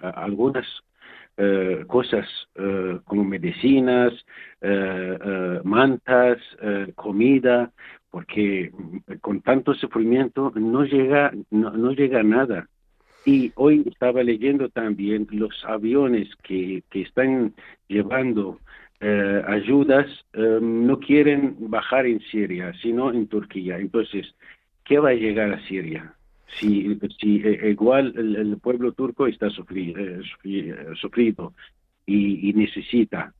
algunas 0.00 0.66
cosas 1.86 2.26
como 3.04 3.22
medicinas, 3.22 4.14
mantas, 5.62 6.38
comida, 6.94 7.70
porque 8.10 8.72
con 9.20 9.42
tanto 9.42 9.74
sufrimiento 9.74 10.52
no 10.54 10.84
llega 10.84 11.32
no, 11.50 11.70
no 11.72 11.92
llega 11.92 12.22
nada 12.22 12.66
y 13.26 13.52
hoy 13.56 13.82
estaba 13.86 14.22
leyendo 14.22 14.68
también 14.68 15.26
los 15.32 15.52
aviones 15.64 16.28
que, 16.44 16.84
que 16.90 17.02
están 17.02 17.54
llevando 17.88 18.60
eh, 19.00 19.42
ayudas, 19.48 20.06
em, 20.32 20.86
no 20.86 21.00
quieren 21.00 21.56
bajar 21.58 22.06
en 22.06 22.20
Siria, 22.20 22.72
sino 22.80 23.12
en 23.12 23.26
Turquía. 23.26 23.78
Entonces, 23.78 24.32
¿qué 24.84 25.00
va 25.00 25.10
a 25.10 25.14
llegar 25.14 25.52
a 25.52 25.60
Siria? 25.66 26.14
Si, 26.46 26.96
si 27.20 27.42
eh, 27.44 27.70
igual 27.70 28.14
el, 28.16 28.56
pueblo 28.58 28.92
turco 28.92 29.26
está 29.26 29.50
sufrido, 29.50 30.00
eh, 30.00 30.94
sufrido 30.94 31.52
y, 32.06 32.48
y 32.48 32.52
necesita 32.52 33.34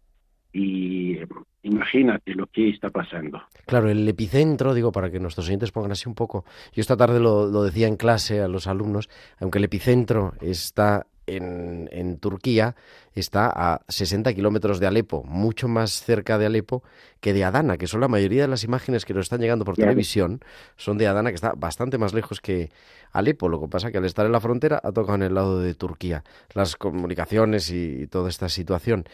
y 0.56 1.18
imagínate 1.64 2.34
lo 2.34 2.46
que 2.46 2.70
está 2.70 2.88
pasando. 2.88 3.42
Claro, 3.66 3.90
el 3.90 4.08
epicentro, 4.08 4.72
digo, 4.72 4.90
para 4.90 5.10
que 5.10 5.20
nuestros 5.20 5.46
oyentes 5.48 5.70
pongan 5.70 5.92
así 5.92 6.08
un 6.08 6.14
poco, 6.14 6.46
yo 6.72 6.80
esta 6.80 6.96
tarde 6.96 7.20
lo, 7.20 7.62
decía 7.62 7.86
en 7.88 7.96
clase 7.96 8.40
a 8.40 8.48
los 8.48 8.66
alumnos, 8.66 9.10
aunque 9.38 9.58
el 9.58 9.64
epicentro 9.64 10.32
está 10.40 11.06
en, 11.26 11.88
en 11.92 12.18
Turquía 12.18 12.74
está 13.14 13.50
a 13.54 13.82
60 13.88 14.32
kilómetros 14.32 14.78
de 14.80 14.86
Alepo, 14.86 15.24
mucho 15.24 15.68
más 15.68 16.02
cerca 16.02 16.38
de 16.38 16.46
Alepo 16.46 16.82
que 17.20 17.34
de 17.34 17.44
Adana, 17.44 17.76
que 17.76 17.86
son 17.86 18.00
la 18.00 18.08
mayoría 18.08 18.42
de 18.42 18.48
las 18.48 18.64
imágenes 18.64 19.04
que 19.04 19.12
nos 19.12 19.26
están 19.26 19.40
llegando 19.40 19.64
por 19.64 19.74
Claro. 19.74 19.90
televisión, 19.90 20.40
son 20.76 20.96
de 20.96 21.06
Adana, 21.06 21.30
que 21.30 21.34
está 21.34 21.52
bastante 21.56 21.98
más 21.98 22.14
lejos 22.14 22.40
que 22.40 22.70
Alepo. 23.12 23.48
Lo 23.48 23.60
que 23.60 23.68
pasa 23.68 23.90
que 23.90 23.98
al 23.98 24.04
estar 24.04 24.24
en 24.24 24.32
la 24.32 24.40
frontera 24.40 24.80
ha 24.82 24.92
tocado 24.92 25.16
en 25.16 25.22
el 25.22 25.34
lado 25.34 25.60
de 25.60 25.74
Turquía. 25.74 26.22
Las 26.54 26.76
comunicaciones 26.76 27.70
y, 27.70 28.02
y 28.02 28.06
toda 28.06 28.28
esta 28.28 28.48
situación. 28.48 29.04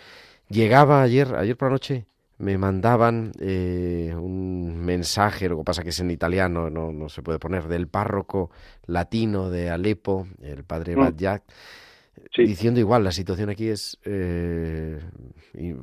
Llegaba 0.49 1.03
ayer, 1.03 1.35
ayer 1.35 1.57
por 1.57 1.69
la 1.69 1.73
noche, 1.75 2.07
me 2.39 2.59
mandaban 2.59 3.33
eh, 3.41 4.13
un 4.15 4.79
mensaje, 4.85 5.49
lo 5.49 5.57
que 5.59 5.65
pasa 5.65 5.83
que 5.83 5.91
es 5.91 6.01
en 6.01 6.11
italiano, 6.11 6.69
no, 6.69 6.93
no 6.93 7.09
se 7.09 7.23
puede 7.23 7.39
poner, 7.39 7.69
del 7.69 7.89
párroco 7.89 8.51
latino 8.87 9.51
de 9.51 9.71
Alepo, 9.71 10.27
el 10.43 10.65
padre 10.65 10.97
Mm. 10.97 11.01
Badjak, 11.01 11.43
Sí. 12.35 12.45
diciendo 12.45 12.79
igual, 12.79 13.05
la 13.05 13.13
situación 13.13 13.49
aquí 13.49 13.69
es, 13.69 13.99
eh, 14.05 15.01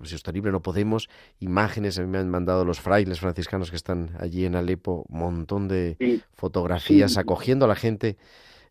si 0.04 0.16
está 0.16 0.32
libre 0.32 0.52
no 0.52 0.62
podemos, 0.62 1.10
imágenes, 1.40 1.98
a 1.98 2.04
mí 2.04 2.08
me 2.08 2.20
han 2.20 2.30
mandado 2.30 2.66
los 2.66 2.80
frailes 2.80 3.20
franciscanos 3.20 3.72
que 3.72 3.76
están 3.76 4.12
allí 4.20 4.46
en 4.46 4.56
Alepo, 4.56 5.06
montón 5.10 5.68
de 5.68 5.98
Sí. 6.00 6.22
fotografías 6.34 7.14
Sí. 7.14 7.20
acogiendo 7.20 7.66
a 7.66 7.68
la 7.68 7.76
gente 7.76 8.18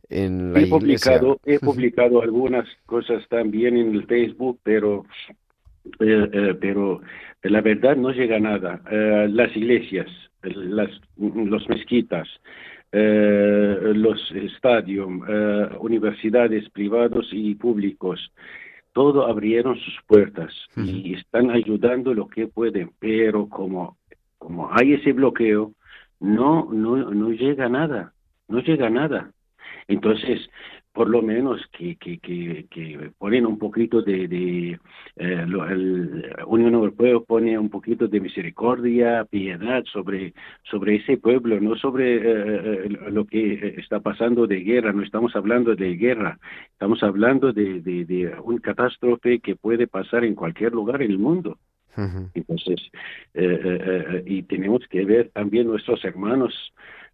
en 0.08 0.52
la 0.52 0.60
He 0.60 0.66
iglesia. 0.66 1.18
publicado, 1.18 1.40
he 1.44 1.58
publicado 1.58 2.22
algunas 2.22 2.66
cosas 2.86 3.22
también 3.28 3.76
en 3.76 3.94
el 3.94 4.06
Facebook, 4.06 4.60
pero, 4.62 5.04
eh, 6.00 6.28
eh, 6.32 6.54
pero 6.60 7.00
la 7.42 7.60
verdad 7.60 7.96
no 7.96 8.10
llega 8.10 8.36
a 8.36 8.40
nada. 8.40 8.80
Eh, 8.90 9.28
las 9.30 9.54
iglesias, 9.56 10.08
las, 10.42 10.90
los 11.16 11.68
mezquitas, 11.68 12.28
eh, 12.92 13.92
los 13.94 14.30
estadios, 14.32 15.08
eh, 15.28 15.68
universidades 15.80 16.68
privados 16.70 17.28
y 17.32 17.54
públicos, 17.54 18.32
todo 18.92 19.26
abrieron 19.26 19.76
sus 19.76 19.94
puertas 20.06 20.52
y 20.76 21.14
están 21.14 21.50
ayudando 21.50 22.14
lo 22.14 22.26
que 22.26 22.48
pueden, 22.48 22.90
pero 22.98 23.48
como, 23.48 23.96
como 24.38 24.70
hay 24.72 24.94
ese 24.94 25.12
bloqueo, 25.12 25.72
no, 26.18 26.68
no, 26.72 26.96
no 26.96 27.30
llega 27.30 27.68
nada, 27.68 28.12
no 28.48 28.60
llega 28.60 28.90
nada. 28.90 29.30
Entonces, 29.86 30.40
por 30.98 31.08
lo 31.10 31.22
menos 31.22 31.64
que, 31.70 31.94
que, 31.94 32.18
que, 32.18 32.66
que 32.68 33.12
ponen 33.18 33.46
un 33.46 33.56
poquito 33.56 34.02
de, 34.02 34.26
de 34.26 34.80
eh, 35.14 35.44
lo- 35.46 35.64
el 35.68 36.24
Unión 36.48 36.74
Europea 36.74 37.20
pone 37.20 37.56
un 37.56 37.70
poquito 37.70 38.08
de 38.08 38.18
misericordia, 38.20 39.24
piedad 39.24 39.84
sobre, 39.84 40.34
sobre 40.64 40.96
ese 40.96 41.16
pueblo, 41.16 41.60
no 41.60 41.76
sobre 41.76 42.16
eh, 42.16 42.20
eh, 42.26 42.88
lo 43.12 43.26
que 43.26 43.76
está 43.78 44.00
pasando 44.00 44.48
de 44.48 44.58
guerra, 44.64 44.92
no 44.92 45.04
estamos 45.04 45.36
hablando 45.36 45.76
de 45.76 45.94
guerra, 45.94 46.36
estamos 46.72 47.00
hablando 47.04 47.52
de, 47.52 47.80
de, 47.80 48.04
de 48.04 48.32
un 48.42 48.58
catástrofe 48.58 49.38
que 49.38 49.54
puede 49.54 49.86
pasar 49.86 50.24
en 50.24 50.34
cualquier 50.34 50.72
lugar 50.72 51.00
en 51.02 51.12
el 51.12 51.18
mundo. 51.20 51.58
Entonces, 52.34 52.80
eh, 53.34 54.24
y 54.26 54.42
tenemos 54.42 54.80
que 54.90 55.04
ver 55.04 55.30
también 55.30 55.68
nuestros 55.68 56.04
hermanos 56.04 56.52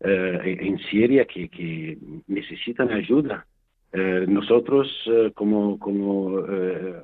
en 0.01 0.79
Siria 0.91 1.25
que, 1.27 1.49
que 1.49 1.97
necesitan 2.27 2.91
ayuda. 2.91 3.47
Eh, 3.97 4.25
nosotros, 4.27 4.89
eh, 5.07 5.31
como, 5.35 5.79
como 5.79 6.41
eh, 6.41 7.03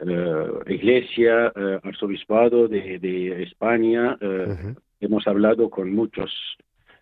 eh, 0.00 0.46
iglesia, 0.66 1.50
arzobispado 1.82 2.68
de, 2.68 2.98
de 2.98 3.42
España, 3.42 4.18
hemos 5.00 5.26
hablado 5.26 5.70
con 5.70 5.94
muchos, 5.94 6.30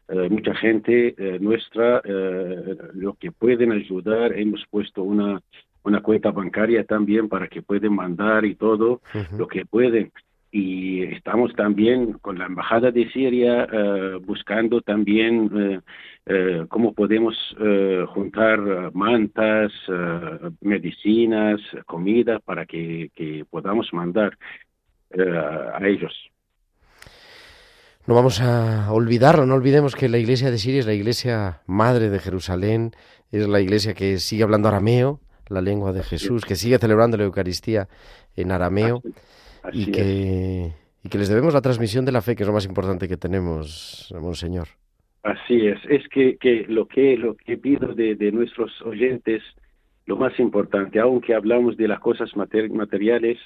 eh, 0.08 0.28
mucha 0.30 0.54
gente 0.54 1.14
eh, 1.18 1.38
nuestra, 1.40 2.00
eh, 2.04 2.76
lo 2.94 3.14
que 3.14 3.32
pueden 3.32 3.72
ayudar, 3.72 4.38
hemos 4.38 4.64
puesto 4.70 5.02
una, 5.02 5.40
una 5.82 6.00
cuenta 6.00 6.30
bancaria 6.30 6.84
también 6.84 7.28
para 7.28 7.48
que 7.48 7.60
pueden 7.60 7.92
mandar 7.92 8.44
y 8.44 8.54
todo 8.54 9.00
lo 9.36 9.48
que 9.48 9.66
pueden. 9.66 10.12
Y 10.56 11.02
estamos 11.02 11.52
también 11.56 12.12
con 12.22 12.38
la 12.38 12.46
Embajada 12.46 12.92
de 12.92 13.10
Siria 13.10 13.64
eh, 13.64 14.20
buscando 14.24 14.82
también 14.82 15.50
eh, 15.52 15.80
eh, 16.26 16.66
cómo 16.68 16.92
podemos 16.92 17.34
eh, 17.58 18.04
juntar 18.14 18.92
mantas, 18.94 19.72
medicinas, 20.60 21.60
comida 21.86 22.38
para 22.38 22.66
que, 22.66 23.10
que 23.16 23.44
podamos 23.50 23.92
mandar 23.92 24.38
a 25.18 25.84
ellos. 25.88 26.12
No 28.06 28.14
vamos 28.14 28.40
a 28.40 28.92
olvidarlo, 28.92 29.46
no 29.46 29.56
olvidemos 29.56 29.96
que 29.96 30.08
la 30.08 30.18
iglesia 30.18 30.52
de 30.52 30.58
Siria 30.58 30.78
es 30.78 30.86
la 30.86 30.92
iglesia 30.92 31.62
madre 31.66 32.10
de 32.10 32.20
Jerusalén, 32.20 32.92
es 33.32 33.48
la 33.48 33.60
iglesia 33.60 33.94
que 33.94 34.18
sigue 34.18 34.44
hablando 34.44 34.68
arameo, 34.68 35.18
la 35.48 35.60
lengua 35.60 35.92
de 35.92 36.04
Jesús, 36.04 36.44
que 36.44 36.54
sigue 36.54 36.78
celebrando 36.78 37.16
la 37.16 37.24
Eucaristía 37.24 37.88
en 38.36 38.52
arameo. 38.52 39.02
Así 39.04 39.43
y 39.72 39.82
es. 39.82 39.88
que, 39.96 40.72
y 41.02 41.08
que 41.08 41.18
les 41.18 41.28
debemos 41.28 41.54
la 41.54 41.60
transmisión 41.62 42.04
de 42.04 42.12
la 42.12 42.22
fe, 42.22 42.34
que 42.36 42.42
es 42.42 42.46
lo 42.46 42.52
más 42.54 42.66
importante 42.66 43.08
que 43.08 43.16
tenemos, 43.16 44.12
Monseñor. 44.20 44.68
Así 45.22 45.66
es, 45.66 45.78
es 45.88 46.06
que, 46.08 46.36
que 46.36 46.66
lo 46.68 46.86
que 46.86 47.16
lo 47.16 47.34
que 47.34 47.56
pido 47.56 47.94
de, 47.94 48.14
de 48.14 48.30
nuestros 48.30 48.70
oyentes, 48.82 49.42
lo 50.04 50.16
más 50.16 50.38
importante, 50.38 51.00
aunque 51.00 51.34
hablamos 51.34 51.76
de 51.78 51.88
las 51.88 52.00
cosas 52.00 52.36
mater- 52.36 52.70
materiales, 52.70 53.38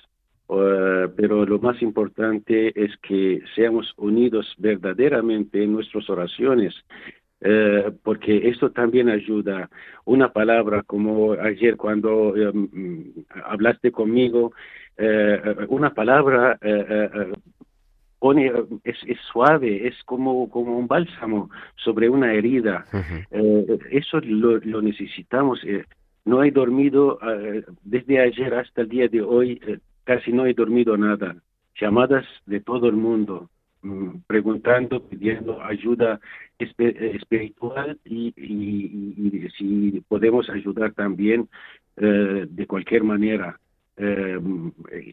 eh, 0.48 1.06
pero 1.16 1.46
lo 1.46 1.58
más 1.60 1.80
importante 1.80 2.72
es 2.74 2.96
que 2.96 3.42
seamos 3.54 3.92
unidos 3.96 4.54
verdaderamente 4.58 5.62
en 5.62 5.72
nuestras 5.72 6.10
oraciones, 6.10 6.74
eh, 7.40 7.92
porque 8.02 8.48
esto 8.48 8.70
también 8.70 9.08
ayuda. 9.08 9.70
Una 10.04 10.32
palabra 10.32 10.82
como 10.82 11.32
ayer 11.32 11.76
cuando 11.76 12.36
eh, 12.36 12.52
mm, 12.52 13.02
hablaste 13.44 13.92
conmigo, 13.92 14.52
eh, 14.96 15.40
una 15.68 15.94
palabra 15.94 16.58
eh, 16.60 17.32
pone, 18.18 18.52
es, 18.82 18.96
es 19.06 19.18
suave, 19.32 19.86
es 19.86 19.94
como, 20.04 20.50
como 20.50 20.76
un 20.76 20.88
bálsamo 20.88 21.50
sobre 21.76 22.08
una 22.08 22.32
herida. 22.32 22.84
Eso 23.90 24.20
lo, 24.20 24.58
lo 24.58 24.82
necesitamos. 24.82 25.60
no 26.24 26.42
he 26.42 26.50
dormido 26.50 27.20
desde 27.84 28.18
ayer 28.20 28.54
hasta 28.54 28.82
el 28.82 28.88
día 28.88 29.06
de 29.06 29.22
hoy, 29.22 29.60
casi 30.02 30.32
no 30.32 30.46
he 30.46 30.54
dormido 30.54 30.96
nada. 30.96 31.36
Llamadas 31.80 32.26
de 32.46 32.58
todo 32.58 32.88
el 32.88 32.96
mundo, 32.96 33.48
preguntando, 34.26 35.06
pidiendo 35.08 35.62
ayuda 35.62 36.20
eh, 36.58 37.12
espiritual 37.14 37.98
y, 38.04 38.32
y- 38.36 39.14
y- 39.16 39.48
si 39.56 40.00
podemos 40.08 40.48
ayudar 40.50 40.92
también 40.94 41.48
eh, 41.96 42.46
de 42.48 42.66
cualquier 42.66 43.04
manera. 43.04 43.58
Eh, 43.96 44.38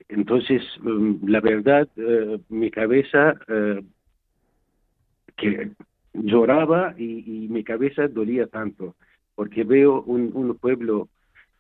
entonces, 0.09 0.61
mm, 0.82 1.28
la 1.28 1.41
verdad, 1.41 1.88
mi 2.49 2.70
cabeza 2.72 3.36
que 5.38 5.72
lloraba 6.13 6.93
y, 6.97 7.47
mi 7.49 7.63
cabeza 7.63 8.07
dolía 8.07 8.47
tanto, 8.47 8.95
porque 9.36 9.63
veo 9.63 10.01
un 10.03 10.57
pueblo 10.57 11.09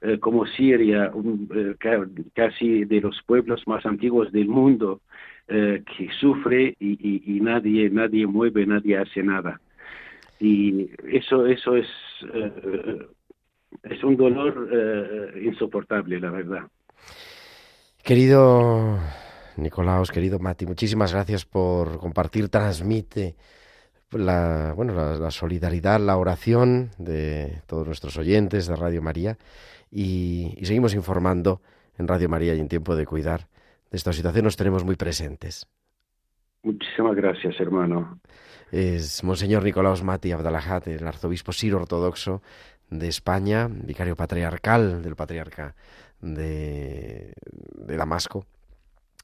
eh, 0.05 0.19
como 0.19 0.45
Siria, 0.45 1.11
eh, 1.55 1.75
ca- 1.79 2.07
casi 2.33 2.85
de 2.85 3.01
los 3.01 3.21
pueblos 3.25 3.63
más 3.67 3.85
antiguos 3.85 4.31
del 4.31 4.47
mundo, 4.47 5.01
eh, 5.47 5.83
que 5.97 6.09
sufre 6.19 6.75
y, 6.79 7.39
nadie, 7.41 7.89
nadie 7.89 8.25
mueve, 8.27 8.65
nadie 8.65 8.97
hace 8.97 9.23
nada. 9.23 9.59
Y 10.39 10.89
eso, 11.11 11.45
eso 11.45 11.75
es, 11.75 11.87
es 13.83 14.03
un 14.03 14.17
dolor 14.17 14.69
insoportable, 15.41 16.19
la 16.19 16.29
verdad. 16.31 16.63
Querido 18.03 18.99
Nicolaos, 19.57 20.11
querido 20.11 20.39
Mati, 20.39 20.65
muchísimas 20.65 21.13
gracias 21.13 21.45
por 21.45 21.97
compartir, 21.97 22.49
transmite 22.49 23.35
la, 24.17 24.73
bueno, 24.75 24.93
la, 24.93 25.15
la 25.15 25.31
solidaridad, 25.31 25.99
la 25.99 26.17
oración 26.17 26.91
de 26.97 27.61
todos 27.67 27.85
nuestros 27.85 28.17
oyentes 28.17 28.67
de 28.67 28.75
Radio 28.75 29.01
María 29.01 29.37
y, 29.91 30.53
y 30.57 30.65
seguimos 30.65 30.93
informando 30.93 31.61
en 31.97 32.07
Radio 32.07 32.29
María 32.29 32.53
y 32.55 32.59
en 32.59 32.67
Tiempo 32.67 32.95
de 32.95 33.05
Cuidar 33.05 33.47
de 33.91 33.97
esta 33.97 34.13
situación, 34.13 34.45
nos 34.45 34.57
tenemos 34.57 34.83
muy 34.83 34.95
presentes. 34.95 35.67
Muchísimas 36.63 37.15
gracias, 37.15 37.59
hermano. 37.59 38.19
Es 38.71 39.23
Monseñor 39.23 39.63
Nicolaos 39.63 40.03
Mati 40.03 40.31
Abdalajat, 40.31 40.87
el 40.87 41.07
arzobispo 41.07 41.51
siro 41.51 41.77
ortodoxo 41.77 42.41
de 42.89 43.07
España, 43.07 43.67
vicario 43.69 44.15
patriarcal 44.15 45.01
del 45.03 45.15
patriarca 45.15 45.75
de, 46.21 47.33
de 47.75 47.97
Damasco, 47.97 48.45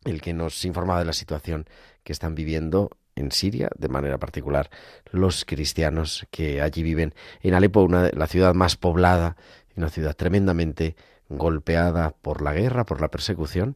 el 0.06 0.22
que 0.22 0.34
nos 0.34 0.64
informaba 0.66 1.00
de 1.00 1.06
la 1.06 1.14
situación 1.14 1.66
que 2.04 2.14
están 2.14 2.36
viviendo 2.36 2.92
en 3.16 3.32
Siria, 3.32 3.70
de 3.78 3.90
manera 3.90 4.18
particular 4.18 4.70
los 5.12 5.46
cristianos 5.46 6.28
que 6.32 6.62
allí 6.62 6.84
viven 6.84 7.14
en 7.42 7.54
Alepo, 7.54 7.82
una, 7.82 8.10
la 8.14 8.28
ciudad 8.28 8.54
más 8.54 8.76
poblada, 8.78 9.36
una 9.76 9.90
ciudad 9.90 10.16
tremendamente 10.16 10.96
golpeada 11.30 12.12
por 12.22 12.42
la 12.42 12.54
guerra, 12.54 12.86
por 12.86 13.02
la 13.02 13.10
persecución 13.10 13.76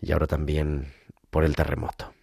y 0.00 0.12
ahora 0.12 0.26
también 0.26 0.92
por 1.30 1.44
el 1.44 1.56
terremoto. 1.56 2.15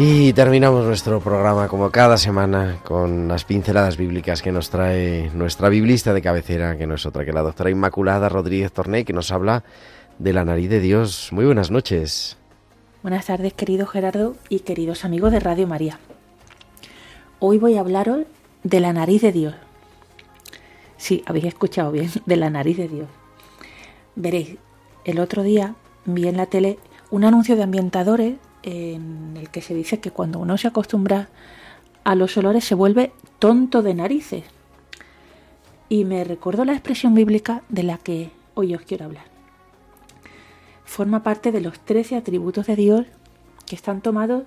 Y 0.00 0.32
terminamos 0.32 0.86
nuestro 0.86 1.18
programa 1.18 1.66
como 1.66 1.90
cada 1.90 2.18
semana 2.18 2.78
con 2.84 3.26
las 3.26 3.44
pinceladas 3.44 3.96
bíblicas 3.96 4.42
que 4.42 4.52
nos 4.52 4.70
trae 4.70 5.28
nuestra 5.34 5.68
biblista 5.68 6.14
de 6.14 6.22
cabecera, 6.22 6.78
que 6.78 6.86
no 6.86 6.94
es 6.94 7.04
otra 7.04 7.24
que 7.24 7.32
la 7.32 7.42
doctora 7.42 7.70
Inmaculada 7.70 8.28
Rodríguez 8.28 8.70
Torné, 8.70 9.04
que 9.04 9.12
nos 9.12 9.32
habla 9.32 9.64
de 10.20 10.32
la 10.32 10.44
nariz 10.44 10.70
de 10.70 10.78
Dios. 10.78 11.30
Muy 11.32 11.46
buenas 11.46 11.72
noches. 11.72 12.36
Buenas 13.02 13.26
tardes, 13.26 13.54
querido 13.54 13.88
Gerardo 13.88 14.36
y 14.48 14.60
queridos 14.60 15.04
amigos 15.04 15.32
de 15.32 15.40
Radio 15.40 15.66
María. 15.66 15.98
Hoy 17.40 17.58
voy 17.58 17.76
a 17.76 17.80
hablaros 17.80 18.20
de 18.62 18.78
la 18.78 18.92
nariz 18.92 19.22
de 19.22 19.32
Dios. 19.32 19.54
Sí, 20.96 21.24
habéis 21.26 21.46
escuchado 21.46 21.90
bien, 21.90 22.08
de 22.24 22.36
la 22.36 22.50
nariz 22.50 22.76
de 22.76 22.86
Dios. 22.86 23.08
Veréis, 24.14 24.58
el 25.04 25.18
otro 25.18 25.42
día 25.42 25.74
vi 26.04 26.28
en 26.28 26.36
la 26.36 26.46
tele 26.46 26.78
un 27.10 27.24
anuncio 27.24 27.56
de 27.56 27.64
ambientadores 27.64 28.36
en 28.62 29.36
el 29.36 29.50
que 29.50 29.62
se 29.62 29.74
dice 29.74 30.00
que 30.00 30.10
cuando 30.10 30.38
uno 30.38 30.58
se 30.58 30.68
acostumbra 30.68 31.28
a 32.04 32.14
los 32.14 32.36
olores 32.36 32.64
se 32.64 32.74
vuelve 32.74 33.12
tonto 33.38 33.82
de 33.82 33.94
narices. 33.94 34.44
Y 35.88 36.04
me 36.04 36.24
recuerdo 36.24 36.64
la 36.64 36.72
expresión 36.72 37.14
bíblica 37.14 37.62
de 37.68 37.82
la 37.82 37.98
que 37.98 38.30
hoy 38.54 38.74
os 38.74 38.82
quiero 38.82 39.06
hablar. 39.06 39.24
Forma 40.84 41.22
parte 41.22 41.52
de 41.52 41.60
los 41.60 41.80
13 41.80 42.16
atributos 42.16 42.66
de 42.66 42.76
Dios 42.76 43.06
que 43.66 43.76
están 43.76 44.00
tomados 44.00 44.44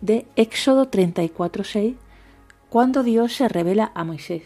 de 0.00 0.26
Éxodo 0.36 0.90
34.6 0.90 1.96
cuando 2.68 3.02
Dios 3.02 3.34
se 3.34 3.48
revela 3.48 3.90
a 3.94 4.04
Moisés. 4.04 4.42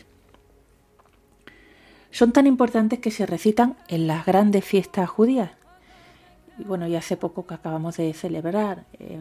Son 2.10 2.32
tan 2.32 2.46
importantes 2.46 3.00
que 3.00 3.10
se 3.10 3.26
recitan 3.26 3.76
en 3.88 4.06
las 4.06 4.26
grandes 4.26 4.64
fiestas 4.64 5.08
judías 5.08 5.50
y 6.58 6.64
bueno, 6.64 6.86
y 6.86 6.96
hace 6.96 7.16
poco 7.16 7.46
que 7.46 7.54
acabamos 7.54 7.96
de 7.96 8.12
celebrar 8.12 8.84
eh, 8.98 9.18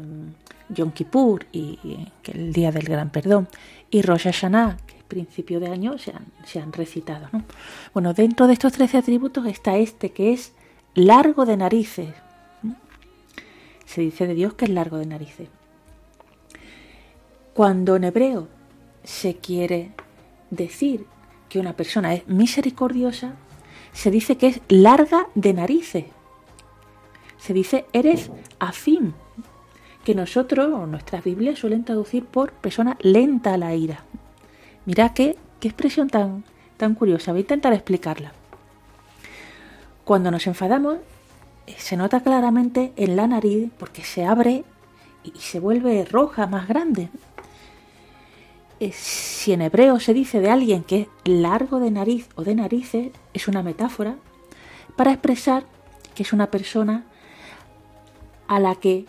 Yom 0.69 0.91
Kippur, 0.91 1.45
y, 1.51 1.77
que 2.21 2.32
el 2.32 2.53
Día 2.53 2.71
del 2.71 2.84
Gran 2.84 3.09
Perdón, 3.09 3.47
y 3.89 4.01
Rosh 4.01 4.23
Hashanah, 4.23 4.77
que 4.86 4.97
es 4.97 5.03
principio 5.03 5.59
de 5.59 5.67
año, 5.67 5.97
se 5.97 6.11
han, 6.59 6.73
recitado. 6.73 7.27
¿no? 7.32 7.43
Bueno, 7.93 8.13
dentro 8.13 8.47
de 8.47 8.53
estos 8.53 8.73
13 8.73 8.97
atributos 8.97 9.45
está 9.45 9.77
este, 9.77 10.11
que 10.11 10.34
es 10.34 10.53
largo 10.93 11.45
de 11.45 11.57
narices. 11.57 12.13
Se 13.86 14.01
dice 14.01 14.27
de 14.27 14.34
Dios 14.34 14.53
que 14.53 14.65
es 14.65 14.71
largo 14.71 14.97
de 14.97 15.05
narices. 15.05 15.49
Cuando 17.53 17.97
en 17.97 18.05
hebreo 18.05 18.47
se 19.03 19.36
quiere 19.36 19.91
decir 20.49 21.05
que 21.49 21.59
una 21.59 21.73
persona 21.73 22.13
es 22.13 22.25
misericordiosa, 22.27 23.34
se 23.91 24.09
dice 24.09 24.38
que 24.38 24.47
es 24.47 24.61
larga 24.69 25.27
de 25.36 25.53
narices 25.53 26.05
se 27.41 27.53
dice 27.53 27.85
eres 27.91 28.29
afín, 28.59 29.13
que 30.03 30.15
nosotros 30.15 30.71
o 30.73 30.85
nuestras 30.85 31.23
Biblias 31.23 31.59
suelen 31.59 31.83
traducir 31.83 32.25
por 32.25 32.53
persona 32.53 32.97
lenta 33.01 33.53
a 33.53 33.57
la 33.57 33.75
ira. 33.75 34.03
Mira 34.85 35.13
qué, 35.13 35.37
qué 35.59 35.67
expresión 35.67 36.09
tan, 36.09 36.43
tan 36.77 36.95
curiosa, 36.95 37.31
voy 37.31 37.39
a 37.39 37.41
intentar 37.41 37.73
explicarla. 37.73 38.31
Cuando 40.03 40.31
nos 40.31 40.47
enfadamos, 40.47 40.97
eh, 41.67 41.75
se 41.77 41.97
nota 41.97 42.21
claramente 42.21 42.93
en 42.95 43.15
la 43.15 43.27
nariz 43.27 43.69
porque 43.77 44.03
se 44.03 44.25
abre 44.25 44.63
y 45.23 45.31
se 45.39 45.59
vuelve 45.59 46.05
roja, 46.05 46.47
más 46.47 46.67
grande. 46.67 47.09
Eh, 48.79 48.91
si 48.93 49.53
en 49.53 49.61
hebreo 49.61 49.99
se 49.99 50.13
dice 50.13 50.39
de 50.41 50.49
alguien 50.49 50.83
que 50.83 51.01
es 51.01 51.07
largo 51.25 51.79
de 51.79 51.91
nariz 51.91 52.29
o 52.35 52.43
de 52.43 52.55
narices, 52.55 53.11
es 53.33 53.47
una 53.47 53.61
metáfora 53.61 54.15
para 54.95 55.11
expresar 55.11 55.65
que 56.15 56.23
es 56.23 56.33
una 56.33 56.47
persona 56.47 57.05
a 58.52 58.60
la 58.60 58.76
que 58.76 59.06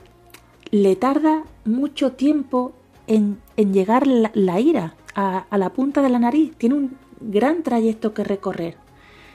le 0.71 0.95
tarda 0.95 1.43
mucho 1.65 2.13
tiempo 2.13 2.73
en, 3.09 3.41
llegar 3.57 4.07
la, 4.07 4.61
ira 4.61 4.95
a, 5.17 5.45
la 5.51 5.71
punta 5.71 6.01
de 6.01 6.11
la 6.11 6.21
nariz. 6.21 6.55
Tiene 6.59 6.77
un 6.77 6.97
gran 7.21 7.65
trayecto 7.65 8.15
que 8.15 8.23
recorrer. 8.23 8.77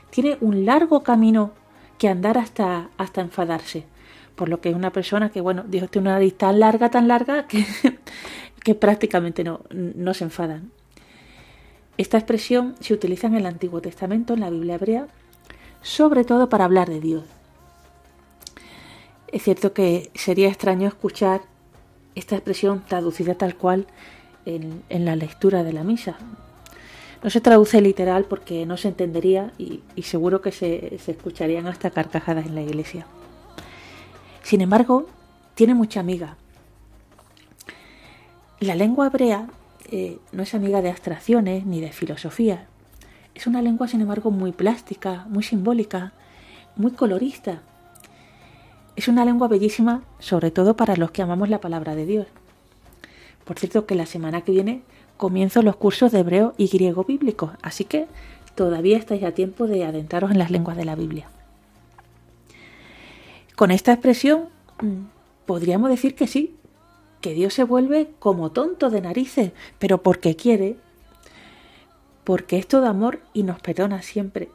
Tiene 0.10 0.38
un 0.39 0.66
largo 0.66 1.03
camino 1.03 1.51
que 1.97 2.08
andar 2.08 2.38
hasta, 2.38 2.89
hasta 2.97 3.20
enfadarse. 3.20 3.84
Por 4.38 4.47
lo 4.47 4.62
que 4.62 4.70
es 4.70 4.76
una 4.78 4.93
persona 4.93 5.30
que, 5.30 5.41
bueno, 5.41 5.66
Dios 5.68 5.91
tiene 5.91 6.08
una 6.08 6.14
nariz 6.14 6.38
tan 6.38 6.58
larga, 6.62 6.89
tan 6.89 7.10
larga, 7.10 7.45
que, 7.49 7.66
que 8.64 8.76
prácticamente 8.76 9.43
no, 9.43 9.60
no 9.72 10.14
se 10.14 10.24
enfadan. 10.24 10.72
Esta 11.97 12.18
expresión 12.18 12.76
se 12.80 12.93
utiliza 12.93 13.28
en 13.28 13.36
el 13.36 13.45
Antiguo 13.45 13.82
Testamento, 13.82 14.36
en 14.36 14.39
la 14.39 14.51
Biblia 14.51 14.76
hebrea, 14.76 15.08
sobre 15.82 16.24
todo 16.24 16.47
para 16.47 16.64
hablar 16.64 16.88
de 16.88 17.01
Dios. 17.01 17.26
Es 19.32 19.43
cierto 19.43 19.73
que 19.73 20.09
sería 20.15 20.47
extraño 20.47 20.88
escuchar 20.88 21.41
esta 22.15 22.36
expresión 22.36 22.84
traducida 22.88 23.36
tal 23.36 23.55
cual 23.55 23.88
en, 24.45 24.84
la 24.89 25.15
lectura 25.17 25.63
de 25.63 25.73
la 25.73 25.84
misa. 25.84 26.17
No 27.21 27.30
se 27.30 27.41
traduce 27.41 27.82
literal 27.82 28.23
porque 28.25 28.65
no 28.65 28.78
se 28.78 28.88
entendería 28.88 29.51
y, 29.57 29.82
seguro 30.01 30.41
que 30.41 30.51
se, 30.53 30.95
escucharían 31.07 31.67
hasta 31.67 31.89
carcajadas 31.91 32.45
en 32.45 32.55
la 32.55 32.61
iglesia. 32.61 33.05
Sin 34.43 34.61
embargo, 34.61 35.07
tiene 35.55 35.73
mucha 35.73 35.99
amiga. 35.99 36.38
La 38.61 38.75
lengua 38.75 39.07
hebrea 39.07 39.47
eh, 39.91 40.19
no 40.32 40.43
es 40.43 40.53
amiga 40.53 40.82
de 40.82 40.89
abstracciones 40.89 41.65
ni 41.65 41.82
de 41.82 41.91
filosofía. 41.91 42.67
Es 43.36 43.45
una 43.45 43.61
lengua, 43.61 43.89
sin 43.89 44.01
embargo, 44.01 44.32
muy 44.32 44.53
plástica, 44.53 45.25
muy 45.28 45.43
simbólica, 45.43 46.13
muy 46.78 46.91
colorista 46.91 47.61
es 48.97 49.07
una 49.07 49.23
lengua 49.23 49.47
bellísima, 49.47 50.01
sobre 50.17 50.49
todo 50.49 50.75
para 50.75 50.95
los 50.95 51.11
que 51.11 51.21
amamos 51.21 51.49
la 51.49 51.61
palabra 51.61 51.93
de 51.93 52.07
Dios. 52.07 52.27
Por 53.45 53.59
cierto, 53.59 53.85
que 53.85 53.93
la 53.93 54.07
semana 54.07 54.41
que 54.41 54.51
viene 54.51 54.81
comienzo 55.17 55.61
los 55.61 55.75
cursos 55.75 56.11
de 56.11 56.19
hebreo 56.19 56.55
y 56.57 56.67
griego 56.67 57.03
bíblico, 57.03 57.53
así 57.61 57.85
que 57.85 58.07
todavía 58.55 58.97
estáis 58.97 59.23
a 59.23 59.33
tiempo 59.33 59.67
de 59.67 59.85
adentraros 59.85 60.31
en 60.31 60.39
las 60.39 60.49
lenguas 60.49 60.75
de 60.75 60.85
la 60.85 60.95
Biblia. 60.95 61.29
Con 63.55 63.69
esta 63.69 63.93
expresión 63.93 64.49
mm, 64.81 65.05
podríamos 65.45 65.91
decir 65.91 66.15
que 66.15 66.25
sí, 66.25 66.55
que 67.21 67.35
Dios 67.35 67.53
se 67.53 67.63
vuelve 67.63 68.09
como 68.17 68.51
tonto 68.51 68.89
de 68.89 69.01
narices, 69.01 69.51
pero 69.77 70.01
porque 70.01 70.35
quiere, 70.35 70.75
porque 72.23 72.57
es 72.57 72.67
todo 72.67 72.87
amor 72.87 73.19
y 73.31 73.43
nos 73.43 73.59
perdona 73.59 74.01
siempre, 74.01 74.49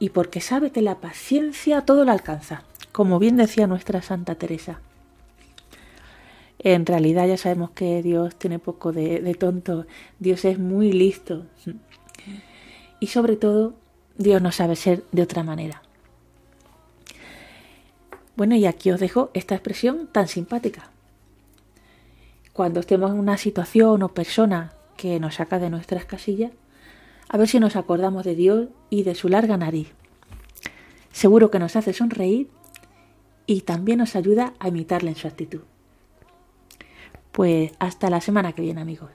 y 0.00 0.08
porque 0.08 0.40
sabe 0.40 0.72
que 0.72 0.82
la 0.82 0.96
paciencia 0.96 1.82
todo 1.82 2.04
lo 2.04 2.10
alcanza 2.10 2.64
como 2.92 3.18
bien 3.18 3.36
decía 3.36 3.66
nuestra 3.66 4.02
Santa 4.02 4.34
Teresa. 4.34 4.80
En 6.58 6.86
realidad 6.86 7.26
ya 7.26 7.36
sabemos 7.36 7.70
que 7.70 8.02
Dios 8.02 8.36
tiene 8.36 8.58
poco 8.58 8.92
de, 8.92 9.34
tonto, 9.34 9.86
Dios 10.20 10.44
es 10.44 10.58
muy 10.58 10.92
listo. 10.92 11.46
Y 13.00 13.08
sobre 13.08 13.36
todo, 13.36 13.74
Dios 14.16 14.40
no 14.40 14.52
sabe 14.52 14.76
ser 14.76 15.02
de 15.10 15.22
otra 15.22 15.42
manera. 15.42 15.82
Bueno, 18.36 18.54
y 18.54 18.66
aquí 18.66 18.92
os 18.92 19.00
dejo 19.00 19.30
esta 19.34 19.54
expresión 19.54 20.08
tan 20.12 20.28
simpática. 20.28 20.90
Cuando 22.52 22.80
estemos 22.80 23.10
en 23.10 23.18
una 23.18 23.38
situación 23.38 24.02
o 24.02 24.10
persona 24.10 24.72
que 24.96 25.18
nos 25.18 25.36
saca 25.36 25.58
de 25.58 25.70
nuestras 25.70 26.04
casillas, 26.04 26.52
a 27.28 27.38
ver 27.38 27.48
si 27.48 27.58
nos 27.58 27.76
acordamos 27.76 28.24
de 28.24 28.34
Dios 28.34 28.68
y 28.90 29.02
de 29.02 29.14
su 29.14 29.28
larga 29.28 29.56
nariz. 29.56 29.88
Seguro 31.10 31.50
que 31.50 31.58
nos 31.58 31.76
hace 31.76 31.92
sonreír 31.92 32.48
y 33.46 33.62
también 33.62 33.98
nos 33.98 34.16
ayuda 34.16 34.54
a 34.58 34.68
imitarle 34.68 35.10
en 35.10 35.16
su 35.16 35.26
actitud. 35.26 35.60
Pues 37.32 37.72
hasta 37.78 38.10
la 38.10 38.20
semana 38.20 38.52
que 38.52 38.62
viene, 38.62 38.80
amigos. 38.80 39.10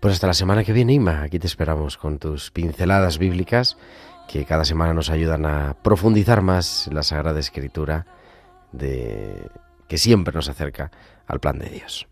Pues 0.00 0.14
hasta 0.14 0.26
la 0.26 0.34
semana 0.34 0.64
que 0.64 0.72
viene, 0.72 0.92
Ima. 0.92 1.22
Aquí 1.22 1.38
te 1.38 1.46
esperamos 1.46 1.96
con 1.96 2.18
tus 2.18 2.50
pinceladas 2.50 3.18
bíblicas 3.18 3.78
que 4.28 4.44
cada 4.44 4.64
semana 4.64 4.92
nos 4.92 5.10
ayudan 5.10 5.46
a 5.46 5.76
profundizar 5.82 6.42
más 6.42 6.88
la 6.92 7.02
Sagrada 7.02 7.38
Escritura 7.38 8.06
de 8.72 9.48
que 9.88 9.98
siempre 9.98 10.34
nos 10.34 10.48
acerca 10.48 10.90
al 11.26 11.40
plan 11.40 11.58
de 11.58 11.70
Dios. 11.70 12.08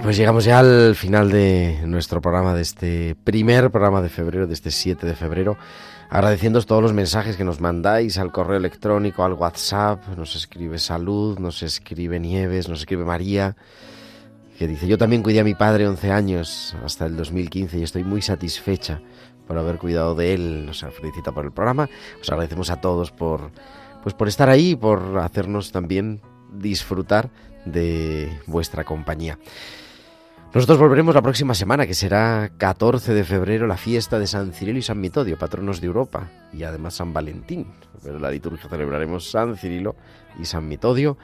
Pues 0.00 0.16
llegamos 0.16 0.44
ya 0.44 0.60
al 0.60 0.94
final 0.94 1.30
de 1.32 1.80
nuestro 1.84 2.20
programa, 2.20 2.54
de 2.54 2.62
este 2.62 3.16
primer 3.24 3.72
programa 3.72 4.00
de 4.00 4.08
febrero, 4.08 4.46
de 4.46 4.54
este 4.54 4.70
7 4.70 5.04
de 5.04 5.16
febrero. 5.16 5.58
Agradeciendo 6.08 6.62
todos 6.62 6.80
los 6.80 6.92
mensajes 6.92 7.36
que 7.36 7.42
nos 7.42 7.60
mandáis 7.60 8.16
al 8.16 8.30
correo 8.30 8.56
electrónico, 8.58 9.24
al 9.24 9.32
WhatsApp. 9.32 10.06
Nos 10.16 10.36
escribe 10.36 10.78
Salud, 10.78 11.40
nos 11.40 11.64
escribe 11.64 12.20
Nieves, 12.20 12.68
nos 12.68 12.78
escribe 12.80 13.04
María, 13.04 13.56
que 14.56 14.68
dice: 14.68 14.86
Yo 14.86 14.98
también 14.98 15.24
cuidé 15.24 15.40
a 15.40 15.44
mi 15.44 15.54
padre 15.54 15.88
11 15.88 16.12
años 16.12 16.76
hasta 16.84 17.06
el 17.06 17.16
2015 17.16 17.78
y 17.78 17.82
estoy 17.82 18.04
muy 18.04 18.22
satisfecha 18.22 19.00
por 19.48 19.58
haber 19.58 19.78
cuidado 19.78 20.14
de 20.14 20.32
él, 20.32 20.66
nos 20.66 20.86
felicita 20.92 21.32
por 21.32 21.44
el 21.44 21.50
programa. 21.50 21.90
Os 22.20 22.30
agradecemos 22.30 22.70
a 22.70 22.80
todos 22.80 23.10
por, 23.10 23.50
pues 24.04 24.14
por 24.14 24.28
estar 24.28 24.48
ahí 24.48 24.76
por 24.76 25.18
hacernos 25.18 25.72
también 25.72 26.20
disfrutar 26.52 27.30
de 27.64 28.30
vuestra 28.46 28.84
compañía. 28.84 29.38
Nosotros 30.54 30.78
volveremos 30.78 31.14
la 31.14 31.20
próxima 31.20 31.52
semana, 31.52 31.86
que 31.86 31.92
será 31.92 32.50
14 32.56 33.12
de 33.12 33.22
febrero, 33.22 33.66
la 33.66 33.76
fiesta 33.76 34.18
de 34.18 34.26
San 34.26 34.54
Cirilo 34.54 34.78
y 34.78 34.82
San 34.82 34.98
Metodio, 34.98 35.36
patronos 35.36 35.82
de 35.82 35.88
Europa, 35.88 36.30
y 36.54 36.62
además 36.62 36.94
San 36.94 37.12
Valentín. 37.12 37.66
Pero 38.02 38.18
la 38.18 38.30
liturgia 38.30 38.66
celebraremos 38.66 39.30
San 39.30 39.58
Cirilo 39.58 39.94
y 40.40 40.46
San 40.46 40.66
Metodio 40.66 41.18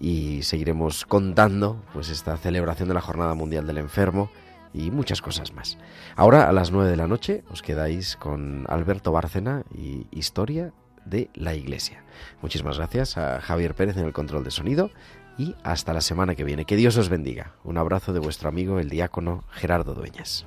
y 0.00 0.42
seguiremos 0.42 1.06
contando 1.06 1.84
pues 1.92 2.08
esta 2.08 2.36
celebración 2.36 2.88
de 2.88 2.94
la 2.94 3.00
Jornada 3.00 3.34
Mundial 3.34 3.64
del 3.64 3.78
Enfermo 3.78 4.28
y 4.72 4.90
muchas 4.90 5.22
cosas 5.22 5.52
más. 5.52 5.78
Ahora 6.16 6.48
a 6.48 6.52
las 6.52 6.72
9 6.72 6.90
de 6.90 6.96
la 6.96 7.06
noche 7.06 7.44
os 7.52 7.62
quedáis 7.62 8.16
con 8.16 8.64
Alberto 8.68 9.12
Bárcena 9.12 9.62
y 9.72 10.08
Historia 10.10 10.72
de 11.04 11.30
la 11.34 11.54
Iglesia. 11.54 12.02
Muchísimas 12.42 12.78
gracias 12.78 13.18
a 13.18 13.40
Javier 13.40 13.76
Pérez 13.76 13.96
en 13.98 14.06
el 14.06 14.12
control 14.12 14.42
de 14.42 14.50
sonido 14.50 14.90
y 15.38 15.54
hasta 15.62 15.92
la 15.92 16.00
semana 16.00 16.34
que 16.34 16.44
viene. 16.44 16.64
Que 16.64 16.76
Dios 16.76 16.96
os 16.96 17.08
bendiga. 17.08 17.54
Un 17.64 17.78
abrazo 17.78 18.12
de 18.12 18.20
vuestro 18.20 18.48
amigo 18.48 18.78
el 18.78 18.88
diácono 18.88 19.44
Gerardo 19.50 19.94
Dueñas. 19.94 20.46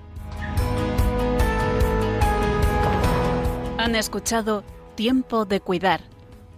Han 3.77 3.95
escuchado 3.95 4.63
Tiempo 4.95 5.45
de 5.45 5.61
Cuidar 5.61 6.01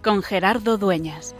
con 0.02 0.22
Gerardo 0.22 0.78
Dueñas. 0.78 1.34